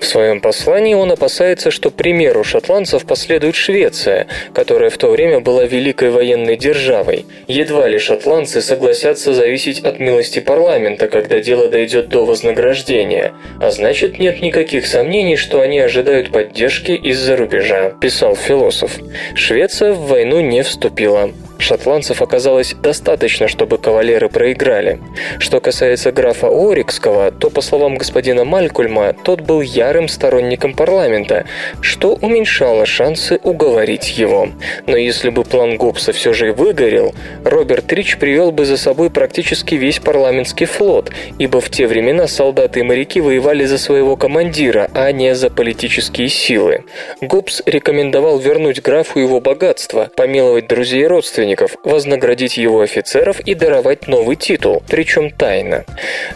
В 0.00 0.04
своем 0.04 0.40
послании 0.40 0.94
он 0.94 1.12
опасается, 1.12 1.70
что 1.70 1.90
примеру 1.90 2.44
шотландцев 2.44 3.06
последует 3.06 3.54
Швеция, 3.54 4.26
которая 4.52 4.90
в 4.90 4.98
то 4.98 5.08
время 5.08 5.40
была 5.40 5.64
великой 5.64 6.10
военной 6.10 6.56
державой. 6.56 7.26
Едва 7.48 7.88
ли 7.88 7.98
шотландцы 7.98 8.60
согласятся 8.60 9.34
зависеть 9.34 9.80
от 9.80 9.98
милости 9.98 10.40
парламента, 10.40 11.08
когда 11.08 11.40
дело 11.40 11.68
дойдет 11.68 12.08
до 12.08 12.24
вознаграждения, 12.24 13.32
а 13.60 13.70
значит 13.70 14.18
нет 14.18 14.42
никаких 14.42 14.86
сомнений, 14.86 15.36
что 15.36 15.60
они 15.60 15.75
ожидают 15.78 16.32
поддержки 16.32 16.92
из-за 16.92 17.36
рубежа, 17.36 17.90
писал 18.00 18.36
философ. 18.36 18.98
Швеция 19.34 19.92
в 19.92 20.08
войну 20.08 20.40
не 20.40 20.62
вступила. 20.62 21.30
Шотландцев 21.58 22.22
оказалось 22.22 22.74
достаточно, 22.74 23.48
чтобы 23.48 23.78
кавалеры 23.78 24.28
проиграли. 24.28 25.00
Что 25.38 25.60
касается 25.60 26.12
графа 26.12 26.48
Орикского, 26.48 27.30
то, 27.30 27.50
по 27.50 27.60
словам 27.60 27.96
господина 27.96 28.44
Малькульма, 28.44 29.14
тот 29.24 29.40
был 29.40 29.60
ярым 29.60 30.08
сторонником 30.08 30.74
парламента, 30.74 31.46
что 31.80 32.14
уменьшало 32.14 32.86
шансы 32.86 33.40
уговорить 33.42 34.18
его. 34.18 34.48
Но 34.86 34.96
если 34.96 35.30
бы 35.30 35.44
план 35.44 35.76
Гоббса 35.76 36.12
все 36.12 36.32
же 36.32 36.52
выгорел, 36.52 37.14
Роберт 37.44 37.92
Рич 37.92 38.18
привел 38.18 38.52
бы 38.52 38.64
за 38.64 38.76
собой 38.76 39.10
практически 39.10 39.74
весь 39.74 39.98
парламентский 39.98 40.66
флот, 40.66 41.10
ибо 41.38 41.60
в 41.60 41.70
те 41.70 41.86
времена 41.86 42.26
солдаты 42.26 42.80
и 42.80 42.82
моряки 42.82 43.20
воевали 43.20 43.64
за 43.64 43.78
своего 43.78 44.16
командира, 44.16 44.90
а 44.94 45.10
не 45.12 45.34
за 45.34 45.50
политические 45.50 46.28
силы. 46.28 46.84
Гоббс 47.20 47.62
рекомендовал 47.66 48.38
вернуть 48.38 48.82
графу 48.82 49.18
его 49.18 49.40
богатство, 49.40 50.10
помиловать 50.14 50.68
друзей 50.68 51.02
и 51.02 51.06
родственников, 51.06 51.45
родственников, 51.46 51.76
вознаградить 51.84 52.56
его 52.56 52.80
офицеров 52.80 53.40
и 53.40 53.54
даровать 53.54 54.08
новый 54.08 54.36
титул, 54.36 54.82
причем 54.88 55.30
тайно. 55.30 55.84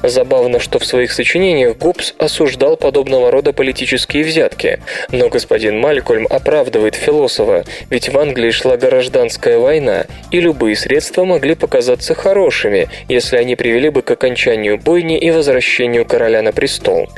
Забавно, 0.03 0.61
что 0.61 0.79
в 0.79 0.85
своих 0.85 1.13
сочинениях 1.13 1.77
Гоббс 1.77 2.15
осуждал 2.19 2.77
подобного 2.77 3.31
рода 3.31 3.53
политические 3.53 4.25
взятки, 4.25 4.81
но 5.11 5.29
господин 5.29 5.81
Малькольм 5.81 6.27
оправдывает 6.31 6.95
философа, 6.95 7.65
ведь 7.91 8.09
в 8.09 8.19
Англии 8.19 8.51
шла 8.51 8.77
гражданская 8.77 9.59
война, 9.59 10.07
и 10.31 10.41
любые 10.41 10.77
средства 10.77 11.25
могли 11.25 11.55
показаться 11.55 12.15
хорошими, 12.15 12.89
если 13.09 13.37
они 13.37 13.57
привели 13.57 13.91
бы 13.91 14.03
к 14.03 14.11
окончанию 14.11 14.79
бойни 14.79 15.19
и 15.19 15.31
возвращению 15.31 16.05
короля 16.05 16.43
на 16.43 16.53
престол. 16.53 17.09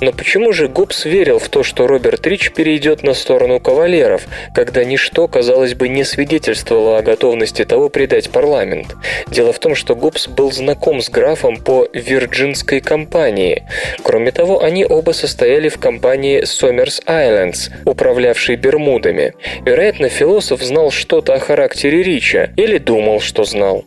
Но 0.00 0.12
почему 0.12 0.52
же 0.52 0.68
Гоббс 0.68 1.04
верил 1.04 1.38
в 1.38 1.48
то, 1.48 1.62
что 1.62 1.86
Роберт 1.86 2.26
Рич 2.26 2.52
перейдет 2.52 3.02
на 3.02 3.14
сторону 3.14 3.60
кавалеров, 3.60 4.22
когда 4.54 4.84
ничто, 4.84 5.28
казалось 5.28 5.74
бы, 5.74 5.88
не 5.88 6.04
свидетельствовало 6.04 6.98
о 6.98 7.02
готовности 7.02 7.31
того 7.64 7.88
предать 7.88 8.30
парламент? 8.30 8.96
Дело 9.28 9.52
в 9.52 9.58
том, 9.58 9.74
что 9.74 9.94
Гоббс 9.94 10.28
был 10.28 10.52
знаком 10.52 11.00
с 11.00 11.08
графом 11.08 11.56
по 11.56 11.88
Вирджинской 11.92 12.80
компании. 12.80 13.64
Кроме 14.02 14.30
того, 14.30 14.62
они 14.62 14.84
оба 14.84 15.12
состояли 15.12 15.68
в 15.68 15.78
компании 15.78 16.42
Somers 16.42 17.04
Islands, 17.06 17.70
управлявшей 17.84 18.56
Бермудами. 18.56 19.34
Вероятно, 19.64 20.08
философ 20.08 20.62
знал 20.62 20.90
что-то 20.90 21.34
о 21.34 21.38
характере 21.38 22.02
Рича, 22.02 22.50
или 22.56 22.78
думал, 22.78 23.20
что 23.20 23.44
знал. 23.44 23.84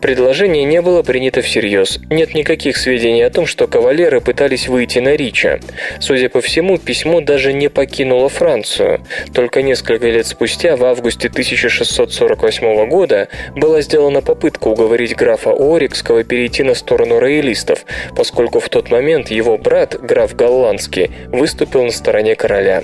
Предложение 0.00 0.64
не 0.64 0.82
было 0.82 1.02
принято 1.02 1.42
всерьез. 1.42 1.98
Нет 2.10 2.34
никаких 2.34 2.76
сведений 2.76 3.22
о 3.22 3.30
том, 3.30 3.46
что 3.46 3.66
кавалеры 3.66 4.20
пытались 4.20 4.68
выйти 4.68 4.98
на 4.98 5.16
Рича. 5.16 5.60
Судя 6.00 6.28
по 6.28 6.40
всему, 6.40 6.78
письмо 6.78 7.20
даже 7.20 7.52
не 7.52 7.68
покинуло 7.68 8.28
Францию. 8.28 9.04
Только 9.34 9.62
несколько 9.62 10.06
лет 10.06 10.26
спустя, 10.26 10.76
в 10.76 10.84
августе 10.84 11.28
1648 11.28 12.79
года, 12.86 13.28
была 13.54 13.80
сделана 13.82 14.22
попытка 14.22 14.68
уговорить 14.68 15.16
графа 15.16 15.50
Орикского 15.50 16.24
перейти 16.24 16.62
на 16.62 16.74
сторону 16.74 17.18
роялистов, 17.18 17.84
поскольку 18.16 18.60
в 18.60 18.68
тот 18.68 18.90
момент 18.90 19.30
его 19.30 19.56
брат, 19.56 20.00
граф 20.00 20.34
Голландский, 20.34 21.10
выступил 21.28 21.84
на 21.84 21.92
стороне 21.92 22.34
короля. 22.36 22.82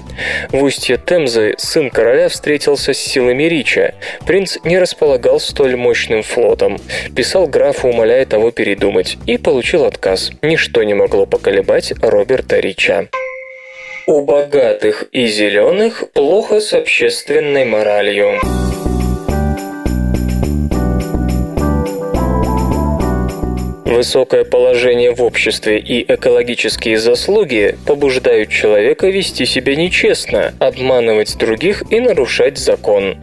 В 0.51 0.63
устье 0.63 0.99
Темзы 0.99 1.55
сын 1.59 1.91
короля 1.91 2.29
встретился 2.29 2.93
с 2.93 2.99
силами 2.99 3.45
Рича. 3.45 3.95
Принц 4.27 4.59
не 4.65 4.79
располагал 4.79 5.41
столь 5.41 5.77
мощным 5.77 6.23
флотом. 6.23 6.79
Писал 7.15 7.47
графу, 7.47 7.89
умоляя 7.89 8.27
того 8.27 8.51
передумать, 8.51 9.19
и 9.27 9.39
получил 9.39 9.85
отказ. 9.85 10.31
Ничто 10.43 10.83
не 10.83 10.95
могло 10.95 11.27
поколебать 11.27 11.93
Роберта 12.03 12.59
Рича. 12.61 13.09
У 14.09 14.21
богатых 14.21 15.05
и 15.11 15.27
зеленых 15.27 16.05
плохо 16.13 16.61
с 16.61 16.73
общественной 16.73 17.65
моралью. 17.65 18.39
Высокое 23.97 24.45
положение 24.45 25.15
в 25.15 25.23
обществе 25.23 25.79
и 25.79 26.05
экологические 26.13 26.99
заслуги 26.99 27.79
побуждают 27.87 28.51
человека 28.51 29.07
вести 29.07 29.47
себя 29.47 29.75
нечестно, 29.75 30.53
обманывать 30.59 31.39
других 31.39 31.83
и 31.89 31.99
нарушать 31.99 32.59
закон. 32.59 33.17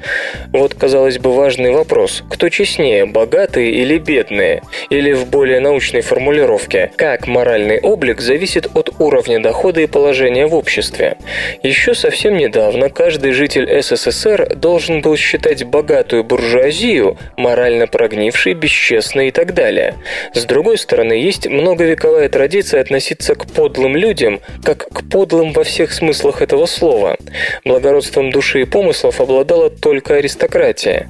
Вот, 0.51 0.73
казалось 0.73 1.19
бы, 1.19 1.31
важный 1.31 1.69
вопрос. 1.69 2.23
Кто 2.27 2.49
честнее, 2.49 3.05
богатые 3.05 3.69
или 3.69 3.99
бедные? 3.99 4.63
Или 4.89 5.11
в 5.11 5.27
более 5.27 5.59
научной 5.59 6.01
формулировке, 6.01 6.91
как 6.95 7.27
моральный 7.27 7.79
облик 7.79 8.19
зависит 8.19 8.67
от 8.73 8.89
уровня 8.97 9.39
дохода 9.39 9.81
и 9.81 9.85
положения 9.85 10.47
в 10.47 10.55
обществе? 10.55 11.17
Еще 11.61 11.93
совсем 11.93 12.35
недавно 12.35 12.89
каждый 12.89 13.33
житель 13.33 13.69
СССР 13.79 14.55
должен 14.55 15.01
был 15.01 15.17
считать 15.17 15.65
богатую 15.65 16.23
буржуазию 16.23 17.15
морально 17.37 17.85
прогнившей, 17.85 18.55
бесчестной 18.55 19.27
и 19.27 19.31
так 19.31 19.53
далее. 19.53 19.93
С 20.33 20.45
другой 20.45 20.62
стороны, 20.77 21.13
есть 21.13 21.47
многовековая 21.47 22.29
традиция 22.29 22.81
относиться 22.81 23.35
к 23.35 23.45
подлым 23.45 23.95
людям, 23.95 24.39
как 24.63 24.87
к 24.89 25.09
подлым 25.09 25.51
во 25.53 25.63
всех 25.63 25.91
смыслах 25.91 26.41
этого 26.41 26.65
слова. 26.65 27.17
Благородством 27.65 28.31
души 28.31 28.61
и 28.61 28.65
помыслов 28.65 29.19
обладала 29.19 29.69
только 29.69 30.15
аристократия. 30.15 31.09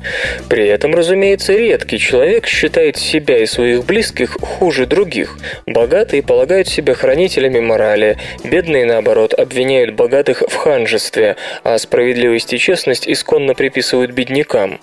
При 0.49 0.67
этом, 0.67 0.95
разумеется, 0.95 1.53
редкий 1.53 1.99
человек 1.99 2.47
считает 2.47 2.97
себя 2.97 3.37
и 3.39 3.45
своих 3.45 3.85
близких 3.85 4.37
хуже 4.41 4.85
других. 4.85 5.37
Богатые 5.67 6.23
полагают 6.23 6.67
себя 6.67 6.93
хранителями 6.93 7.59
морали, 7.59 8.17
бедные, 8.43 8.85
наоборот, 8.85 9.33
обвиняют 9.33 9.93
богатых 9.95 10.41
в 10.47 10.55
ханжестве, 10.55 11.35
а 11.63 11.77
справедливость 11.77 12.53
и 12.53 12.57
честность 12.57 13.07
исконно 13.07 13.53
приписывают 13.53 14.11
беднякам. 14.11 14.79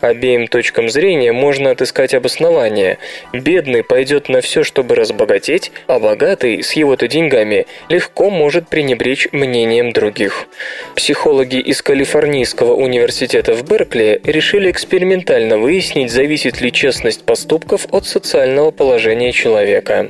Обеим 0.00 0.46
точкам 0.46 0.88
зрения 0.88 1.32
можно 1.32 1.70
отыскать 1.70 2.14
обоснование. 2.14 2.98
Бедный 3.32 3.82
пойдет 3.82 4.03
на 4.28 4.40
все, 4.40 4.64
чтобы 4.64 4.94
разбогатеть, 4.94 5.72
а 5.86 5.98
богатый 5.98 6.62
с 6.62 6.72
его-то 6.72 7.08
деньгами 7.08 7.66
легко 7.88 8.30
может 8.30 8.68
пренебречь 8.68 9.28
мнением 9.32 9.92
других. 9.92 10.46
Психологи 10.94 11.56
из 11.56 11.82
Калифорнийского 11.82 12.74
университета 12.74 13.54
в 13.54 13.64
Беркли 13.68 14.20
решили 14.24 14.70
экспериментально 14.70 15.58
выяснить, 15.58 16.10
зависит 16.10 16.60
ли 16.60 16.72
честность 16.72 17.24
поступков 17.24 17.86
от 17.90 18.06
социального 18.06 18.70
положения 18.70 19.32
человека. 19.32 20.08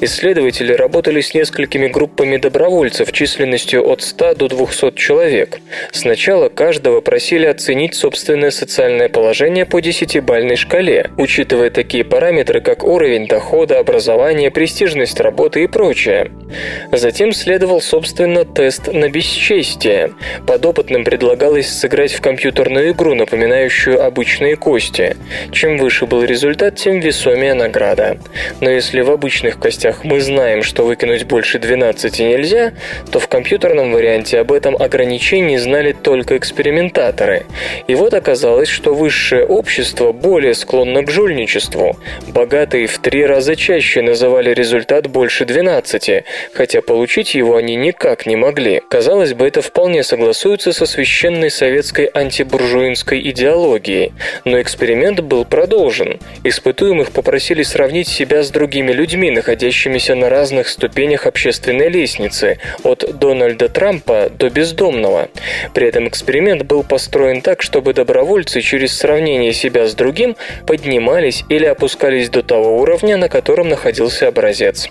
Исследователи 0.00 0.72
работали 0.72 1.20
с 1.20 1.34
несколькими 1.34 1.88
группами 1.88 2.36
добровольцев 2.36 3.12
численностью 3.12 3.86
от 3.88 4.02
100 4.02 4.34
до 4.34 4.48
200 4.48 4.96
человек. 4.96 5.60
Сначала 5.92 6.48
каждого 6.48 7.00
просили 7.00 7.46
оценить 7.46 7.94
собственное 7.94 8.50
социальное 8.50 9.08
положение 9.08 9.66
по 9.66 9.80
десятибальной 9.80 10.56
шкале, 10.56 11.10
учитывая 11.16 11.70
такие 11.70 12.04
параметры, 12.04 12.60
как 12.60 12.84
уровень 12.84 13.26
дохода, 13.34 13.80
образование, 13.80 14.48
престижность 14.52 15.18
работы 15.18 15.64
и 15.64 15.66
прочее. 15.66 16.30
Затем 16.92 17.32
следовал, 17.32 17.80
собственно, 17.80 18.44
тест 18.44 18.92
на 18.92 19.08
бесчестие. 19.08 20.12
Подопытным 20.46 21.04
предлагалось 21.04 21.68
сыграть 21.68 22.12
в 22.12 22.20
компьютерную 22.20 22.92
игру, 22.92 23.14
напоминающую 23.14 24.00
обычные 24.00 24.54
кости. 24.54 25.16
Чем 25.50 25.78
выше 25.78 26.06
был 26.06 26.22
результат, 26.22 26.76
тем 26.76 27.00
весомее 27.00 27.54
награда. 27.54 28.18
Но 28.60 28.70
если 28.70 29.00
в 29.00 29.10
обычных 29.10 29.58
костях 29.58 30.04
мы 30.04 30.20
знаем, 30.20 30.62
что 30.62 30.84
выкинуть 30.84 31.24
больше 31.24 31.58
12 31.58 32.20
нельзя, 32.20 32.72
то 33.10 33.18
в 33.18 33.26
компьютерном 33.26 33.92
варианте 33.92 34.38
об 34.38 34.52
этом 34.52 34.76
ограничении 34.76 35.56
знали 35.56 35.90
только 35.90 36.36
экспериментаторы. 36.36 37.46
И 37.88 37.96
вот 37.96 38.14
оказалось, 38.14 38.68
что 38.68 38.94
высшее 38.94 39.44
общество 39.44 40.12
более 40.12 40.54
склонно 40.54 41.02
к 41.02 41.10
жульничеству. 41.10 41.96
Богатые 42.28 42.86
в 42.86 42.96
три 42.98 43.23
раза 43.26 43.56
чаще 43.56 44.02
называли 44.02 44.50
результат 44.50 45.08
больше 45.08 45.44
12, 45.44 46.24
хотя 46.52 46.82
получить 46.82 47.34
его 47.34 47.56
они 47.56 47.76
никак 47.76 48.26
не 48.26 48.36
могли. 48.36 48.82
Казалось 48.88 49.34
бы, 49.34 49.46
это 49.46 49.62
вполне 49.62 50.02
согласуется 50.02 50.72
со 50.72 50.86
священной 50.86 51.50
советской 51.50 52.06
антибуржуинской 52.06 53.20
идеологией. 53.30 54.12
Но 54.44 54.60
эксперимент 54.60 55.20
был 55.20 55.44
продолжен. 55.44 56.18
Испытуемых 56.44 57.10
попросили 57.10 57.62
сравнить 57.62 58.08
себя 58.08 58.42
с 58.42 58.50
другими 58.50 58.92
людьми, 58.92 59.30
находящимися 59.30 60.14
на 60.14 60.28
разных 60.28 60.68
ступенях 60.68 61.26
общественной 61.26 61.88
лестницы, 61.88 62.58
от 62.82 63.18
Дональда 63.18 63.68
Трампа 63.68 64.30
до 64.30 64.50
бездомного. 64.50 65.28
При 65.74 65.88
этом 65.88 66.08
эксперимент 66.08 66.62
был 66.64 66.82
построен 66.82 67.40
так, 67.40 67.62
чтобы 67.62 67.94
добровольцы 67.94 68.60
через 68.60 68.96
сравнение 68.96 69.52
себя 69.52 69.86
с 69.86 69.94
другим 69.94 70.36
поднимались 70.66 71.44
или 71.48 71.64
опускались 71.64 72.28
до 72.28 72.42
того 72.42 72.78
уровня, 72.78 73.13
на 73.16 73.28
котором 73.28 73.68
находился 73.68 74.28
образец. 74.28 74.88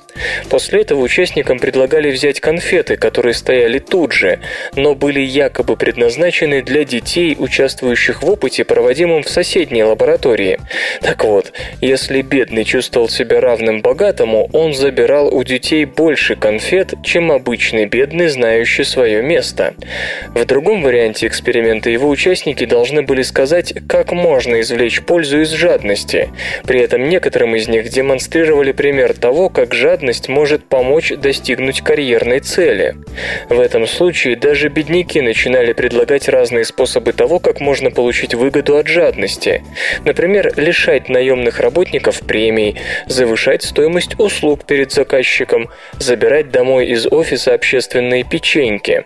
После 0.50 0.82
этого 0.82 1.02
участникам 1.02 1.60
предлагали 1.60 2.12
взять 2.12 2.40
конфеты, 2.40 2.98
которые 2.98 3.34
стояли 3.34 3.80
тут 3.80 4.14
же, 4.14 4.40
но 4.76 4.96
были 4.96 5.20
якобы 5.20 5.76
предназначены 5.76 6.62
для 6.62 6.84
детей, 6.84 7.36
участвующих 7.38 8.24
в 8.24 8.30
опыте, 8.30 8.64
проводимом 8.64 9.24
в 9.24 9.30
соседней 9.30 9.84
лаборатории. 9.84 10.60
Так 11.02 11.24
вот, 11.24 11.54
если 11.82 12.22
бедный 12.22 12.64
чувствовал 12.64 13.10
себя 13.10 13.42
равным 13.42 13.82
богатому, 13.82 14.50
он 14.54 14.74
забирал 14.74 15.34
у 15.34 15.44
детей 15.44 15.86
больше 15.86 16.36
конфет, 16.36 16.94
чем 17.04 17.32
обычный 17.32 17.86
бедный, 17.86 18.28
знающий 18.28 18.84
свое 18.84 19.22
место. 19.22 19.74
В 20.34 20.46
другом 20.46 20.82
варианте 20.82 21.28
эксперимента 21.28 21.90
его 21.90 22.10
участники 22.10 22.66
должны 22.66 23.02
были 23.02 23.22
сказать, 23.22 23.74
как 23.88 24.12
можно 24.12 24.62
извлечь 24.62 25.02
пользу 25.02 25.42
из 25.42 25.52
жадности. 25.52 26.30
При 26.66 26.80
этом 26.80 27.10
некоторым 27.10 27.56
из 27.56 27.68
них 27.68 27.90
демонстрировали 27.90 28.13
продемонстрировали 28.14 28.72
пример 28.74 29.14
того, 29.14 29.50
как 29.50 29.74
жадность 29.74 30.30
может 30.30 30.66
помочь 30.66 31.12
достигнуть 31.18 31.82
карьерной 31.82 32.42
цели. 32.42 32.96
В 33.50 33.60
этом 33.60 33.88
случае 33.88 34.36
даже 34.36 34.70
бедняки 34.70 35.20
начинали 35.22 35.74
предлагать 35.74 36.30
разные 36.30 36.64
способы 36.66 37.14
того, 37.14 37.40
как 37.40 37.60
можно 37.60 37.90
получить 37.90 38.36
выгоду 38.36 38.78
от 38.78 38.88
жадности. 38.88 39.64
Например, 40.06 40.54
лишать 40.58 41.10
наемных 41.10 41.60
работников 41.60 42.20
премий, 42.20 42.76
завышать 43.08 43.64
стоимость 43.64 44.20
услуг 44.20 44.66
перед 44.66 44.92
заказчиком, 44.92 45.70
забирать 45.98 46.52
домой 46.52 46.88
из 46.88 47.08
офиса 47.08 47.54
общественные 47.56 48.24
печеньки. 48.24 49.06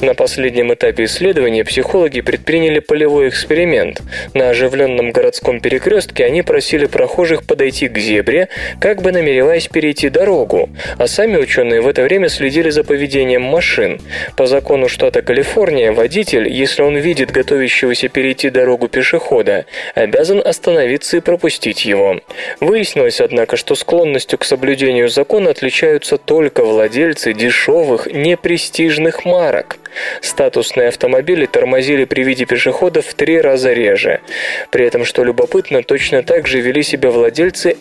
На 0.00 0.14
последнем 0.14 0.72
этапе 0.72 1.04
исследования 1.04 1.64
психологи 1.64 2.22
предприняли 2.22 2.78
полевой 2.78 3.28
эксперимент. 3.28 4.00
На 4.32 4.50
оживленном 4.50 5.10
городском 5.10 5.60
перекрестке 5.60 6.24
они 6.24 6.42
просили 6.42 6.86
прохожих 6.86 7.44
подойти 7.44 7.88
к 7.88 7.98
зебре, 7.98 8.37
как 8.80 9.02
бы 9.02 9.12
намереваясь 9.12 9.68
перейти 9.68 10.08
дорогу, 10.08 10.68
а 10.98 11.06
сами 11.06 11.36
ученые 11.36 11.80
в 11.80 11.88
это 11.88 12.02
время 12.02 12.28
следили 12.28 12.70
за 12.70 12.84
поведением 12.84 13.42
машин. 13.42 14.00
По 14.36 14.46
закону 14.46 14.88
штата 14.88 15.22
Калифорния 15.22 15.92
водитель, 15.92 16.48
если 16.48 16.82
он 16.82 16.96
видит 16.96 17.30
готовящегося 17.30 18.08
перейти 18.08 18.50
дорогу 18.50 18.88
пешехода, 18.88 19.64
обязан 19.94 20.40
остановиться 20.44 21.16
и 21.16 21.20
пропустить 21.20 21.84
его. 21.84 22.20
Выяснилось, 22.60 23.20
однако, 23.20 23.56
что 23.56 23.74
склонностью 23.74 24.38
к 24.38 24.44
соблюдению 24.44 25.08
закона 25.08 25.50
отличаются 25.50 26.18
только 26.18 26.64
владельцы 26.64 27.32
дешевых, 27.32 28.06
непрестижных 28.06 29.24
марок. 29.24 29.78
Статусные 30.20 30.88
автомобили 30.88 31.46
тормозили 31.46 32.04
при 32.04 32.22
виде 32.22 32.44
пешеходов 32.44 33.06
в 33.06 33.14
три 33.14 33.40
раза 33.40 33.72
реже. 33.72 34.20
При 34.70 34.86
этом, 34.86 35.04
что 35.04 35.24
любопытно, 35.24 35.82
точно 35.82 36.22
так 36.22 36.46
же 36.46 36.60
вели 36.60 36.82
себя 36.82 37.10
владельцы 37.10 37.76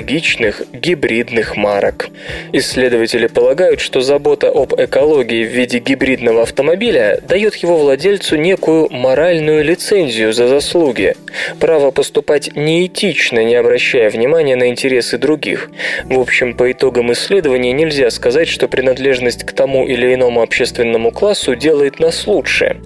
экологичных 0.00 0.62
гибридных 0.72 1.56
марок. 1.56 2.08
Исследователи 2.52 3.26
полагают, 3.26 3.80
что 3.80 4.00
забота 4.00 4.48
об 4.48 4.74
экологии 4.76 5.44
в 5.44 5.48
виде 5.48 5.78
гибридного 5.78 6.42
автомобиля 6.42 7.20
дает 7.22 7.54
его 7.56 7.76
владельцу 7.76 8.36
некую 8.36 8.88
моральную 8.90 9.62
лицензию 9.62 10.32
за 10.32 10.48
заслуги, 10.48 11.14
право 11.58 11.90
поступать 11.90 12.50
неэтично, 12.56 13.44
не 13.44 13.54
обращая 13.54 14.10
внимания 14.10 14.56
на 14.56 14.68
интересы 14.68 15.18
других. 15.18 15.70
В 16.04 16.18
общем, 16.18 16.54
по 16.54 16.70
итогам 16.72 17.12
исследования 17.12 17.72
нельзя 17.72 18.10
сказать, 18.10 18.48
что 18.48 18.68
принадлежность 18.68 19.44
к 19.44 19.52
тому 19.52 19.86
или 19.86 20.14
иному 20.14 20.42
общественному 20.42 21.10
классу 21.10 21.54
делает 21.54 22.00
нас 22.00 22.26
лучше. 22.26 22.78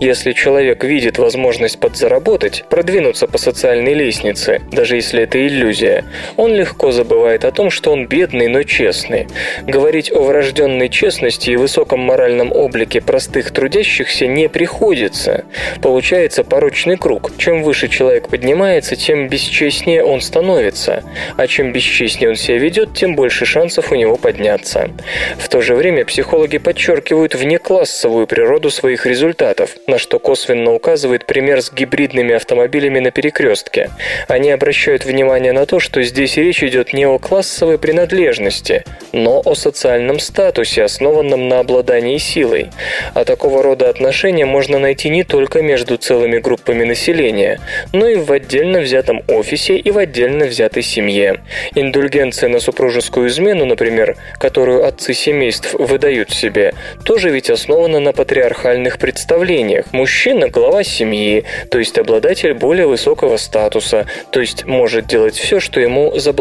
Если 0.00 0.32
человек 0.32 0.84
видит 0.84 1.18
возможность 1.18 1.78
подзаработать, 1.78 2.64
продвинуться 2.70 3.26
по 3.26 3.38
социальной 3.38 3.94
лестнице, 3.94 4.62
даже 4.72 4.96
если 4.96 5.22
это 5.22 5.44
иллюзия, 5.46 6.04
он 6.36 6.52
легко 6.62 6.92
забывает 6.92 7.44
о 7.44 7.50
том, 7.50 7.70
что 7.70 7.90
он 7.90 8.06
бедный, 8.06 8.46
но 8.46 8.62
честный. 8.62 9.26
Говорить 9.66 10.12
о 10.12 10.20
врожденной 10.20 10.88
честности 10.88 11.50
и 11.50 11.56
высоком 11.56 11.98
моральном 11.98 12.52
облике 12.52 13.00
простых 13.00 13.50
трудящихся 13.50 14.28
не 14.28 14.48
приходится. 14.48 15.44
Получается 15.82 16.44
порочный 16.44 16.96
круг. 16.96 17.32
Чем 17.36 17.64
выше 17.64 17.88
человек 17.88 18.28
поднимается, 18.28 18.94
тем 18.94 19.28
бесчестнее 19.28 20.04
он 20.04 20.20
становится. 20.20 21.02
А 21.36 21.48
чем 21.48 21.72
бесчестнее 21.72 22.30
он 22.30 22.36
себя 22.36 22.58
ведет, 22.58 22.94
тем 22.94 23.16
больше 23.16 23.44
шансов 23.44 23.90
у 23.90 23.96
него 23.96 24.14
подняться. 24.16 24.90
В 25.38 25.48
то 25.48 25.62
же 25.62 25.74
время 25.74 26.04
психологи 26.04 26.58
подчеркивают 26.58 27.34
внеклассовую 27.34 28.28
природу 28.28 28.70
своих 28.70 29.04
результатов, 29.04 29.70
на 29.88 29.98
что 29.98 30.20
косвенно 30.20 30.72
указывает 30.72 31.26
пример 31.26 31.60
с 31.60 31.72
гибридными 31.72 32.36
автомобилями 32.36 33.00
на 33.00 33.10
перекрестке. 33.10 33.90
Они 34.28 34.52
обращают 34.52 35.04
внимание 35.04 35.52
на 35.52 35.66
то, 35.66 35.80
что 35.80 36.02
здесь 36.02 36.38
речь 36.42 36.62
идет 36.62 36.92
не 36.92 37.06
о 37.06 37.18
классовой 37.18 37.78
принадлежности, 37.78 38.84
но 39.12 39.40
о 39.44 39.54
социальном 39.54 40.18
статусе, 40.18 40.82
основанном 40.82 41.48
на 41.48 41.60
обладании 41.60 42.18
силой. 42.18 42.70
А 43.14 43.24
такого 43.24 43.62
рода 43.62 43.88
отношения 43.88 44.44
можно 44.44 44.78
найти 44.78 45.08
не 45.08 45.22
только 45.22 45.62
между 45.62 45.96
целыми 45.96 46.38
группами 46.38 46.84
населения, 46.84 47.60
но 47.92 48.08
и 48.08 48.16
в 48.16 48.32
отдельно 48.32 48.80
взятом 48.80 49.22
офисе 49.28 49.76
и 49.76 49.90
в 49.90 49.98
отдельно 49.98 50.46
взятой 50.46 50.82
семье. 50.82 51.40
Индульгенция 51.76 52.48
на 52.48 52.58
супружескую 52.58 53.28
измену, 53.28 53.64
например, 53.64 54.16
которую 54.38 54.84
отцы 54.84 55.14
семейств 55.14 55.74
выдают 55.74 56.30
себе, 56.30 56.74
тоже 57.04 57.30
ведь 57.30 57.50
основана 57.50 58.00
на 58.00 58.12
патриархальных 58.12 58.98
представлениях. 58.98 59.92
Мужчина– 59.92 60.48
глава 60.48 60.82
семьи, 60.82 61.44
то 61.70 61.78
есть 61.78 61.98
обладатель 61.98 62.54
более 62.54 62.86
высокого 62.86 63.36
статуса, 63.36 64.06
то 64.32 64.40
есть 64.40 64.64
может 64.64 65.06
делать 65.06 65.36
все, 65.36 65.60
что 65.60 65.78
ему 65.78 66.18
заблагорассудится. 66.18 66.31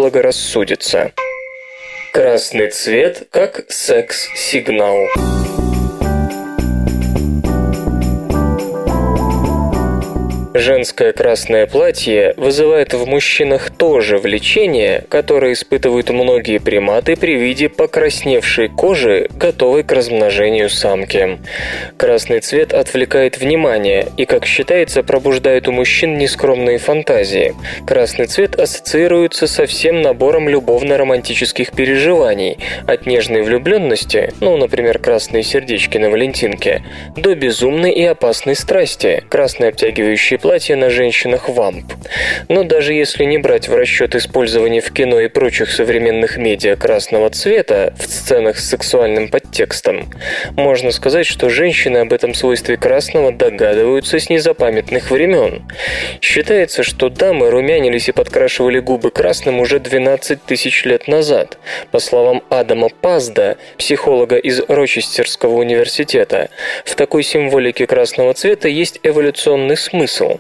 Красный 2.14 2.70
цвет 2.70 3.28
как 3.32 3.66
секс-сигнал. 3.70 5.41
Женское 10.54 11.14
красное 11.14 11.66
платье 11.66 12.34
вызывает 12.36 12.94
в 12.94 13.06
мужчинах 13.06 13.72
то 13.72 14.02
же 14.02 14.18
влечение, 14.18 15.06
которое 15.08 15.54
испытывают 15.54 16.10
многие 16.10 16.58
приматы 16.58 17.16
при 17.16 17.36
виде 17.36 17.70
покрасневшей 17.70 18.68
кожи, 18.68 19.30
готовой 19.34 19.84
к 19.84 19.94
размножению 19.94 20.70
самки. 20.70 21.40
Красный 21.96 22.42
цвет 22.42 22.74
отвлекает 22.74 23.38
внимание 23.38 24.08
и, 24.18 24.26
как 24.26 24.46
считается, 24.46 25.04
пробуждает 25.04 25.70
у 25.70 25.72
мужчин 25.72 26.18
нескромные 26.18 26.80
фантазии. 26.80 27.56
Красный 27.88 28.26
цвет 28.26 28.60
ассоциируется 28.60 29.48
со 29.48 29.66
всем 29.66 30.02
набором 30.02 30.50
любовно-романтических 30.50 31.72
переживаний, 31.72 32.58
от 32.88 33.06
нежной 33.06 33.44
влюбленности, 33.44 34.34
ну, 34.42 34.58
например, 34.58 35.00
красные 35.00 35.44
сердечки 35.44 35.98
на 35.98 36.10
Валентинке, 36.10 36.84
до 37.16 37.36
безумной 37.36 37.92
и 37.92 38.04
опасной 38.04 38.56
страсти, 38.56 39.24
красные 39.30 39.70
обтягивающие 39.70 40.41
платья 40.42 40.76
на 40.76 40.90
женщинах 40.90 41.48
вамп. 41.48 41.94
Но 42.50 42.64
даже 42.64 42.94
если 42.94 43.24
не 43.24 43.38
брать 43.38 43.70
в 43.70 43.76
расчет 43.76 44.16
использование 44.16 44.82
в 44.82 44.92
кино 44.92 45.20
и 45.20 45.28
прочих 45.28 45.72
современных 45.72 46.38
медиа 46.38 46.76
красного 46.76 47.30
цвета 47.30 47.94
в 47.98 48.04
сценах 48.04 48.58
с 48.58 48.70
сексуальным 48.70 49.30
подтекстом, 49.30 50.10
можно 50.58 50.92
сказать, 50.92 51.26
что 51.26 51.50
женщины 51.50 52.00
об 52.00 52.12
этом 52.12 52.34
свойстве 52.34 52.78
красного 52.78 53.32
догадываются 53.32 54.20
с 54.20 54.30
незапамятных 54.30 55.12
времен. 55.12 55.64
Считается, 56.20 56.84
что 56.84 57.10
дамы 57.10 57.50
румянились 57.50 58.10
и 58.10 58.12
подкрашивали 58.12 58.80
губы 58.80 59.12
красным 59.12 59.60
уже 59.60 59.80
12 59.80 60.44
тысяч 60.44 60.84
лет 60.86 61.08
назад. 61.08 61.58
По 61.92 62.00
словам 62.00 62.44
Адама 62.50 62.90
Пазда, 62.90 63.58
психолога 63.78 64.38
из 64.38 64.62
Рочестерского 64.68 65.56
университета, 65.56 66.50
в 66.86 66.96
такой 66.96 67.24
символике 67.24 67.86
красного 67.86 68.34
цвета 68.34 68.68
есть 68.68 69.00
эволюционный 69.04 69.78
смысл. 69.78 70.31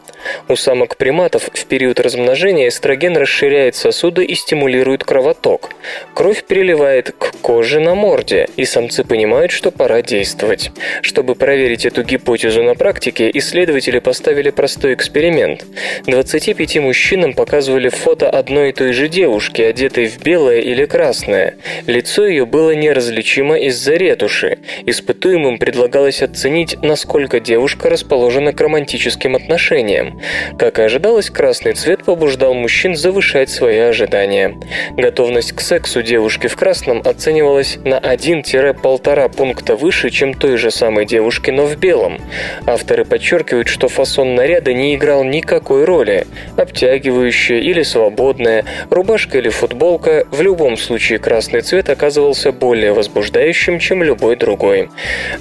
У 0.47 0.55
самок 0.55 0.97
приматов 0.97 1.49
в 1.53 1.65
период 1.65 1.99
размножения 1.99 2.67
эстроген 2.67 3.17
расширяет 3.17 3.75
сосуды 3.75 4.23
и 4.25 4.35
стимулирует 4.35 5.03
кровоток. 5.03 5.69
Кровь 6.13 6.43
приливает 6.43 7.11
к 7.17 7.33
коже 7.41 7.79
на 7.79 7.95
морде, 7.95 8.47
и 8.57 8.65
самцы 8.65 9.03
понимают, 9.03 9.51
что 9.51 9.71
пора 9.71 10.01
действовать. 10.01 10.71
Чтобы 11.01 11.35
проверить 11.35 11.85
эту 11.85 12.03
гипотезу 12.03 12.63
на 12.63 12.75
практике, 12.75 13.31
исследователи 13.33 13.99
поставили 13.99 14.49
простой 14.49 14.93
эксперимент. 14.93 15.65
25 16.05 16.77
мужчинам 16.77 17.33
показывали 17.33 17.89
фото 17.89 18.29
одной 18.29 18.69
и 18.69 18.73
той 18.73 18.93
же 18.93 19.07
девушки, 19.07 19.61
одетой 19.61 20.07
в 20.07 20.21
белое 20.21 20.59
или 20.59 20.85
красное. 20.85 21.55
Лицо 21.87 22.25
ее 22.25 22.45
было 22.45 22.71
неразличимо 22.71 23.57
из-за 23.57 23.95
ретуши. 23.95 24.59
Испытуемым 24.85 25.57
предлагалось 25.57 26.21
оценить, 26.21 26.77
насколько 26.81 27.39
девушка 27.39 27.89
расположена 27.89 28.53
к 28.53 28.61
романтическим 28.61 29.35
отношениям 29.35 29.80
движением. 29.81 30.19
Как 30.57 30.79
и 30.79 30.83
ожидалось, 30.83 31.29
красный 31.29 31.73
цвет 31.73 32.03
побуждал 32.03 32.53
мужчин 32.53 32.95
завышать 32.95 33.49
свои 33.49 33.77
ожидания. 33.77 34.57
Готовность 34.91 35.53
к 35.53 35.61
сексу 35.61 36.01
девушки 36.01 36.47
в 36.47 36.55
красном 36.55 37.01
оценивалась 37.03 37.77
на 37.83 37.99
1-1,5 37.99 39.35
пункта 39.35 39.75
выше, 39.75 40.09
чем 40.09 40.33
той 40.33 40.57
же 40.57 40.71
самой 40.71 41.05
девушки, 41.05 41.51
но 41.51 41.65
в 41.65 41.77
белом. 41.77 42.19
Авторы 42.65 43.05
подчеркивают, 43.05 43.67
что 43.67 43.87
фасон 43.87 44.35
наряда 44.35 44.73
не 44.73 44.95
играл 44.95 45.23
никакой 45.23 45.85
роли. 45.85 46.25
Обтягивающая 46.57 47.59
или 47.59 47.83
свободная, 47.83 48.65
рубашка 48.89 49.37
или 49.37 49.49
футболка, 49.49 50.25
в 50.31 50.41
любом 50.41 50.77
случае 50.77 51.19
красный 51.19 51.61
цвет 51.61 51.89
оказывался 51.89 52.51
более 52.51 52.93
возбуждающим, 52.93 53.79
чем 53.79 54.03
любой 54.03 54.35
другой. 54.35 54.89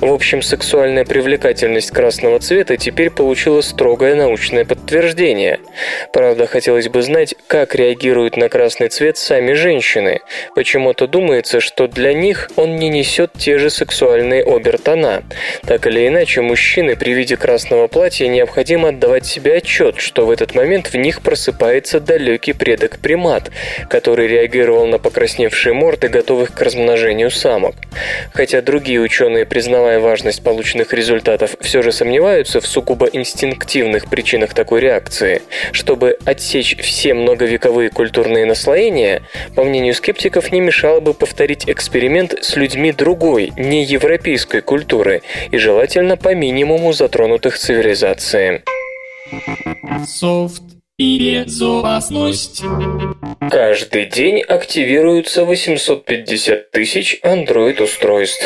В 0.01 0.12
общем, 0.12 0.43
сексуальная 0.43 1.05
привлекательность 1.05 1.91
красного 1.91 2.38
цвета 2.38 2.76
теперь 2.76 3.11
получила 3.11 3.61
строгое 3.61 4.14
научное 4.14 4.30
научное 4.31 4.64
подтверждение. 4.64 5.59
Правда, 6.12 6.47
хотелось 6.47 6.89
бы 6.89 7.03
знать, 7.03 7.35
как 7.49 7.74
реагируют 7.74 8.37
на 8.37 8.49
красный 8.49 8.89
цвет 8.89 9.18
сами 9.18 9.55
женщины. 9.55 10.20
Почему-то 10.55 11.09
думается, 11.09 11.59
что 11.59 11.89
для 11.89 12.14
них 12.14 12.49
он 12.55 12.76
не 12.76 12.89
несет 12.89 13.33
те 13.37 13.59
же 13.59 13.70
сексуальные 13.70 14.45
обертона. 14.45 15.24
Так 15.66 15.89
или 15.89 16.07
иначе, 16.07 16.43
мужчины 16.43 16.95
при 16.95 17.12
виде 17.12 17.37
красного 17.37 17.89
платья 17.89 18.28
необходимо 18.28 18.91
отдавать 18.91 19.26
себе 19.26 19.57
отчет, 19.57 19.99
что 19.99 20.26
в 20.26 20.31
этот 20.31 20.55
момент 20.55 20.93
в 20.93 20.95
них 20.95 21.22
просыпается 21.22 21.99
далекий 21.99 22.53
предок 22.53 22.99
примат, 23.01 23.51
который 23.89 24.28
реагировал 24.28 24.87
на 24.87 25.01
покрасневшие 25.01 25.72
морды, 25.74 26.07
готовых 26.07 26.55
к 26.55 26.62
размножению 26.62 27.33
самок. 27.33 27.74
Хотя 28.33 28.62
другие 28.62 29.01
ученые, 29.01 29.45
признавая 29.45 29.99
важность 29.99 30.45
полученных 30.45 30.93
результатов, 30.93 31.57
все 31.61 31.83
же 31.83 31.91
сомневаются 31.91 32.61
в 32.61 32.66
сугубо 32.66 33.07
инстинктивных 33.07 34.09
причинах 34.09 34.19
такой 34.54 34.80
реакции. 34.80 35.42
Чтобы 35.72 36.16
отсечь 36.24 36.76
все 36.78 37.14
многовековые 37.14 37.90
культурные 37.90 38.46
наслоения, 38.46 39.22
по 39.54 39.64
мнению 39.64 39.94
скептиков, 39.94 40.52
не 40.52 40.60
мешало 40.60 41.00
бы 41.00 41.14
повторить 41.14 41.68
эксперимент 41.68 42.34
с 42.42 42.56
людьми 42.56 42.92
другой, 42.92 43.52
не 43.56 43.84
европейской 43.84 44.60
культуры 44.60 45.22
и 45.50 45.56
желательно 45.56 46.16
по 46.16 46.34
минимуму 46.34 46.92
затронутых 46.92 47.58
цивилизации. 47.58 48.62
Софт 50.06 50.62
и 50.98 51.42
безопасность. 51.44 52.62
Каждый 53.50 54.06
день 54.06 54.40
активируется 54.42 55.44
850 55.44 56.70
тысяч 56.70 57.18
Android-устройств. 57.22 58.44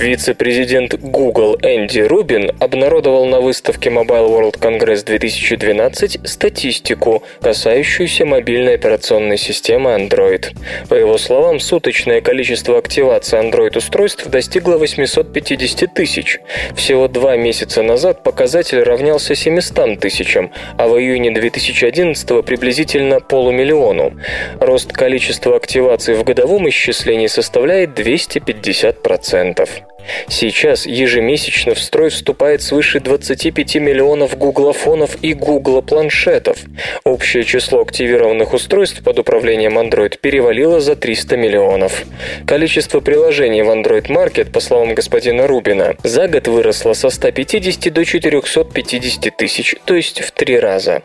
Вице-президент 0.00 0.98
Google 0.98 1.58
Энди 1.60 2.00
Рубин 2.00 2.52
обнародовал 2.58 3.26
на 3.26 3.42
выставке 3.42 3.90
Mobile 3.90 4.30
World 4.30 4.58
Congress 4.58 5.04
2012 5.04 6.26
статистику, 6.26 7.22
касающуюся 7.42 8.24
мобильной 8.24 8.76
операционной 8.76 9.36
системы 9.36 9.90
Android. 9.90 10.56
По 10.88 10.94
его 10.94 11.18
словам, 11.18 11.60
суточное 11.60 12.22
количество 12.22 12.78
активации 12.78 13.38
Android-устройств 13.38 14.26
достигло 14.28 14.78
850 14.78 15.92
тысяч. 15.92 16.40
Всего 16.74 17.06
два 17.06 17.36
месяца 17.36 17.82
назад 17.82 18.22
показатель 18.22 18.82
равнялся 18.82 19.34
700 19.34 20.00
тысячам, 20.00 20.50
а 20.78 20.88
в 20.88 20.98
июне 20.98 21.30
2011 21.30 22.42
приблизительно 22.42 23.20
полумиллиону. 23.20 24.14
Рост 24.60 24.94
количества 24.94 25.56
активаций 25.56 26.14
в 26.14 26.24
годовом 26.24 26.70
исчислении 26.70 27.26
составляет 27.26 27.90
250%. 27.90 29.89
Сейчас 30.28 30.86
ежемесячно 30.86 31.74
в 31.74 31.80
строй 31.80 32.10
вступает 32.10 32.62
свыше 32.62 33.00
25 33.00 33.76
миллионов 33.76 34.36
гуглофонов 34.38 35.16
и 35.22 35.34
гуглопланшетов. 35.34 36.58
Общее 37.04 37.44
число 37.44 37.82
активированных 37.82 38.52
устройств 38.52 39.02
под 39.02 39.18
управлением 39.18 39.78
Android 39.78 40.18
перевалило 40.18 40.80
за 40.80 40.96
300 40.96 41.36
миллионов. 41.36 42.04
Количество 42.46 43.00
приложений 43.00 43.62
в 43.62 43.70
Android 43.70 44.06
Market, 44.06 44.50
по 44.50 44.60
словам 44.60 44.94
господина 44.94 45.46
Рубина, 45.46 45.96
за 46.02 46.28
год 46.28 46.48
выросло 46.48 46.92
со 46.92 47.10
150 47.10 47.92
до 47.92 48.04
450 48.04 49.36
тысяч, 49.36 49.76
то 49.84 49.94
есть 49.94 50.20
в 50.20 50.30
три 50.30 50.58
раза. 50.58 51.02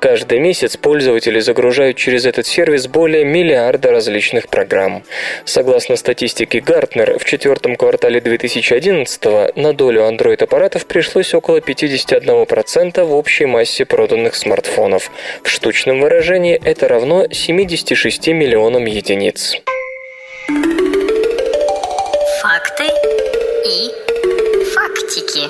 Каждый 0.00 0.38
месяц 0.38 0.76
пользователи 0.76 1.40
загружают 1.40 1.96
через 1.96 2.26
этот 2.26 2.46
сервис 2.46 2.86
более 2.86 3.24
миллиарда 3.24 3.90
различных 3.90 4.48
программ. 4.48 5.02
Согласно 5.44 5.96
статистике 5.96 6.58
Gartner, 6.58 7.18
в 7.18 7.24
четвертом 7.24 7.76
квартале 7.76 8.20
2000 8.20 8.37
2011 8.38 9.56
на 9.56 9.72
долю 9.72 10.02
Android-аппаратов 10.02 10.86
пришлось 10.86 11.34
около 11.34 11.58
51% 11.58 13.04
в 13.04 13.12
общей 13.12 13.46
массе 13.46 13.84
проданных 13.84 14.36
смартфонов. 14.36 15.10
В 15.42 15.48
штучном 15.48 16.00
выражении 16.00 16.60
это 16.64 16.86
равно 16.86 17.26
76 17.30 18.28
миллионам 18.28 18.84
единиц. 18.84 19.60
Факты 20.46 20.87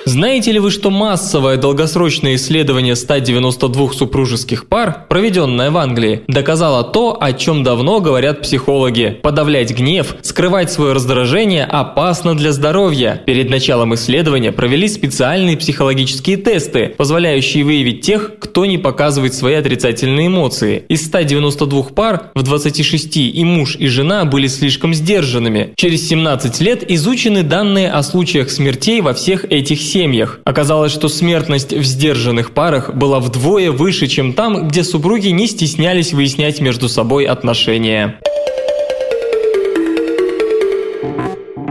Знаете 0.09 0.53
ли 0.53 0.59
вы, 0.59 0.71
что 0.71 0.89
массовое 0.91 1.59
долгосрочное 1.59 2.37
исследование 2.37 2.97
192 2.97 3.93
супружеских 3.93 4.67
пар, 4.67 5.05
проведенное 5.07 5.71
в 5.71 5.77
Англии, 5.77 6.23
доказало 6.29 6.83
то, 6.83 7.19
о 7.21 7.35
чем 7.35 7.63
давно 7.63 8.01
говорят 8.01 8.41
психологи. 8.41 9.19
Подавлять 9.23 9.77
гнев, 9.77 10.17
скрывать 10.23 10.73
свое 10.73 10.95
раздражение 10.95 11.67
опасно 11.67 12.35
для 12.35 12.53
здоровья. 12.53 13.23
Перед 13.27 13.51
началом 13.51 13.95
исследования 13.97 14.51
провели 14.51 14.89
специальные 14.89 15.59
психологические 15.59 16.39
тесты, 16.39 16.95
позволяющие 16.97 17.63
выявить 17.63 18.01
тех, 18.01 18.39
кто 18.41 18.65
не 18.65 18.79
показывает 18.79 19.35
свои 19.35 19.57
отрицательные 19.57 20.29
эмоции. 20.29 20.85
Из 20.89 21.05
192 21.05 21.83
пар 21.95 22.31
в 22.35 22.43
26 22.43 23.19
и 23.19 23.45
муж, 23.45 23.77
и 23.79 23.89
жена 23.89 24.25
были 24.25 24.47
слишком 24.47 24.95
сдержанными. 24.95 25.75
Через 25.77 26.09
17 26.09 26.63
лет 26.63 26.91
изучены 26.91 27.43
данные 27.43 27.91
о 27.91 28.03
случаях 28.03 28.49
смертей 28.49 29.03
во 29.03 29.13
всех 29.13 29.45
этих 29.45 29.83
семьях. 29.83 29.98
Оказалось, 30.45 30.93
что 30.93 31.09
смертность 31.09 31.73
в 31.73 31.83
сдержанных 31.83 32.53
парах 32.53 32.95
была 32.95 33.21
вдвое 33.21 33.71
выше, 33.71 34.07
чем 34.07 34.33
там, 34.33 34.69
где 34.69 34.85
супруги 34.85 35.29
не 35.29 35.47
стеснялись 35.47 36.13
выяснять 36.13 36.61
между 36.61 36.89
собой 36.89 37.25
отношения. 37.25 38.21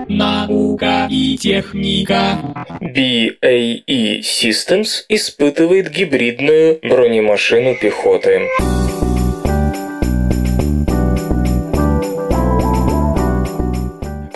Наука 0.08 1.08
и 1.10 1.38
техника. 1.38 2.40
BAE 2.82 4.22
Systems 4.22 5.04
испытывает 5.10 5.92
гибридную 5.92 6.80
бронемашину 6.82 7.76
пехоты. 7.76 8.42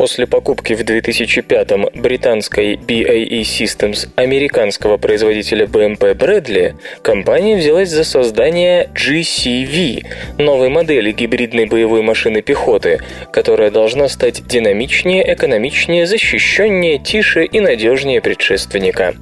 После 0.01 0.25
покупки 0.25 0.73
в 0.73 0.81
2005-м 0.81 1.89
британской 1.93 2.73
BAE 2.73 3.41
Systems 3.41 4.09
американского 4.15 4.97
производителя 4.97 5.67
BMW 5.67 6.15
Bradley, 6.15 6.73
компания 7.03 7.55
взялась 7.55 7.89
за 7.89 8.03
создание 8.03 8.89
GCV, 8.95 10.03
новой 10.39 10.69
модели 10.69 11.11
гибридной 11.11 11.67
боевой 11.67 12.01
машины 12.01 12.41
пехоты, 12.41 13.01
которая 13.31 13.69
должна 13.69 14.09
стать 14.09 14.47
динамичнее, 14.47 15.35
экономичнее, 15.35 16.07
защищеннее, 16.07 16.97
тише 16.97 17.45
и 17.45 17.59
надежнее 17.59 18.21
предшественника. 18.21 19.13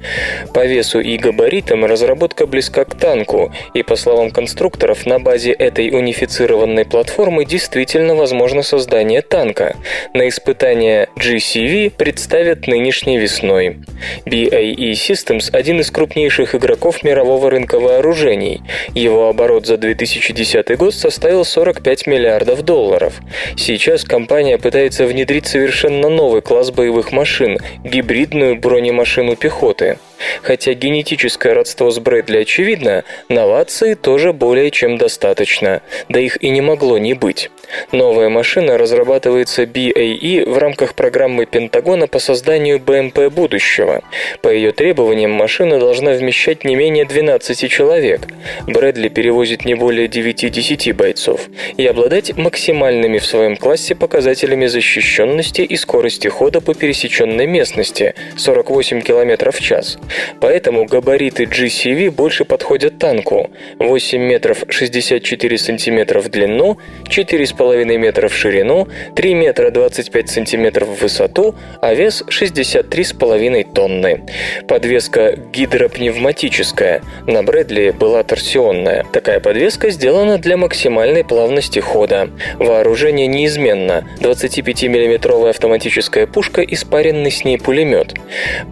По 0.54 0.64
весу 0.64 1.00
и 1.00 1.18
габаритам 1.18 1.84
разработка 1.84 2.46
близка 2.46 2.86
к 2.86 2.98
танку, 2.98 3.52
и 3.74 3.82
по 3.82 3.96
словам 3.96 4.30
конструкторов, 4.30 5.04
на 5.04 5.18
базе 5.18 5.52
этой 5.52 5.90
унифицированной 5.90 6.86
платформы 6.86 7.44
действительно 7.44 8.14
возможно 8.14 8.62
создание 8.62 9.20
танка. 9.20 9.76
На 10.14 10.26
испытании 10.26 10.69
Испытания 10.70 11.08
GCV 11.16 11.90
представят 11.90 12.68
нынешней 12.68 13.18
весной. 13.18 13.78
BAE 14.24 14.92
Systems– 14.92 15.50
один 15.52 15.80
из 15.80 15.90
крупнейших 15.90 16.54
игроков 16.54 17.02
мирового 17.02 17.50
рынка 17.50 17.80
вооружений. 17.80 18.62
Его 18.94 19.28
оборот 19.28 19.66
за 19.66 19.78
2010 19.78 20.78
год 20.78 20.94
составил 20.94 21.44
45 21.44 22.06
миллиардов 22.06 22.62
долларов. 22.62 23.14
Сейчас 23.56 24.04
компания 24.04 24.58
пытается 24.58 25.06
внедрить 25.06 25.48
совершенно 25.48 26.08
новый 26.08 26.40
класс 26.40 26.70
боевых 26.70 27.10
машин– 27.10 27.58
гибридную 27.84 28.54
бронемашину 28.54 29.34
пехоты. 29.34 29.98
Хотя 30.42 30.74
генетическое 30.74 31.52
родство 31.52 31.90
с 31.90 31.98
Брэдли 31.98 32.38
очевидно, 32.38 33.04
новаций 33.28 33.94
тоже 33.94 34.32
более 34.32 34.70
чем 34.70 34.98
достаточно, 34.98 35.82
да 36.08 36.20
их 36.20 36.42
и 36.42 36.50
не 36.50 36.60
могло 36.60 36.98
не 36.98 37.14
быть. 37.14 37.50
Новая 37.92 38.28
машина 38.28 38.78
разрабатывается 38.78 39.62
BAE 39.62 40.48
в 40.48 40.58
рамках 40.58 40.94
программы 40.94 41.46
Пентагона 41.46 42.08
по 42.08 42.18
созданию 42.18 42.80
БМП 42.80 43.32
будущего. 43.32 44.02
По 44.42 44.48
ее 44.48 44.72
требованиям 44.72 45.30
машина 45.30 45.78
должна 45.78 46.12
вмещать 46.12 46.64
не 46.64 46.74
менее 46.74 47.04
12 47.04 47.70
человек. 47.70 48.22
Брэдли 48.66 49.08
перевозит 49.08 49.64
не 49.64 49.74
более 49.74 50.08
9-10 50.08 50.92
бойцов 50.94 51.42
и 51.76 51.86
обладать 51.86 52.36
максимальными 52.36 53.18
в 53.18 53.26
своем 53.26 53.56
классе 53.56 53.94
показателями 53.94 54.66
защищенности 54.66 55.62
и 55.62 55.76
скорости 55.76 56.28
хода 56.28 56.60
по 56.60 56.74
пересеченной 56.74 57.46
местности 57.46 58.14
48 58.36 59.02
км 59.02 59.52
в 59.52 59.60
час– 59.60 59.98
Поэтому 60.40 60.86
габариты 60.86 61.44
GCV 61.44 62.10
больше 62.10 62.44
подходят 62.44 62.98
танку. 62.98 63.50
8 63.78 64.20
метров 64.20 64.64
64 64.68 65.58
сантиметров 65.58 66.24
в 66.24 66.28
длину, 66.28 66.78
4,5 67.04 67.96
метра 67.96 68.28
в 68.28 68.34
ширину, 68.34 68.88
3 69.14 69.34
метра 69.34 69.70
25 69.70 70.28
сантиметров 70.28 70.88
в 70.88 71.02
высоту, 71.02 71.54
а 71.80 71.94
вес 71.94 72.22
63,5 72.28 73.72
тонны. 73.72 74.22
Подвеска 74.68 75.36
гидропневматическая. 75.52 77.02
На 77.26 77.42
Брэдли 77.42 77.90
была 77.90 78.22
торсионная. 78.22 79.04
Такая 79.12 79.40
подвеска 79.40 79.90
сделана 79.90 80.38
для 80.38 80.56
максимальной 80.56 81.24
плавности 81.24 81.78
хода. 81.78 82.30
Вооружение 82.58 83.26
неизменно. 83.26 84.08
25 84.20 84.84
миллиметровая 84.84 85.50
автоматическая 85.50 86.26
пушка 86.26 86.62
и 86.62 86.74
спаренный 86.74 87.30
с 87.30 87.44
ней 87.44 87.58
пулемет. 87.58 88.14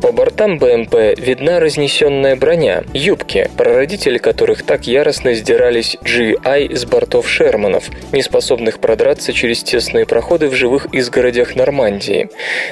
По 0.00 0.12
бортам 0.12 0.58
БМП 0.58 1.18
видна 1.28 1.60
разнесенная 1.60 2.36
броня, 2.36 2.84
юбки, 2.94 3.50
прародители 3.58 4.16
которых 4.16 4.62
так 4.62 4.86
яростно 4.86 5.34
сдирались 5.34 5.98
GI 6.02 6.74
с 6.74 6.86
бортов 6.86 7.28
Шерманов, 7.28 7.90
не 8.12 8.22
способных 8.22 8.78
продраться 8.78 9.34
через 9.34 9.62
тесные 9.62 10.06
проходы 10.06 10.48
в 10.48 10.54
живых 10.54 10.86
изгородях 10.94 11.54
Нормандии. 11.54 12.30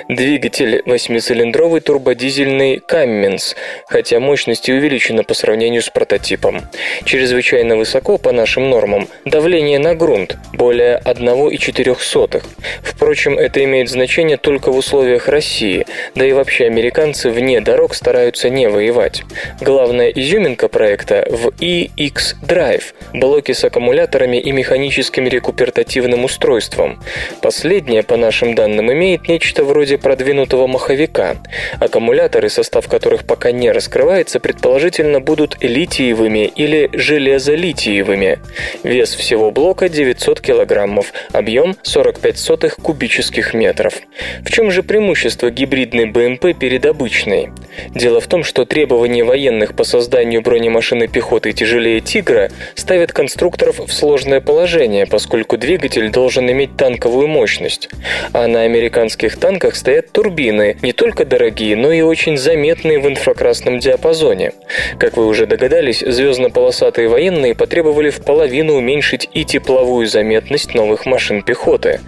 Двигатель 0.08 0.82
восьмицилиндровый 0.86 1.82
турбодизельный 1.82 2.78
Камменс, 2.78 3.56
хотя 3.88 4.20
мощность 4.20 4.70
и 4.70 4.72
увеличена 4.72 5.22
по 5.22 5.34
сравнению 5.34 5.82
с 5.82 5.90
прототипом. 5.90 6.62
Чрезвычайно 7.04 7.76
высоко 7.76 8.16
по 8.16 8.32
нашим 8.32 8.70
нормам 8.70 9.06
давление 9.26 9.78
на 9.78 9.94
грунт– 9.94 10.38
более 10.54 10.98
1,4. 11.04 12.42
Впрочем, 12.82 13.38
это 13.38 13.62
имеет 13.64 13.90
значение 13.90 14.38
только 14.38 14.72
в 14.72 14.78
условиях 14.78 15.28
России, 15.28 15.84
да 16.14 16.24
и 16.24 16.32
вообще 16.32 16.64
американцы 16.64 17.28
вне 17.28 17.60
дорог 17.60 17.94
стараются 17.94 18.45
не 18.48 18.68
воевать. 18.68 19.22
Главная 19.60 20.08
изюминка 20.08 20.68
проекта 20.68 21.26
в 21.30 21.48
EX 21.60 22.36
Drive– 22.42 22.94
блоки 23.12 23.52
с 23.52 23.64
аккумуляторами 23.64 24.36
и 24.38 24.52
механическим 24.52 25.26
рекупертативным 25.26 26.24
устройством. 26.24 27.02
Последнее, 27.42 28.02
по 28.02 28.16
нашим 28.16 28.54
данным, 28.54 28.92
имеет 28.92 29.28
нечто 29.28 29.64
вроде 29.64 29.98
продвинутого 29.98 30.66
маховика. 30.66 31.36
Аккумуляторы, 31.80 32.48
состав 32.48 32.88
которых 32.88 33.24
пока 33.24 33.52
не 33.52 33.70
раскрывается, 33.70 34.40
предположительно 34.40 35.20
будут 35.20 35.56
литиевыми 35.60 36.46
или 36.46 36.90
железолитиевыми. 36.92 38.38
Вес 38.82 39.14
всего 39.14 39.50
блока 39.50 39.88
900 39.88 40.40
килограммов, 40.40 41.12
объем 41.32 41.76
45 41.82 42.38
сотых 42.38 42.76
кубических 42.76 43.54
метров. 43.54 43.94
В 44.42 44.50
чем 44.50 44.70
же 44.70 44.82
преимущество 44.82 45.50
гибридной 45.50 46.06
БМП 46.06 46.58
перед 46.58 46.86
обычной? 46.86 47.50
Дело 47.94 48.20
в 48.20 48.26
том, 48.26 48.35
что 48.44 48.64
требования 48.64 49.24
военных 49.24 49.74
по 49.74 49.84
созданию 49.84 50.42
бронемашины 50.42 51.08
пехоты 51.08 51.52
тяжелее 51.52 52.00
«Тигра» 52.00 52.50
ставят 52.74 53.12
конструкторов 53.12 53.78
в 53.78 53.92
сложное 53.92 54.40
положение, 54.40 55.06
поскольку 55.06 55.56
двигатель 55.56 56.10
должен 56.10 56.50
иметь 56.50 56.76
танковую 56.76 57.28
мощность. 57.28 57.88
А 58.32 58.46
на 58.46 58.62
американских 58.62 59.36
танках 59.38 59.76
стоят 59.76 60.12
турбины, 60.12 60.76
не 60.82 60.92
только 60.92 61.24
дорогие, 61.24 61.76
но 61.76 61.92
и 61.92 62.00
очень 62.00 62.36
заметные 62.36 62.98
в 62.98 63.08
инфракрасном 63.08 63.78
диапазоне. 63.78 64.52
Как 64.98 65.16
вы 65.16 65.26
уже 65.26 65.46
догадались, 65.46 66.00
звездно-полосатые 66.00 67.08
военные 67.08 67.54
потребовали 67.54 68.10
в 68.10 68.22
половину 68.22 68.74
уменьшить 68.74 69.28
и 69.32 69.44
тепловую 69.44 70.06
заметность 70.06 70.74
новых 70.74 71.06
машин 71.06 71.42
пехоты. 71.42 72.00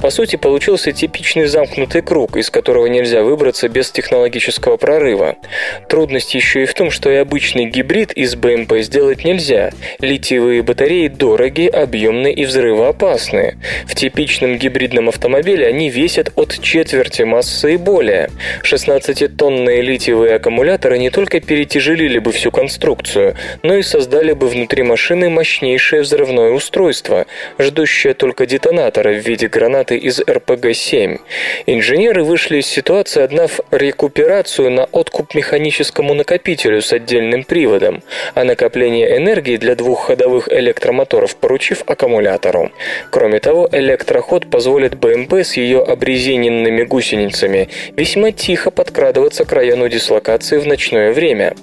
По 0.00 0.10
сути, 0.10 0.36
получился 0.36 0.92
типичный 0.92 1.46
замкнутый 1.46 2.02
круг, 2.02 2.36
из 2.36 2.50
которого 2.50 2.86
нельзя 2.86 3.22
выбраться 3.22 3.68
без 3.68 3.90
технологического 3.90 4.76
прорыва. 4.76 5.36
Трудность 5.88 6.34
еще 6.34 6.62
и 6.62 6.66
в 6.66 6.74
том, 6.74 6.90
что 6.90 7.10
и 7.10 7.16
обычный 7.16 7.66
гибрид 7.66 8.12
из 8.12 8.34
БМП 8.36 8.74
сделать 8.80 9.24
нельзя. 9.24 9.70
Литиевые 10.00 10.62
батареи 10.62 11.08
дороги, 11.08 11.66
объемные 11.66 12.34
и 12.34 12.44
взрывоопасные. 12.44 13.58
В 13.86 13.94
типичном 13.94 14.58
гибридном 14.58 15.08
автомобиле 15.08 15.66
они 15.66 15.90
весят 15.90 16.32
от 16.36 16.60
четверти 16.60 17.22
массы 17.22 17.74
и 17.74 17.76
более. 17.76 18.30
16-тонные 18.62 19.80
литиевые 19.82 20.34
аккумуляторы 20.34 20.98
не 20.98 21.10
только 21.10 21.40
перетяжелили 21.40 22.18
бы 22.18 22.32
всю 22.32 22.50
конструкцию, 22.50 23.36
но 23.62 23.76
и 23.76 23.82
создали 23.82 24.32
бы 24.32 24.48
внутри 24.48 24.82
машины 24.82 25.30
мощнейшее 25.30 26.02
взрывное 26.02 26.50
устройство, 26.50 27.26
ждущее 27.58 28.14
только 28.14 28.46
детонатора 28.46 29.12
в 29.12 29.26
виде 29.26 29.48
гранаты 29.48 29.96
из 29.96 30.20
РПГ-7. 30.20 31.20
Инженеры 31.66 32.24
вышли 32.24 32.58
из 32.58 32.66
ситуации, 32.66 33.22
отдав 33.22 33.60
рекуперацию 33.70 34.70
на 34.70 34.84
откуп 34.84 35.34
механическому 35.56 36.12
накопителю 36.14 36.82
с 36.82 36.92
отдельным 36.92 37.42
приводом, 37.42 38.02
а 38.34 38.44
накопление 38.44 39.16
энергии 39.16 39.56
для 39.56 39.74
двухходовых 39.74 40.48
электромоторов 40.52 41.36
поручив 41.36 41.82
аккумулятору. 41.86 42.70
Кроме 43.10 43.40
того, 43.40 43.68
электроход 43.72 44.50
позволит 44.50 44.96
БМП 44.96 45.32
с 45.34 45.56
ее 45.56 45.82
обрезиненными 45.82 46.82
гусеницами 46.82 47.68
весьма 47.96 48.32
тихо 48.32 48.70
подкрадываться 48.70 49.46
к 49.46 49.52
району 49.52 49.88
дислокации 49.88 50.58
в 50.58 50.66
ночное 50.66 51.12
время. 51.12 51.54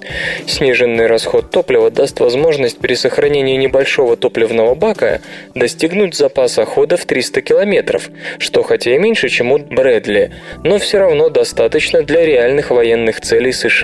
Сниженный 0.46 1.06
расход 1.06 1.50
топлива 1.50 1.90
даст 1.90 2.18
возможность 2.18 2.78
при 2.78 2.94
сохранении 2.94 3.56
небольшого 3.56 4.16
топливного 4.16 4.74
бака 4.74 5.20
достигнуть 5.54 6.16
запаса 6.16 6.64
хода 6.64 6.96
в 6.96 7.04
300 7.04 7.42
километров, 7.42 8.10
что 8.38 8.64
хотя 8.64 8.94
и 8.94 8.98
меньше, 8.98 9.28
чем 9.28 9.52
у 9.52 9.58
Брэдли, 9.58 10.32
но 10.64 10.78
все 10.78 10.98
равно 10.98 11.28
достаточно 11.28 12.02
для 12.02 12.26
реальных 12.26 12.70
военных 12.70 13.20
целей 13.20 13.52
США. 13.52 13.83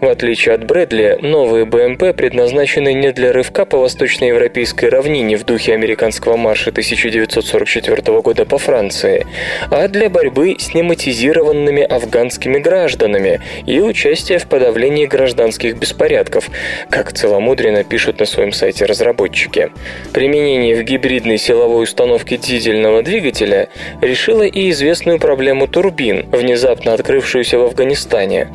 В 0.00 0.08
отличие 0.08 0.54
от 0.54 0.64
Брэдли, 0.64 1.18
новые 1.22 1.64
БМП 1.64 2.16
предназначены 2.16 2.92
не 2.92 3.12
для 3.12 3.32
рывка 3.32 3.64
по 3.64 3.78
восточноевропейской 3.78 4.88
равнине 4.88 5.36
в 5.36 5.44
духе 5.44 5.74
американского 5.74 6.36
марша 6.36 6.70
1944 6.70 8.20
года 8.20 8.44
по 8.44 8.58
Франции, 8.58 9.26
а 9.70 9.86
для 9.86 10.10
борьбы 10.10 10.56
с 10.58 10.74
нематизированными 10.74 11.82
афганскими 11.82 12.58
гражданами 12.58 13.40
и 13.64 13.80
участия 13.80 14.38
в 14.38 14.46
подавлении 14.46 15.06
гражданских 15.06 15.76
беспорядков, 15.76 16.50
как 16.90 17.12
целомудренно 17.12 17.84
пишут 17.84 18.18
на 18.18 18.26
своем 18.26 18.52
сайте 18.52 18.86
разработчики. 18.86 19.70
Применение 20.12 20.74
в 20.74 20.82
гибридной 20.82 21.38
силовой 21.38 21.84
установке 21.84 22.38
дизельного 22.38 23.02
двигателя 23.02 23.68
решило 24.00 24.42
и 24.42 24.70
известную 24.70 25.20
проблему 25.20 25.68
турбин, 25.68 26.26
внезапно 26.32 26.94
открывшуюся 26.94 27.58
в 27.58 27.62
Афганистане. 27.62 28.48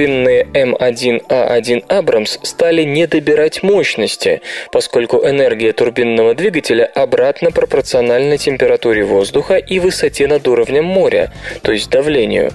Турбинные 0.00 0.44
М1А1 0.54 1.84
Абрамс 1.88 2.38
стали 2.42 2.84
не 2.84 3.06
добирать 3.06 3.62
мощности, 3.62 4.40
поскольку 4.72 5.18
энергия 5.28 5.74
турбинного 5.74 6.34
двигателя 6.34 6.86
обратно 6.86 7.50
пропорциональна 7.50 8.38
температуре 8.38 9.04
воздуха 9.04 9.56
и 9.56 9.78
высоте 9.78 10.26
над 10.26 10.48
уровнем 10.48 10.86
моря, 10.86 11.34
то 11.60 11.72
есть 11.72 11.90
давлению. 11.90 12.50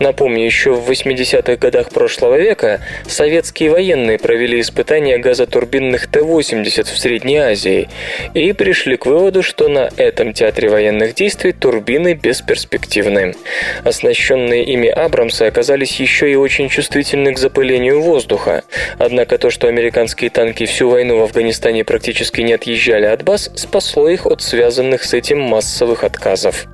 Напомню, 0.00 0.44
еще 0.44 0.72
в 0.72 0.90
80-х 0.90 1.54
годах 1.54 1.90
прошлого 1.90 2.36
века 2.36 2.80
советские 3.06 3.70
военные 3.70 4.18
провели 4.18 4.60
испытания 4.60 5.18
газотурбинных 5.18 6.08
Т-80 6.08 6.82
в 6.82 6.98
Средней 6.98 7.36
Азии 7.36 7.88
и 8.34 8.52
пришли 8.52 8.96
к 8.96 9.06
выводу, 9.06 9.44
что 9.44 9.68
на 9.68 9.88
этом 9.96 10.32
театре 10.32 10.68
военных 10.68 11.14
действий 11.14 11.52
турбины 11.52 12.14
бесперспективны. 12.14 13.36
Оснащенные 13.84 14.64
ими 14.64 14.88
Абрамсы 14.88 15.42
оказались 15.42 16.00
еще 16.00 16.32
и 16.32 16.34
очень 16.34 16.68
чувствительны 16.88 17.34
к 17.34 17.38
запылению 17.38 18.00
воздуха. 18.00 18.62
Однако 18.96 19.36
то, 19.36 19.50
что 19.50 19.68
американские 19.68 20.30
танки 20.30 20.64
всю 20.64 20.88
войну 20.88 21.18
в 21.18 21.22
Афганистане 21.22 21.84
практически 21.84 22.40
не 22.40 22.54
отъезжали 22.54 23.04
от 23.04 23.24
баз, 23.24 23.50
спасло 23.54 24.08
их 24.08 24.24
от 24.24 24.40
связанных 24.40 25.04
с 25.04 25.12
этим 25.12 25.38
массовых 25.38 26.02
отказов. 26.02 26.64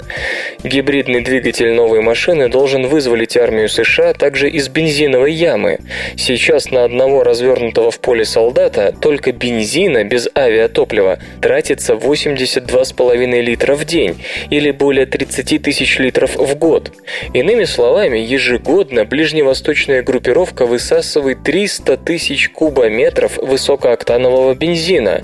Гибридный 0.63 1.21
двигатель 1.21 1.73
новой 1.73 2.01
машины 2.01 2.49
должен 2.49 2.87
вызволить 2.87 3.37
армию 3.37 3.69
США 3.69 4.15
также 4.15 4.49
из 4.49 4.69
бензиновой 4.69 5.33
ямы. 5.33 5.81
Сейчас 6.17 6.71
на 6.71 6.85
одного 6.85 7.25
развернутого 7.25 7.91
в 7.91 7.99
поле 7.99 8.25
солдата 8.25 8.95
только 9.01 9.33
бензина 9.33 10.05
без 10.05 10.29
авиатоплива 10.37 11.19
тратится 11.43 11.95
82,5 11.95 13.41
литра 13.41 13.75
в 13.75 13.85
день 13.85 14.23
или 14.51 14.71
более 14.71 15.07
30 15.07 15.61
тысяч 15.61 15.99
литров 15.99 16.37
в 16.37 16.55
год. 16.55 16.93
Иными 17.33 17.65
словами, 17.65 18.19
ежегодно 18.19 19.05
ближневосточная 19.05 20.04
группировка 20.05 20.67
высасывает 20.67 21.43
300 21.43 21.97
тысяч 21.97 22.51
кубометров 22.51 23.39
высокооктанового 23.39 24.55
бензина, 24.55 25.23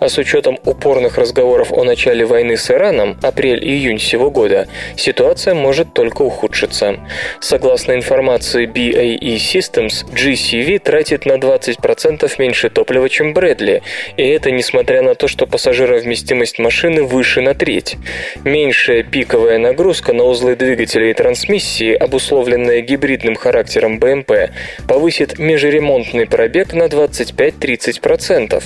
а 0.00 0.08
с 0.08 0.18
учетом 0.18 0.58
упорных 0.64 1.18
разговоров 1.18 1.72
о 1.72 1.84
начале 1.84 2.24
войны 2.24 2.56
с 2.56 2.70
Ираном, 2.70 3.18
апрель-июнь 3.22 3.98
сего 3.98 4.30
года, 4.30 4.68
ситуация 4.96 5.54
может 5.54 5.94
только 5.94 6.22
ухудшиться. 6.22 6.98
Согласно 7.40 7.92
информации 7.92 8.66
BAE 8.66 9.36
Systems, 9.36 10.04
GCV 10.12 10.78
тратит 10.78 11.26
на 11.26 11.34
20% 11.34 12.30
меньше 12.38 12.70
топлива, 12.70 13.08
чем 13.08 13.34
Брэдли, 13.34 13.82
и 14.16 14.26
это 14.26 14.50
несмотря 14.50 15.02
на 15.02 15.14
то, 15.14 15.28
что 15.28 15.46
пассажировместимость 15.46 16.58
машины 16.58 17.02
выше 17.02 17.40
на 17.40 17.54
треть. 17.54 17.96
Меньшая 18.44 19.02
пиковая 19.02 19.58
нагрузка 19.58 20.12
на 20.12 20.24
узлы 20.24 20.56
двигателя 20.56 21.10
и 21.10 21.14
трансмиссии, 21.14 21.92
обусловленная 21.92 22.80
гибридным 22.80 23.34
характером 23.34 23.98
БМП, 23.98 24.21
БМП 24.22 24.50
повысит 24.88 25.38
межремонтный 25.38 26.26
пробег 26.26 26.72
на 26.72 26.84
25-30%. 26.84 28.62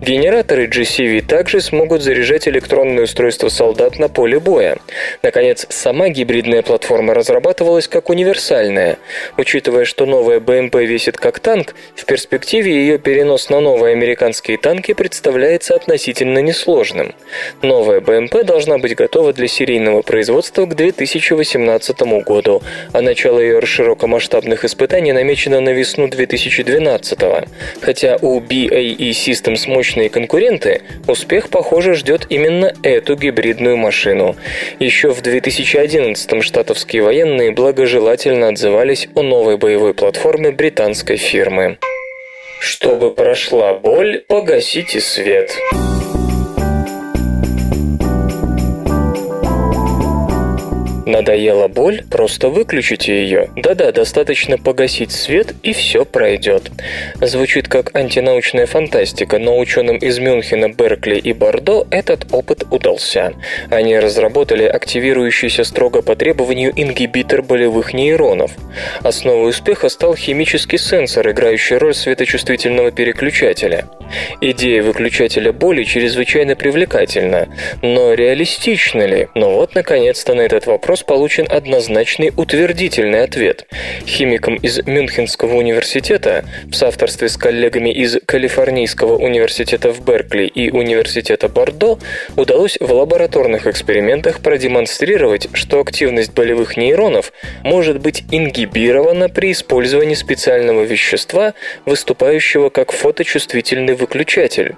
Генераторы 0.00 0.66
GCV 0.66 1.26
также 1.26 1.60
смогут 1.60 2.02
заряжать 2.02 2.48
электронные 2.48 3.04
устройства 3.04 3.48
солдат 3.48 3.98
на 3.98 4.08
поле 4.08 4.38
боя. 4.40 4.78
Наконец, 5.22 5.66
сама 5.68 6.08
гибридная 6.08 6.62
платформа 6.62 7.14
разрабатывалась 7.14 7.88
как 7.88 8.10
универсальная. 8.10 8.98
Учитывая, 9.36 9.84
что 9.84 10.06
новая 10.06 10.40
БМП 10.40 10.76
весит 10.76 11.16
как 11.16 11.40
танк, 11.40 11.74
в 11.94 12.04
перспективе 12.04 12.72
ее 12.72 12.98
перенос 12.98 13.50
на 13.50 13.60
новые 13.60 13.92
американские 13.92 14.58
танки 14.58 14.92
представляется 14.94 15.74
относительно 15.74 16.38
несложным. 16.40 17.14
Новая 17.62 18.00
БМП 18.00 18.44
должна 18.44 18.78
быть 18.78 18.94
готова 18.94 19.32
для 19.32 19.48
серийного 19.48 20.02
производства 20.02 20.66
к 20.66 20.74
2018 20.74 22.02
году, 22.24 22.62
а 22.92 23.00
начало 23.00 23.38
ее 23.38 23.64
широкомасштабных 23.64 24.64
испытаний 24.64 24.93
намечено 25.12 25.60
на 25.60 25.70
весну 25.70 26.08
2012 26.08 27.18
Хотя 27.80 28.16
у 28.20 28.40
BAE 28.40 29.10
Systems 29.10 29.68
мощные 29.68 30.08
конкуренты, 30.08 30.82
успех, 31.06 31.48
похоже, 31.48 31.94
ждет 31.94 32.26
именно 32.30 32.72
эту 32.82 33.16
гибридную 33.16 33.76
машину. 33.76 34.36
Еще 34.78 35.10
в 35.10 35.20
2011 35.22 36.42
штатовские 36.42 37.02
военные 37.02 37.52
благожелательно 37.52 38.48
отзывались 38.48 39.08
о 39.14 39.22
новой 39.22 39.56
боевой 39.56 39.94
платформе 39.94 40.50
британской 40.50 41.16
фирмы. 41.16 41.78
Чтобы 42.60 43.10
прошла 43.10 43.74
боль, 43.74 44.24
погасите 44.26 45.00
свет. 45.00 45.50
Надоела 51.06 51.68
боль? 51.68 52.02
Просто 52.10 52.48
выключите 52.48 53.22
ее. 53.22 53.50
Да-да, 53.56 53.92
достаточно 53.92 54.56
погасить 54.58 55.12
свет, 55.12 55.54
и 55.62 55.72
все 55.72 56.04
пройдет. 56.04 56.70
Звучит 57.20 57.68
как 57.68 57.94
антинаучная 57.94 58.66
фантастика, 58.66 59.38
но 59.38 59.58
ученым 59.58 59.96
из 59.96 60.18
Мюнхена, 60.18 60.70
Беркли 60.70 61.16
и 61.16 61.32
Бордо 61.32 61.86
этот 61.90 62.32
опыт 62.32 62.64
удался. 62.70 63.34
Они 63.70 63.98
разработали 63.98 64.64
активирующийся 64.64 65.64
строго 65.64 66.00
по 66.02 66.16
требованию 66.16 66.72
ингибитор 66.74 67.42
болевых 67.42 67.92
нейронов. 67.92 68.52
Основой 69.02 69.50
успеха 69.50 69.88
стал 69.88 70.14
химический 70.16 70.78
сенсор, 70.78 71.30
играющий 71.30 71.76
роль 71.76 71.94
светочувствительного 71.94 72.90
переключателя. 72.90 73.86
Идея 74.40 74.82
выключателя 74.82 75.52
боли 75.52 75.84
чрезвычайно 75.84 76.56
привлекательна, 76.56 77.48
но 77.82 78.14
реалистична 78.14 79.06
ли? 79.06 79.28
Ну 79.34 79.54
вот, 79.54 79.74
наконец-то, 79.74 80.34
на 80.34 80.42
этот 80.42 80.66
вопрос 80.66 80.93
получен 81.02 81.46
однозначный 81.50 82.32
утвердительный 82.36 83.22
ответ. 83.24 83.66
Химикам 84.06 84.56
из 84.56 84.86
Мюнхенского 84.86 85.56
университета 85.56 86.44
в 86.64 86.74
соавторстве 86.74 87.28
с 87.28 87.36
коллегами 87.36 87.90
из 87.90 88.18
Калифорнийского 88.24 89.16
университета 89.16 89.90
в 89.90 90.04
Беркли 90.04 90.46
и 90.46 90.70
Университета 90.70 91.48
Бордо 91.48 91.98
удалось 92.36 92.76
в 92.80 92.92
лабораторных 92.92 93.66
экспериментах 93.66 94.40
продемонстрировать, 94.40 95.48
что 95.52 95.80
активность 95.80 96.32
болевых 96.32 96.76
нейронов 96.76 97.32
может 97.62 98.00
быть 98.00 98.24
ингибирована 98.30 99.28
при 99.28 99.52
использовании 99.52 100.14
специального 100.14 100.82
вещества, 100.82 101.54
выступающего 101.86 102.68
как 102.68 102.92
фоточувствительный 102.92 103.94
выключатель. 103.94 104.76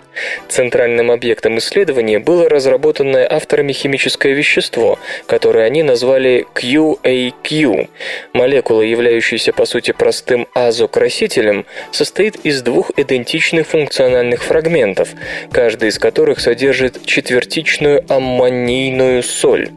Центральным 0.48 1.10
объектом 1.10 1.58
исследования 1.58 2.18
было 2.18 2.48
разработанное 2.48 3.26
авторами 3.30 3.72
химическое 3.72 4.32
вещество, 4.32 4.98
которое 5.26 5.64
они 5.64 5.82
назвали 5.82 6.05
QAQ. 6.54 7.88
Молекула, 8.32 8.82
являющаяся 8.82 9.52
по 9.52 9.64
сути 9.64 9.92
простым 9.92 10.46
азокрасителем, 10.54 11.66
состоит 11.90 12.36
из 12.44 12.62
двух 12.62 12.90
идентичных 12.96 13.66
функциональных 13.66 14.42
фрагментов, 14.44 15.10
каждый 15.50 15.88
из 15.88 15.98
которых 15.98 16.40
содержит 16.40 17.04
четвертичную 17.04 18.04
аммонийную 18.08 19.22
соль. 19.22 19.68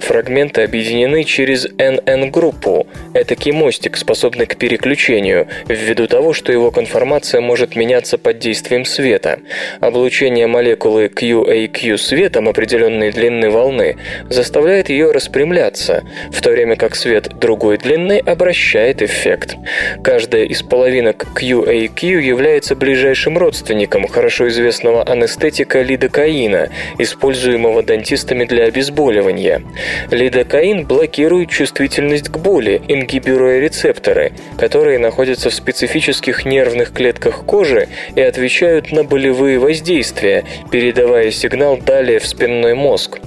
Фрагменты 0.00 0.62
объединены 0.62 1.24
через 1.24 1.66
NN-группу, 1.66 2.86
этакий 3.14 3.52
мостик, 3.52 3.96
способный 3.96 4.46
к 4.46 4.56
переключению, 4.56 5.48
ввиду 5.68 6.06
того, 6.06 6.32
что 6.32 6.52
его 6.52 6.70
конформация 6.70 7.40
может 7.40 7.76
меняться 7.76 8.18
под 8.18 8.38
действием 8.38 8.84
света. 8.84 9.40
Облучение 9.80 10.46
молекулы 10.46 11.06
QAQ 11.06 11.96
светом 11.98 12.48
определенной 12.48 13.12
длины 13.12 13.50
волны 13.50 13.96
заставляет 14.28 14.88
ее 14.88 15.12
распрямляться, 15.12 15.67
в 15.76 16.40
то 16.40 16.50
время 16.50 16.76
как 16.76 16.96
свет 16.96 17.38
другой 17.38 17.78
длины 17.78 18.18
обращает 18.18 19.02
эффект. 19.02 19.56
Каждая 20.02 20.44
из 20.44 20.62
половинок 20.62 21.26
QAQ 21.34 22.20
является 22.20 22.74
ближайшим 22.74 23.36
родственником 23.36 24.06
хорошо 24.08 24.48
известного 24.48 25.02
анестетика 25.02 25.82
лидокаина, 25.82 26.70
используемого 26.98 27.82
дантистами 27.82 28.44
для 28.44 28.64
обезболивания. 28.64 29.62
Лидокаин 30.10 30.86
блокирует 30.86 31.50
чувствительность 31.50 32.28
к 32.28 32.38
боли, 32.38 32.80
ингибируя 32.88 33.60
рецепторы, 33.60 34.32
которые 34.58 34.98
находятся 34.98 35.50
в 35.50 35.54
специфических 35.54 36.44
нервных 36.44 36.92
клетках 36.92 37.44
кожи 37.44 37.88
и 38.14 38.20
отвечают 38.20 38.92
на 38.92 39.04
болевые 39.04 39.58
воздействия, 39.58 40.44
передавая 40.70 41.30
сигнал 41.30 41.76
далее 41.76 42.18
в 42.18 42.26
спинной 42.26 42.74
мозг. 42.74 43.18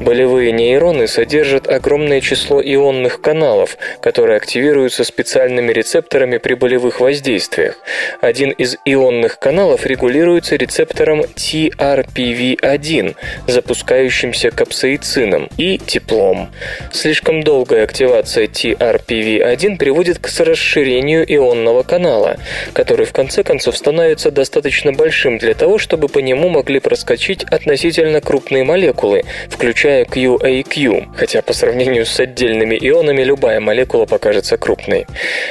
Болевые 0.00 0.52
нейроны 0.52 1.06
содержат 1.06 1.66
огромное 1.86 2.20
число 2.20 2.60
ионных 2.60 3.20
каналов, 3.20 3.78
которые 4.00 4.38
активируются 4.38 5.04
специальными 5.04 5.72
рецепторами 5.72 6.38
при 6.38 6.54
болевых 6.54 6.98
воздействиях. 6.98 7.78
Один 8.20 8.50
из 8.50 8.76
ионных 8.84 9.38
каналов 9.38 9.86
регулируется 9.86 10.56
рецептором 10.56 11.20
TRPV1, 11.20 13.14
запускающимся 13.46 14.50
капсаицином 14.50 15.48
и 15.58 15.78
теплом. 15.78 16.50
Слишком 16.90 17.44
долгая 17.44 17.84
активация 17.84 18.48
TRPV1 18.48 19.76
приводит 19.76 20.18
к 20.18 20.28
расширению 20.40 21.24
ионного 21.32 21.84
канала, 21.84 22.36
который 22.72 23.06
в 23.06 23.12
конце 23.12 23.44
концов 23.44 23.76
становится 23.76 24.32
достаточно 24.32 24.92
большим 24.92 25.38
для 25.38 25.54
того, 25.54 25.78
чтобы 25.78 26.08
по 26.08 26.18
нему 26.18 26.48
могли 26.48 26.80
проскочить 26.80 27.44
относительно 27.44 28.20
крупные 28.20 28.64
молекулы, 28.64 29.22
включая 29.48 30.04
QAQ, 30.04 31.14
хотя 31.16 31.42
по 31.42 31.52
сравнению 31.52 31.75
с 32.06 32.20
отдельными 32.20 32.76
ионами 32.80 33.22
любая 33.22 33.60
молекула 33.60 34.06
покажется 34.06 34.56
крупной. 34.56 35.06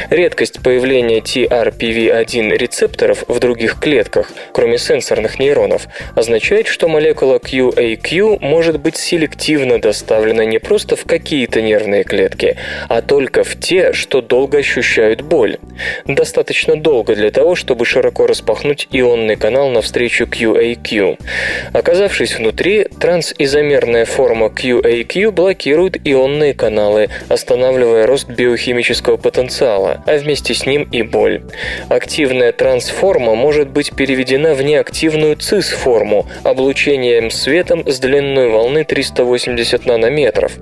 Редкость 0.09 0.61
появления 0.61 1.19
TRPV1 1.19 2.57
рецепторов 2.57 3.23
в 3.27 3.39
других 3.39 3.79
клетках, 3.79 4.31
кроме 4.51 4.77
сенсорных 4.77 5.39
нейронов, 5.39 5.87
означает, 6.15 6.67
что 6.67 6.87
молекула 6.87 7.37
QAQ 7.37 8.39
может 8.41 8.79
быть 8.79 8.97
селективно 8.97 9.79
доставлена 9.79 10.45
не 10.45 10.59
просто 10.59 10.95
в 10.95 11.05
какие-то 11.05 11.61
нервные 11.61 12.03
клетки, 12.03 12.57
а 12.89 13.01
только 13.01 13.43
в 13.43 13.59
те, 13.59 13.93
что 13.93 14.21
долго 14.21 14.57
ощущают 14.57 15.21
боль. 15.21 15.57
Достаточно 16.05 16.75
долго 16.75 17.15
для 17.15 17.29
того, 17.29 17.55
чтобы 17.55 17.85
широко 17.85 18.25
распахнуть 18.25 18.87
ионный 18.91 19.35
канал 19.35 19.69
навстречу 19.69 20.25
QAQ. 20.25 21.19
Оказавшись 21.73 22.37
внутри, 22.37 22.87
трансизомерная 22.99 24.05
форма 24.05 24.47
QAQ 24.47 25.31
блокирует 25.31 25.97
ионные 26.15 26.53
каналы, 26.53 27.09
останавливая 27.29 28.07
рост 28.07 28.27
биохимического 28.27 29.17
потенциала, 29.17 30.03
а 30.07 30.17
вместе 30.17 30.53
с 30.53 30.65
ним 30.65 30.87
и 30.91 31.01
боль. 31.01 31.43
Активная 31.89 32.51
трансформа 32.51 33.35
может 33.35 33.69
быть 33.69 33.95
переведена 33.95 34.53
в 34.53 34.61
неактивную 34.61 35.35
цис-форму 35.35 36.27
облучением 36.43 37.29
светом 37.31 37.87
с 37.87 37.99
длиной 37.99 38.49
волны 38.49 38.83
380 38.83 39.85
нанометров. 39.85 40.53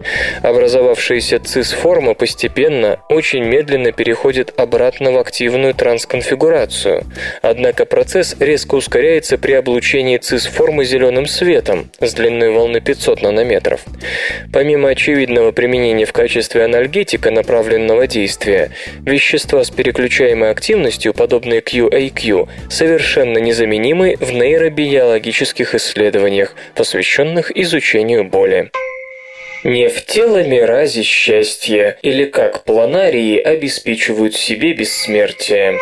Образовавшаяся 0.42 1.40
цис-форма 1.40 2.14
постепенно, 2.14 3.00
очень 3.10 3.44
медленно 3.44 3.92
переходит 3.92 4.54
обратно 4.58 5.12
в 5.12 5.18
активную 5.18 5.74
трансконфигурацию. 5.74 7.04
Однако 7.42 7.86
процесс 7.86 8.36
резко 8.40 8.76
ускоряется 8.76 9.38
при 9.38 9.54
облучении 9.54 10.18
цис-формы 10.18 10.86
зеленым 10.86 11.28
светом 11.28 11.90
с 12.00 12.14
длиной 12.14 12.52
волны 12.52 12.82
500 12.82 13.22
нанометров. 13.22 13.82
Помимо 14.52 14.90
очевидного 14.90 15.43
применения 15.52 16.06
в 16.06 16.14
качестве 16.14 16.64
анальгетика 16.64 17.32
направленного 17.32 18.08
действия, 18.08 18.72
вещества 19.06 19.64
с 19.64 19.70
переключаемой 19.70 20.52
активностью, 20.52 21.14
подобные 21.14 21.62
QAQ, 21.62 22.48
совершенно 22.70 23.38
незаменимы 23.40 24.16
в 24.20 24.32
нейробиологических 24.32 25.76
исследованиях, 25.76 26.56
посвященных 26.76 27.56
изучению 27.56 28.24
боли. 28.24 28.72
Не 29.64 29.88
в 29.88 30.06
теломеразе 30.06 31.04
счастье, 31.04 31.98
или 32.02 32.26
как 32.26 32.64
планарии 32.66 33.38
обеспечивают 33.38 34.36
себе 34.36 34.74
бессмертие. 34.74 35.80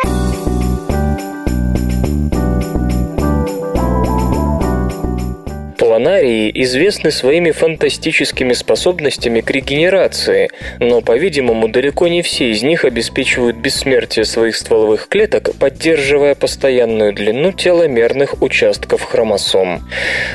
Планарии 5.82 6.48
известны 6.62 7.10
своими 7.10 7.50
фантастическими 7.50 8.52
способностями 8.52 9.40
к 9.40 9.50
регенерации, 9.50 10.48
но, 10.78 11.00
по-видимому, 11.00 11.66
далеко 11.66 12.06
не 12.06 12.22
все 12.22 12.52
из 12.52 12.62
них 12.62 12.84
обеспечивают 12.84 13.56
бессмертие 13.56 14.24
своих 14.24 14.54
стволовых 14.54 15.08
клеток, 15.08 15.56
поддерживая 15.58 16.36
постоянную 16.36 17.12
длину 17.12 17.50
теломерных 17.50 18.42
участков 18.42 19.02
хромосом. 19.02 19.82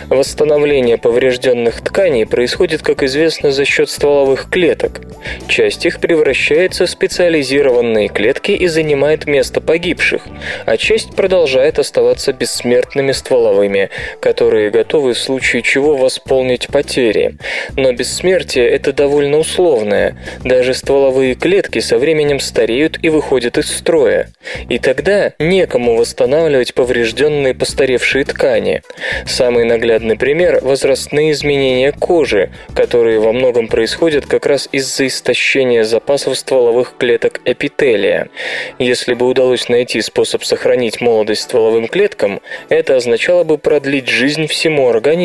Восстановление 0.09 0.97
поврежденных 0.97 1.79
тканей 1.79 2.25
происходит, 2.25 2.81
как 2.81 3.01
известно, 3.03 3.53
за 3.53 3.63
счет 3.63 3.89
стволовых 3.89 4.49
клеток. 4.49 4.99
Часть 5.47 5.85
их 5.85 6.01
превращается 6.01 6.85
в 6.85 6.89
специализированные 6.89 8.09
клетки 8.09 8.51
и 8.51 8.67
занимает 8.67 9.25
место 9.25 9.61
погибших, 9.61 10.23
а 10.65 10.75
часть 10.75 11.15
продолжает 11.15 11.79
оставаться 11.79 12.33
бессмертными 12.33 13.13
стволовыми, 13.13 13.89
которые 14.19 14.71
готовы 14.71 15.13
в 15.13 15.17
случае 15.37 15.61
чего 15.61 15.95
восполнить 15.95 16.67
потери. 16.67 17.37
Но 17.75 17.91
бессмертие– 17.93 18.67
это 18.69 18.91
довольно 18.91 19.37
условное. 19.37 20.17
Даже 20.43 20.73
стволовые 20.73 21.35
клетки 21.35 21.77
со 21.79 21.99
временем 21.99 22.39
стареют 22.39 22.97
и 23.03 23.09
выходят 23.09 23.59
из 23.59 23.69
строя. 23.69 24.29
И 24.67 24.79
тогда 24.79 25.33
некому 25.37 25.95
восстанавливать 25.95 26.73
поврежденные 26.73 27.53
постаревшие 27.53 28.25
ткани. 28.25 28.81
Самый 29.27 29.63
наглядный 29.65 30.17
пример– 30.17 30.59
возрастные 30.63 31.31
изменения 31.33 31.91
кожи, 31.91 32.49
которые 32.75 33.19
во 33.19 33.31
многом 33.31 33.67
происходят 33.67 34.25
как 34.25 34.47
раз 34.47 34.67
из-за 34.71 35.05
истощения 35.05 35.83
запасов 35.83 36.35
стволовых 36.35 36.95
клеток 36.97 37.41
эпителия. 37.45 38.29
Если 38.79 39.13
бы 39.13 39.27
удалось 39.27 39.69
найти 39.69 40.01
способ 40.01 40.43
сохранить 40.43 40.99
молодость 40.99 41.43
стволовым 41.43 41.87
клеткам, 41.87 42.41
это 42.69 42.95
означало 42.95 43.43
бы 43.43 43.59
продлить 43.59 44.07
жизнь 44.07 44.47
всему 44.47 44.89
организму. 44.89 45.16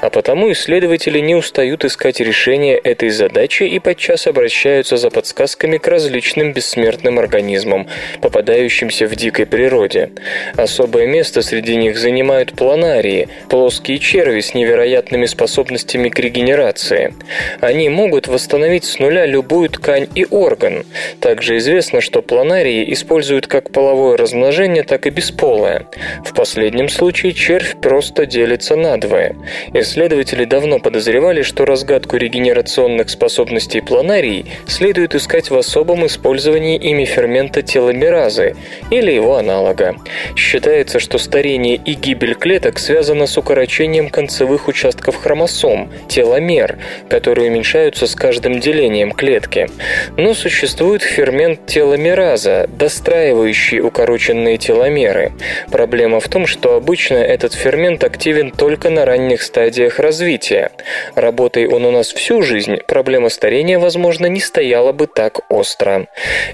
А 0.00 0.10
потому 0.10 0.52
исследователи 0.52 1.18
не 1.18 1.34
устают 1.34 1.84
искать 1.84 2.20
решение 2.20 2.76
этой 2.76 3.10
задачи 3.10 3.64
и 3.64 3.78
подчас 3.78 4.26
обращаются 4.26 4.96
за 4.96 5.10
подсказками 5.10 5.78
к 5.78 5.88
различным 5.88 6.52
бессмертным 6.52 7.18
организмам, 7.18 7.88
попадающимся 8.20 9.06
в 9.06 9.16
дикой 9.16 9.46
природе. 9.46 10.10
Особое 10.56 11.06
место 11.06 11.42
среди 11.42 11.76
них 11.76 11.98
занимают 11.98 12.52
планарии, 12.52 13.28
плоские 13.48 13.98
черви 13.98 14.40
с 14.40 14.54
невероятными 14.54 15.26
способностями 15.26 16.08
к 16.08 16.18
регенерации. 16.18 17.14
Они 17.60 17.88
могут 17.88 18.28
восстановить 18.28 18.84
с 18.84 18.98
нуля 18.98 19.26
любую 19.26 19.70
ткань 19.70 20.08
и 20.14 20.26
орган. 20.30 20.84
Также 21.20 21.56
известно, 21.58 22.00
что 22.00 22.22
планарии 22.22 22.92
используют 22.92 23.46
как 23.46 23.70
половое 23.72 24.16
размножение, 24.16 24.82
так 24.82 25.06
и 25.06 25.10
бесполое. 25.10 25.86
В 26.24 26.34
последнем 26.34 26.88
случае 26.88 27.32
червь 27.32 27.76
просто 27.80 28.26
делится 28.26 28.76
надвое. 29.06 29.36
Исследователи 29.72 30.44
давно 30.44 30.78
подозревали, 30.78 31.42
что 31.42 31.64
разгадку 31.64 32.16
регенерационных 32.16 33.08
способностей 33.10 33.80
планарий 33.80 34.46
следует 34.66 35.14
искать 35.14 35.50
в 35.50 35.56
особом 35.56 36.06
использовании 36.06 36.76
ими 36.76 37.04
фермента 37.04 37.62
теломеразы 37.62 38.56
или 38.90 39.12
его 39.12 39.36
аналога. 39.36 39.96
Считается, 40.34 40.98
что 40.98 41.18
старение 41.18 41.76
и 41.76 41.94
гибель 41.94 42.34
клеток 42.34 42.78
связано 42.78 43.26
с 43.26 43.38
укорочением 43.38 44.10
концевых 44.10 44.68
участков 44.68 45.16
хромосом, 45.16 45.90
теломер, 46.08 46.78
которые 47.08 47.50
уменьшаются 47.50 48.06
с 48.06 48.14
каждым 48.14 48.60
делением 48.60 49.12
клетки. 49.12 49.68
Но 50.16 50.34
существует 50.34 51.02
фермент 51.02 51.66
теломераза, 51.66 52.68
достраивающий 52.68 53.80
укороченные 53.80 54.58
теломеры. 54.58 55.32
Проблема 55.70 56.20
в 56.20 56.28
том, 56.28 56.46
что 56.46 56.74
обычно 56.74 57.16
этот 57.16 57.54
фермент 57.54 58.04
активен 58.04 58.50
только 58.50 58.90
на 58.90 58.95
ранних 59.04 59.42
стадиях 59.42 59.98
развития. 59.98 60.70
Работай 61.14 61.66
он 61.66 61.84
у 61.84 61.90
нас 61.90 62.12
всю 62.12 62.42
жизнь, 62.42 62.78
проблема 62.86 63.28
старения, 63.28 63.78
возможно, 63.78 64.26
не 64.26 64.40
стояла 64.40 64.92
бы 64.92 65.06
так 65.06 65.40
остро. 65.50 66.06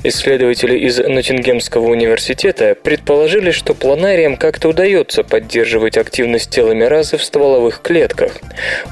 Исследователи 0.02 0.78
из 0.78 0.98
Ноттингемского 0.98 1.86
университета 1.86 2.74
предположили, 2.74 3.50
что 3.50 3.74
планариям 3.74 4.36
как-то 4.36 4.68
удается 4.68 5.24
поддерживать 5.24 5.96
активность 5.96 6.50
теломеразы 6.50 7.18
в 7.18 7.24
стволовых 7.24 7.82
клетках. 7.82 8.32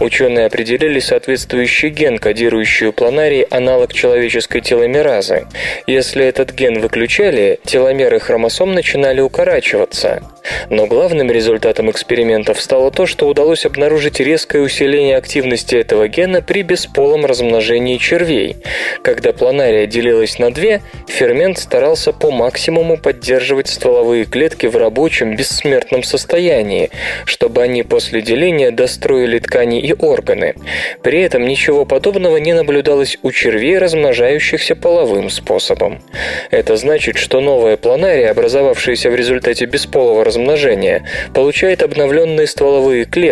Ученые 0.00 0.46
определили 0.46 1.00
соответствующий 1.00 1.88
ген, 1.88 2.18
кодирующий 2.18 2.88
у 2.88 2.92
планарий 2.92 3.42
аналог 3.42 3.92
человеческой 3.92 4.60
теломеразы. 4.60 5.46
Если 5.86 6.24
этот 6.24 6.52
ген 6.52 6.80
выключали, 6.80 7.58
теломеры 7.64 8.20
хромосом 8.20 8.74
начинали 8.74 9.20
укорачиваться. 9.20 10.22
Но 10.68 10.86
главным 10.86 11.30
результатом 11.30 11.90
экспериментов 11.90 12.60
стало 12.60 12.90
то, 12.90 13.06
что 13.06 13.26
удалось 13.26 13.39
обнаружить 13.40 14.20
резкое 14.20 14.60
усиление 14.60 15.16
активности 15.16 15.74
этого 15.74 16.08
гена 16.08 16.42
при 16.42 16.62
бесполом 16.62 17.24
размножении 17.24 17.96
червей. 17.96 18.58
Когда 19.02 19.32
планария 19.32 19.86
делилась 19.86 20.38
на 20.38 20.52
две, 20.52 20.82
фермент 21.08 21.58
старался 21.58 22.12
по 22.12 22.30
максимуму 22.30 22.98
поддерживать 22.98 23.68
стволовые 23.68 24.26
клетки 24.26 24.66
в 24.66 24.76
рабочем 24.76 25.36
бессмертном 25.36 26.02
состоянии, 26.02 26.90
чтобы 27.24 27.62
они 27.62 27.82
после 27.82 28.20
деления 28.20 28.72
достроили 28.72 29.38
ткани 29.38 29.80
и 29.80 29.94
органы. 29.94 30.54
При 31.02 31.22
этом 31.22 31.46
ничего 31.46 31.86
подобного 31.86 32.36
не 32.36 32.52
наблюдалось 32.52 33.18
у 33.22 33.32
червей, 33.32 33.78
размножающихся 33.78 34.76
половым 34.76 35.30
способом. 35.30 36.02
Это 36.50 36.76
значит, 36.76 37.16
что 37.16 37.40
новая 37.40 37.78
планария, 37.78 38.30
образовавшаяся 38.30 39.08
в 39.08 39.14
результате 39.14 39.64
бесполого 39.64 40.26
размножения, 40.26 41.06
получает 41.32 41.82
обновленные 41.82 42.46
стволовые 42.46 43.06
клетки, 43.06 43.29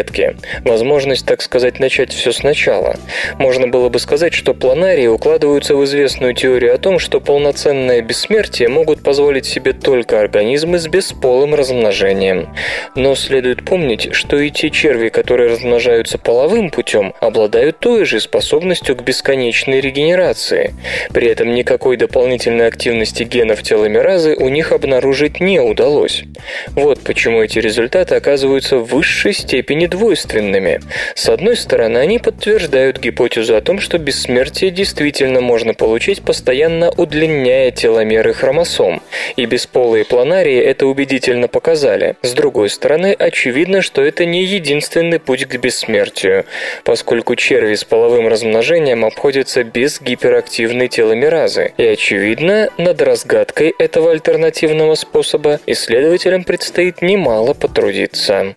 возможность, 0.64 1.26
так 1.26 1.42
сказать, 1.42 1.80
начать 1.80 2.12
все 2.12 2.32
сначала. 2.32 2.96
Можно 3.38 3.68
было 3.68 3.88
бы 3.88 3.98
сказать, 3.98 4.34
что 4.34 4.54
планарии 4.54 5.06
укладываются 5.06 5.74
в 5.76 5.84
известную 5.84 6.34
теорию 6.34 6.74
о 6.74 6.78
том, 6.78 6.98
что 6.98 7.20
полноценное 7.20 8.00
бессмертие 8.02 8.68
могут 8.68 9.02
позволить 9.02 9.46
себе 9.46 9.72
только 9.72 10.20
организмы 10.20 10.78
с 10.78 10.86
бесполым 10.86 11.54
размножением. 11.54 12.54
Но 12.94 13.14
следует 13.14 13.64
помнить, 13.64 14.14
что 14.14 14.38
и 14.38 14.50
те 14.50 14.70
черви, 14.70 15.08
которые 15.08 15.50
размножаются 15.50 16.18
половым 16.18 16.70
путем, 16.70 17.14
обладают 17.20 17.78
той 17.80 18.04
же 18.04 18.20
способностью 18.20 18.96
к 18.96 19.02
бесконечной 19.02 19.80
регенерации. 19.80 20.74
При 21.12 21.28
этом 21.28 21.54
никакой 21.54 21.96
дополнительной 21.96 22.66
активности 22.66 23.22
генов 23.22 23.62
теломеразы 23.62 24.36
у 24.36 24.48
них 24.48 24.72
обнаружить 24.72 25.40
не 25.40 25.60
удалось. 25.60 26.24
Вот 26.70 27.00
почему 27.00 27.42
эти 27.42 27.58
результаты 27.58 28.14
оказываются 28.14 28.78
в 28.78 28.84
высшей 28.84 29.32
степени 29.32 29.86
двойственными. 29.88 30.80
С 31.14 31.28
одной 31.28 31.56
стороны, 31.56 31.98
они 31.98 32.18
подтверждают 32.18 32.98
гипотезу 32.98 33.56
о 33.56 33.60
том, 33.60 33.80
что 33.80 33.98
бессмертие 33.98 34.70
действительно 34.70 35.40
можно 35.40 35.74
получить, 35.74 36.22
постоянно 36.22 36.90
удлиняя 36.90 37.70
теломеры 37.70 38.34
хромосом, 38.34 39.02
и 39.36 39.46
бесполые 39.46 40.04
планарии 40.04 40.58
это 40.58 40.86
убедительно 40.86 41.48
показали. 41.48 42.16
С 42.22 42.32
другой 42.32 42.70
стороны, 42.70 43.12
очевидно, 43.12 43.82
что 43.82 44.02
это 44.02 44.24
не 44.24 44.44
единственный 44.44 45.18
путь 45.18 45.46
к 45.46 45.56
бессмертию, 45.56 46.44
поскольку 46.84 47.36
черви 47.36 47.74
с 47.74 47.84
половым 47.84 48.28
размножением 48.28 49.04
обходятся 49.04 49.64
без 49.64 50.00
гиперактивной 50.00 50.88
теломеразы, 50.88 51.72
и 51.76 51.84
очевидно, 51.84 52.70
над 52.78 53.00
разгадкой 53.02 53.74
этого 53.78 54.10
альтернативного 54.10 54.94
способа 54.94 55.60
исследователям 55.66 56.44
предстоит 56.44 57.02
немало 57.02 57.54
потрудиться. 57.54 58.54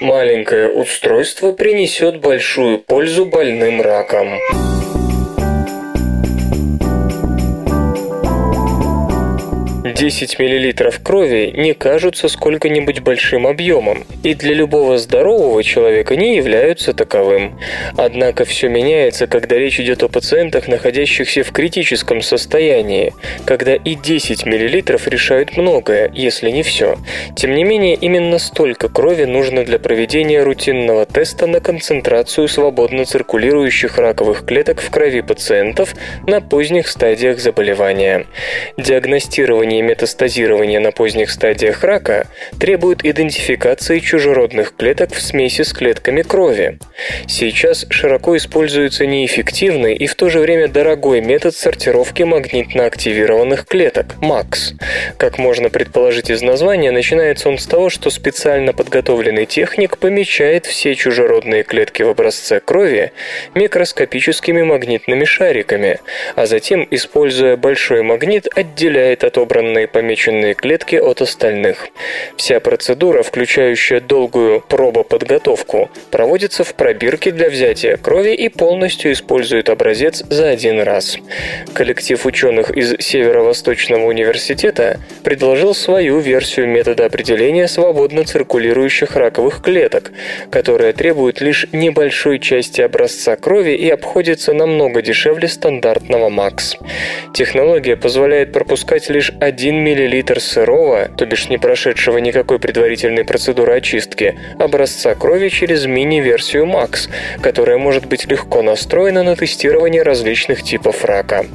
Маленькое 0.00 0.70
устройство 0.70 1.52
принесет 1.52 2.20
большую 2.20 2.78
пользу 2.78 3.26
больным 3.26 3.80
раком. 3.80 4.28
10 9.84 10.38
мл 10.38 10.90
крови 11.02 11.52
не 11.54 11.74
кажутся 11.74 12.28
сколько-нибудь 12.28 13.00
большим 13.00 13.46
объемом, 13.46 14.04
и 14.22 14.32
для 14.32 14.54
любого 14.54 14.96
здорового 14.96 15.62
человека 15.62 16.16
не 16.16 16.36
являются 16.36 16.94
таковым. 16.94 17.60
Однако 17.98 18.46
все 18.46 18.68
меняется, 18.68 19.26
когда 19.26 19.56
речь 19.56 19.78
идет 19.78 20.02
о 20.02 20.08
пациентах, 20.08 20.68
находящихся 20.68 21.42
в 21.42 21.52
критическом 21.52 22.22
состоянии, 22.22 23.12
когда 23.44 23.74
и 23.74 23.94
10 23.94 24.46
мл 24.46 24.54
решают 24.54 25.58
многое, 25.58 26.10
если 26.14 26.50
не 26.50 26.62
все. 26.62 26.96
Тем 27.36 27.54
не 27.54 27.64
менее, 27.64 27.94
именно 27.94 28.38
столько 28.38 28.88
крови 28.88 29.24
нужно 29.24 29.66
для 29.66 29.78
проведения 29.78 30.42
рутинного 30.42 31.04
теста 31.04 31.46
на 31.46 31.60
концентрацию 31.60 32.48
свободно 32.48 33.04
циркулирующих 33.04 33.98
раковых 33.98 34.46
клеток 34.46 34.80
в 34.80 34.88
крови 34.88 35.20
пациентов 35.20 35.94
на 36.26 36.40
поздних 36.40 36.88
стадиях 36.88 37.38
заболевания. 37.38 38.24
Диагностирование 38.78 39.73
метастазирования 39.82 40.80
на 40.80 40.92
поздних 40.92 41.30
стадиях 41.30 41.82
рака 41.84 42.26
требует 42.58 43.04
идентификации 43.04 43.98
чужеродных 43.98 44.76
клеток 44.76 45.12
в 45.12 45.20
смеси 45.20 45.62
с 45.62 45.72
клетками 45.72 46.22
крови. 46.22 46.78
Сейчас 47.26 47.86
широко 47.90 48.36
используется 48.36 49.06
неэффективный 49.06 49.94
и 49.94 50.06
в 50.06 50.14
то 50.14 50.28
же 50.28 50.40
время 50.40 50.68
дорогой 50.68 51.20
метод 51.20 51.54
сортировки 51.54 52.22
магнитно 52.22 52.86
активированных 52.86 53.66
клеток– 53.66 54.06
МАКС. 54.20 54.74
Как 55.16 55.38
можно 55.38 55.70
предположить 55.70 56.30
из 56.30 56.42
названия, 56.42 56.90
начинается 56.90 57.48
он 57.48 57.58
с 57.58 57.66
того, 57.66 57.90
что 57.90 58.10
специально 58.10 58.72
подготовленный 58.72 59.46
техник 59.46 59.98
помечает 59.98 60.66
все 60.66 60.94
чужеродные 60.94 61.62
клетки 61.62 62.02
в 62.02 62.08
образце 62.08 62.60
крови 62.60 63.12
микроскопическими 63.54 64.62
магнитными 64.62 65.24
шариками, 65.24 66.00
а 66.36 66.46
затем, 66.46 66.86
используя 66.90 67.56
большой 67.56 68.02
магнит, 68.02 68.46
отделяет 68.54 69.24
отобранные 69.24 69.63
помеченные 69.86 70.54
клетки 70.54 70.96
от 70.96 71.22
остальных. 71.22 71.88
Вся 72.36 72.60
процедура, 72.60 73.22
включающая 73.22 74.00
долгую 74.00 74.60
пробоподготовку, 74.60 75.90
проводится 76.10 76.64
в 76.64 76.74
пробирке 76.74 77.30
для 77.30 77.48
взятия 77.48 77.96
крови 77.96 78.34
и 78.34 78.48
полностью 78.48 79.12
использует 79.12 79.68
образец 79.70 80.22
за 80.28 80.50
один 80.50 80.80
раз. 80.80 81.18
Коллектив 81.72 82.24
ученых 82.26 82.70
из 82.70 82.94
Северо-Восточного 82.98 84.04
университета 84.04 85.00
предложил 85.22 85.74
свою 85.74 86.18
версию 86.18 86.68
метода 86.68 87.06
определения 87.06 87.68
свободно 87.68 88.24
циркулирующих 88.24 89.16
раковых 89.16 89.62
клеток, 89.62 90.12
которая 90.50 90.92
требует 90.92 91.40
лишь 91.40 91.66
небольшой 91.72 92.38
части 92.38 92.80
образца 92.80 93.36
крови 93.36 93.72
и 93.72 93.88
обходится 93.88 94.52
намного 94.52 95.02
дешевле 95.02 95.48
стандартного 95.48 96.28
МАКС. 96.28 96.76
Технология 97.34 97.96
позволяет 97.96 98.52
пропускать 98.52 99.08
лишь 99.10 99.32
1 99.40 99.53
мл 99.62 100.40
сырого, 100.40 101.08
то 101.16 101.26
бишь 101.26 101.48
не 101.48 101.58
прошедшего 101.58 102.18
никакой 102.18 102.58
предварительной 102.58 103.24
процедуры 103.24 103.74
очистки, 103.74 104.38
образца 104.58 105.14
крови 105.14 105.48
через 105.48 105.86
мини-версию 105.86 106.66
МАКС, 106.66 107.08
которая 107.40 107.78
может 107.78 108.06
быть 108.06 108.26
легко 108.26 108.62
настроена 108.62 109.22
на 109.22 109.36
тестирование 109.36 110.02
различных 110.02 110.62
типов 110.62 111.04
рака. 111.04 111.46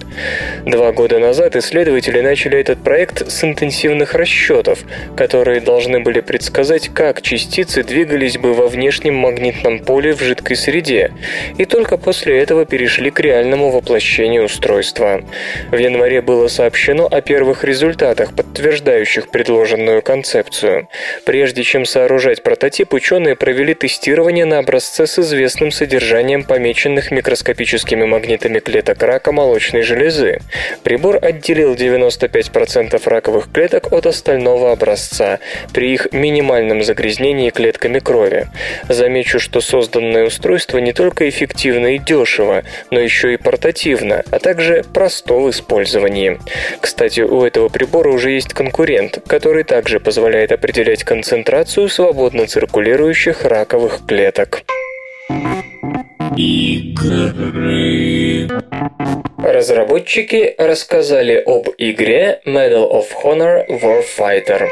Два 0.65 0.91
года 0.91 1.19
назад 1.19 1.55
исследователи 1.55 2.21
начали 2.21 2.59
этот 2.59 2.83
проект 2.83 3.29
с 3.29 3.43
интенсивных 3.43 4.15
расчетов, 4.15 4.79
которые 5.15 5.61
должны 5.61 5.99
были 5.99 6.21
предсказать, 6.21 6.89
как 6.89 7.21
частицы 7.21 7.83
двигались 7.83 8.37
бы 8.37 8.53
во 8.53 8.67
внешнем 8.67 9.15
магнитном 9.15 9.79
поле 9.79 10.13
в 10.13 10.21
жидкой 10.21 10.55
среде, 10.55 11.11
и 11.57 11.65
только 11.65 11.97
после 11.97 12.39
этого 12.39 12.65
перешли 12.65 13.11
к 13.11 13.19
реальному 13.19 13.69
воплощению 13.69 14.45
устройства. 14.45 15.21
В 15.71 15.77
январе 15.77 16.21
было 16.21 16.47
сообщено 16.47 17.07
о 17.07 17.21
первых 17.21 17.63
результатах, 17.63 17.88
подтверждающих 18.35 19.29
предложенную 19.29 20.01
концепцию. 20.01 20.87
Прежде 21.25 21.63
чем 21.63 21.85
сооружать 21.85 22.43
прототип, 22.43 22.93
ученые 22.93 23.35
провели 23.35 23.73
тестирование 23.73 24.45
на 24.45 24.59
образце 24.59 25.07
с 25.07 25.19
известным 25.19 25.71
содержанием 25.71 26.43
помеченных 26.43 27.11
микроскопическими 27.11 28.05
магнитами 28.05 28.59
клеток 28.59 29.01
рака 29.03 29.31
молочной 29.31 29.81
железы. 29.81 30.39
Прибор 30.83 31.19
отделил 31.21 31.73
95% 31.73 33.01
раковых 33.09 33.51
клеток 33.51 33.91
от 33.91 34.05
остального 34.05 34.71
образца 34.71 35.39
при 35.73 35.93
их 35.93 36.11
минимальном 36.11 36.83
загрязнении 36.83 37.49
клетками 37.49 37.99
крови. 37.99 38.47
Замечу, 38.87 39.39
что 39.39 39.61
созданное 39.61 40.25
устройство 40.25 40.77
не 40.77 40.93
только 40.93 41.27
эффективно 41.29 41.95
и 41.95 41.97
дешево, 41.97 42.63
но 42.91 42.99
еще 42.99 43.33
и 43.33 43.37
портативно, 43.37 44.23
а 44.31 44.39
также 44.39 44.83
просто 44.93 45.33
в 45.33 45.49
использовании. 45.49 46.39
Кстати, 46.81 47.21
у 47.21 47.43
этого 47.43 47.69
прибора 47.79 48.09
уже 48.09 48.31
есть 48.31 48.53
конкурент, 48.53 49.19
который 49.25 49.63
также 49.63 50.01
позволяет 50.01 50.51
определять 50.51 51.05
концентрацию 51.05 51.87
свободно 51.87 52.45
циркулирующих 52.45 53.45
раковых 53.45 54.05
клеток. 54.05 54.63
Игры. 56.35 57.39
Разработчики 59.37 60.55
рассказали 60.57 61.41
об 61.45 61.69
игре 61.77 62.41
Medal 62.45 62.91
of 62.91 63.05
Honor 63.23 63.65
Warfighter. 63.69 64.67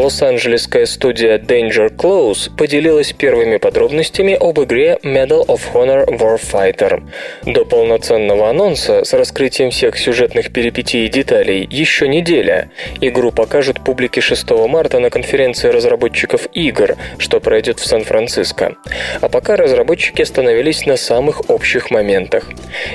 Лос-Анджелесская 0.00 0.86
студия 0.86 1.36
Danger 1.36 1.94
Close 1.94 2.50
поделилась 2.56 3.12
первыми 3.12 3.58
подробностями 3.58 4.32
об 4.32 4.58
игре 4.58 4.98
Medal 5.02 5.44
of 5.46 5.60
Honor 5.74 6.06
Warfighter. 6.06 7.02
До 7.44 7.66
полноценного 7.66 8.48
анонса 8.48 9.04
с 9.04 9.12
раскрытием 9.12 9.70
всех 9.70 9.98
сюжетных 9.98 10.54
перипетий 10.54 11.04
и 11.04 11.08
деталей 11.08 11.68
еще 11.70 12.08
неделя. 12.08 12.70
Игру 13.02 13.30
покажут 13.30 13.84
публике 13.84 14.22
6 14.22 14.50
марта 14.68 15.00
на 15.00 15.10
конференции 15.10 15.68
разработчиков 15.68 16.48
игр, 16.54 16.96
что 17.18 17.38
пройдет 17.38 17.78
в 17.78 17.86
Сан-Франциско. 17.86 18.76
А 19.20 19.28
пока 19.28 19.56
разработчики 19.56 20.22
остановились 20.22 20.86
на 20.86 20.96
самых 20.96 21.50
общих 21.50 21.90
моментах. 21.90 22.44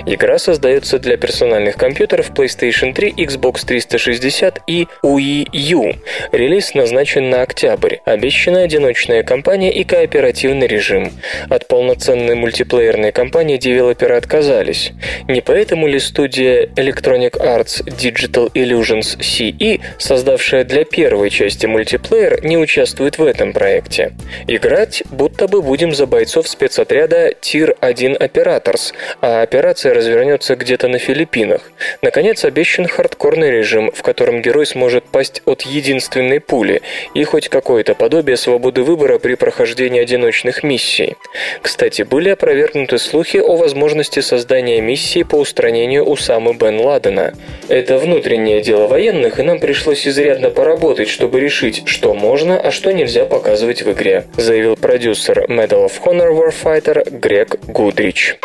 Игра 0.07 0.39
создается 0.39 0.97
для 0.97 1.17
персональных 1.17 1.75
компьютеров 1.75 2.31
PlayStation 2.31 2.95
3, 2.95 3.11
Xbox 3.11 3.63
360 3.63 4.61
и 4.65 4.87
Wii 5.03 5.49
U. 5.51 5.93
Релиз 6.31 6.73
назначен 6.73 6.94
назначен 6.95 7.29
на 7.29 7.41
октябрь. 7.41 7.97
Обещана 8.05 8.61
одиночная 8.61 9.21
кампания 9.23 9.71
и 9.73 9.83
кооперативный 9.83 10.65
режим. 10.65 11.11
От 11.49 11.67
полноценной 11.67 12.35
мультиплеерной 12.35 13.11
кампании 13.11 13.57
девелоперы 13.57 14.15
отказались. 14.15 14.93
Не 15.27 15.41
поэтому 15.41 15.87
ли 15.87 15.99
студия 15.99 16.67
Electronic 16.67 17.33
Arts 17.33 17.83
Digital 17.83 18.49
Illusions 18.53 19.19
CE, 19.19 19.81
создавшая 19.97 20.63
для 20.63 20.85
первой 20.85 21.29
части 21.29 21.65
мультиплеер, 21.65 22.45
не 22.45 22.57
участвует 22.57 23.17
в 23.17 23.25
этом 23.25 23.51
проекте? 23.51 24.13
Играть 24.47 25.03
будто 25.11 25.49
бы 25.49 25.61
будем 25.61 25.93
за 25.93 26.05
бойцов 26.05 26.47
спецотряда 26.47 27.31
Tier 27.41 27.75
1 27.81 28.15
Operators, 28.15 28.93
а 29.19 29.41
операция 29.41 29.93
развернется 29.93 30.55
где-то 30.55 30.87
на 30.87 30.97
Филиппинах. 30.97 31.61
Наконец, 32.01 32.45
обещан 32.45 32.87
хардкорный 32.87 33.51
режим, 33.51 33.91
в 33.93 34.01
котором 34.01 34.41
герой 34.41 34.65
сможет 34.65 35.03
пасть 35.03 35.41
от 35.45 35.63
единственной 35.63 36.39
пули, 36.39 36.81
и 37.13 37.23
хоть 37.23 37.49
какое-то 37.49 37.95
подобие 37.95 38.37
свободы 38.37 38.83
выбора 38.83 39.19
при 39.19 39.35
прохождении 39.35 40.01
одиночных 40.01 40.63
миссий. 40.63 41.15
Кстати, 41.61 42.03
были 42.03 42.29
опровергнуты 42.29 42.97
слухи 42.97 43.37
о 43.37 43.55
возможности 43.55 44.19
создания 44.19 44.81
миссии 44.81 45.23
по 45.23 45.35
устранению 45.35 46.03
Усамы 46.05 46.53
Бен 46.53 46.79
Ладена. 46.79 47.33
Это 47.67 47.97
внутреннее 47.97 48.61
дело 48.61 48.87
военных, 48.87 49.39
и 49.39 49.43
нам 49.43 49.59
пришлось 49.59 50.07
изрядно 50.07 50.49
поработать, 50.49 51.09
чтобы 51.09 51.39
решить, 51.39 51.83
что 51.85 52.13
можно, 52.13 52.59
а 52.59 52.71
что 52.71 52.91
нельзя 52.91 53.25
показывать 53.25 53.81
в 53.81 53.91
игре, 53.91 54.25
заявил 54.37 54.75
продюсер 54.75 55.45
Medal 55.49 55.87
of 55.87 55.93
Honor 56.03 56.31
Warfighter 56.31 57.09
Грег 57.19 57.57
Гудрич. 57.67 58.37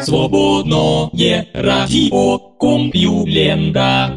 Свободное 0.00 1.46
радио 1.54 2.38
Компьюлента. 2.58 4.16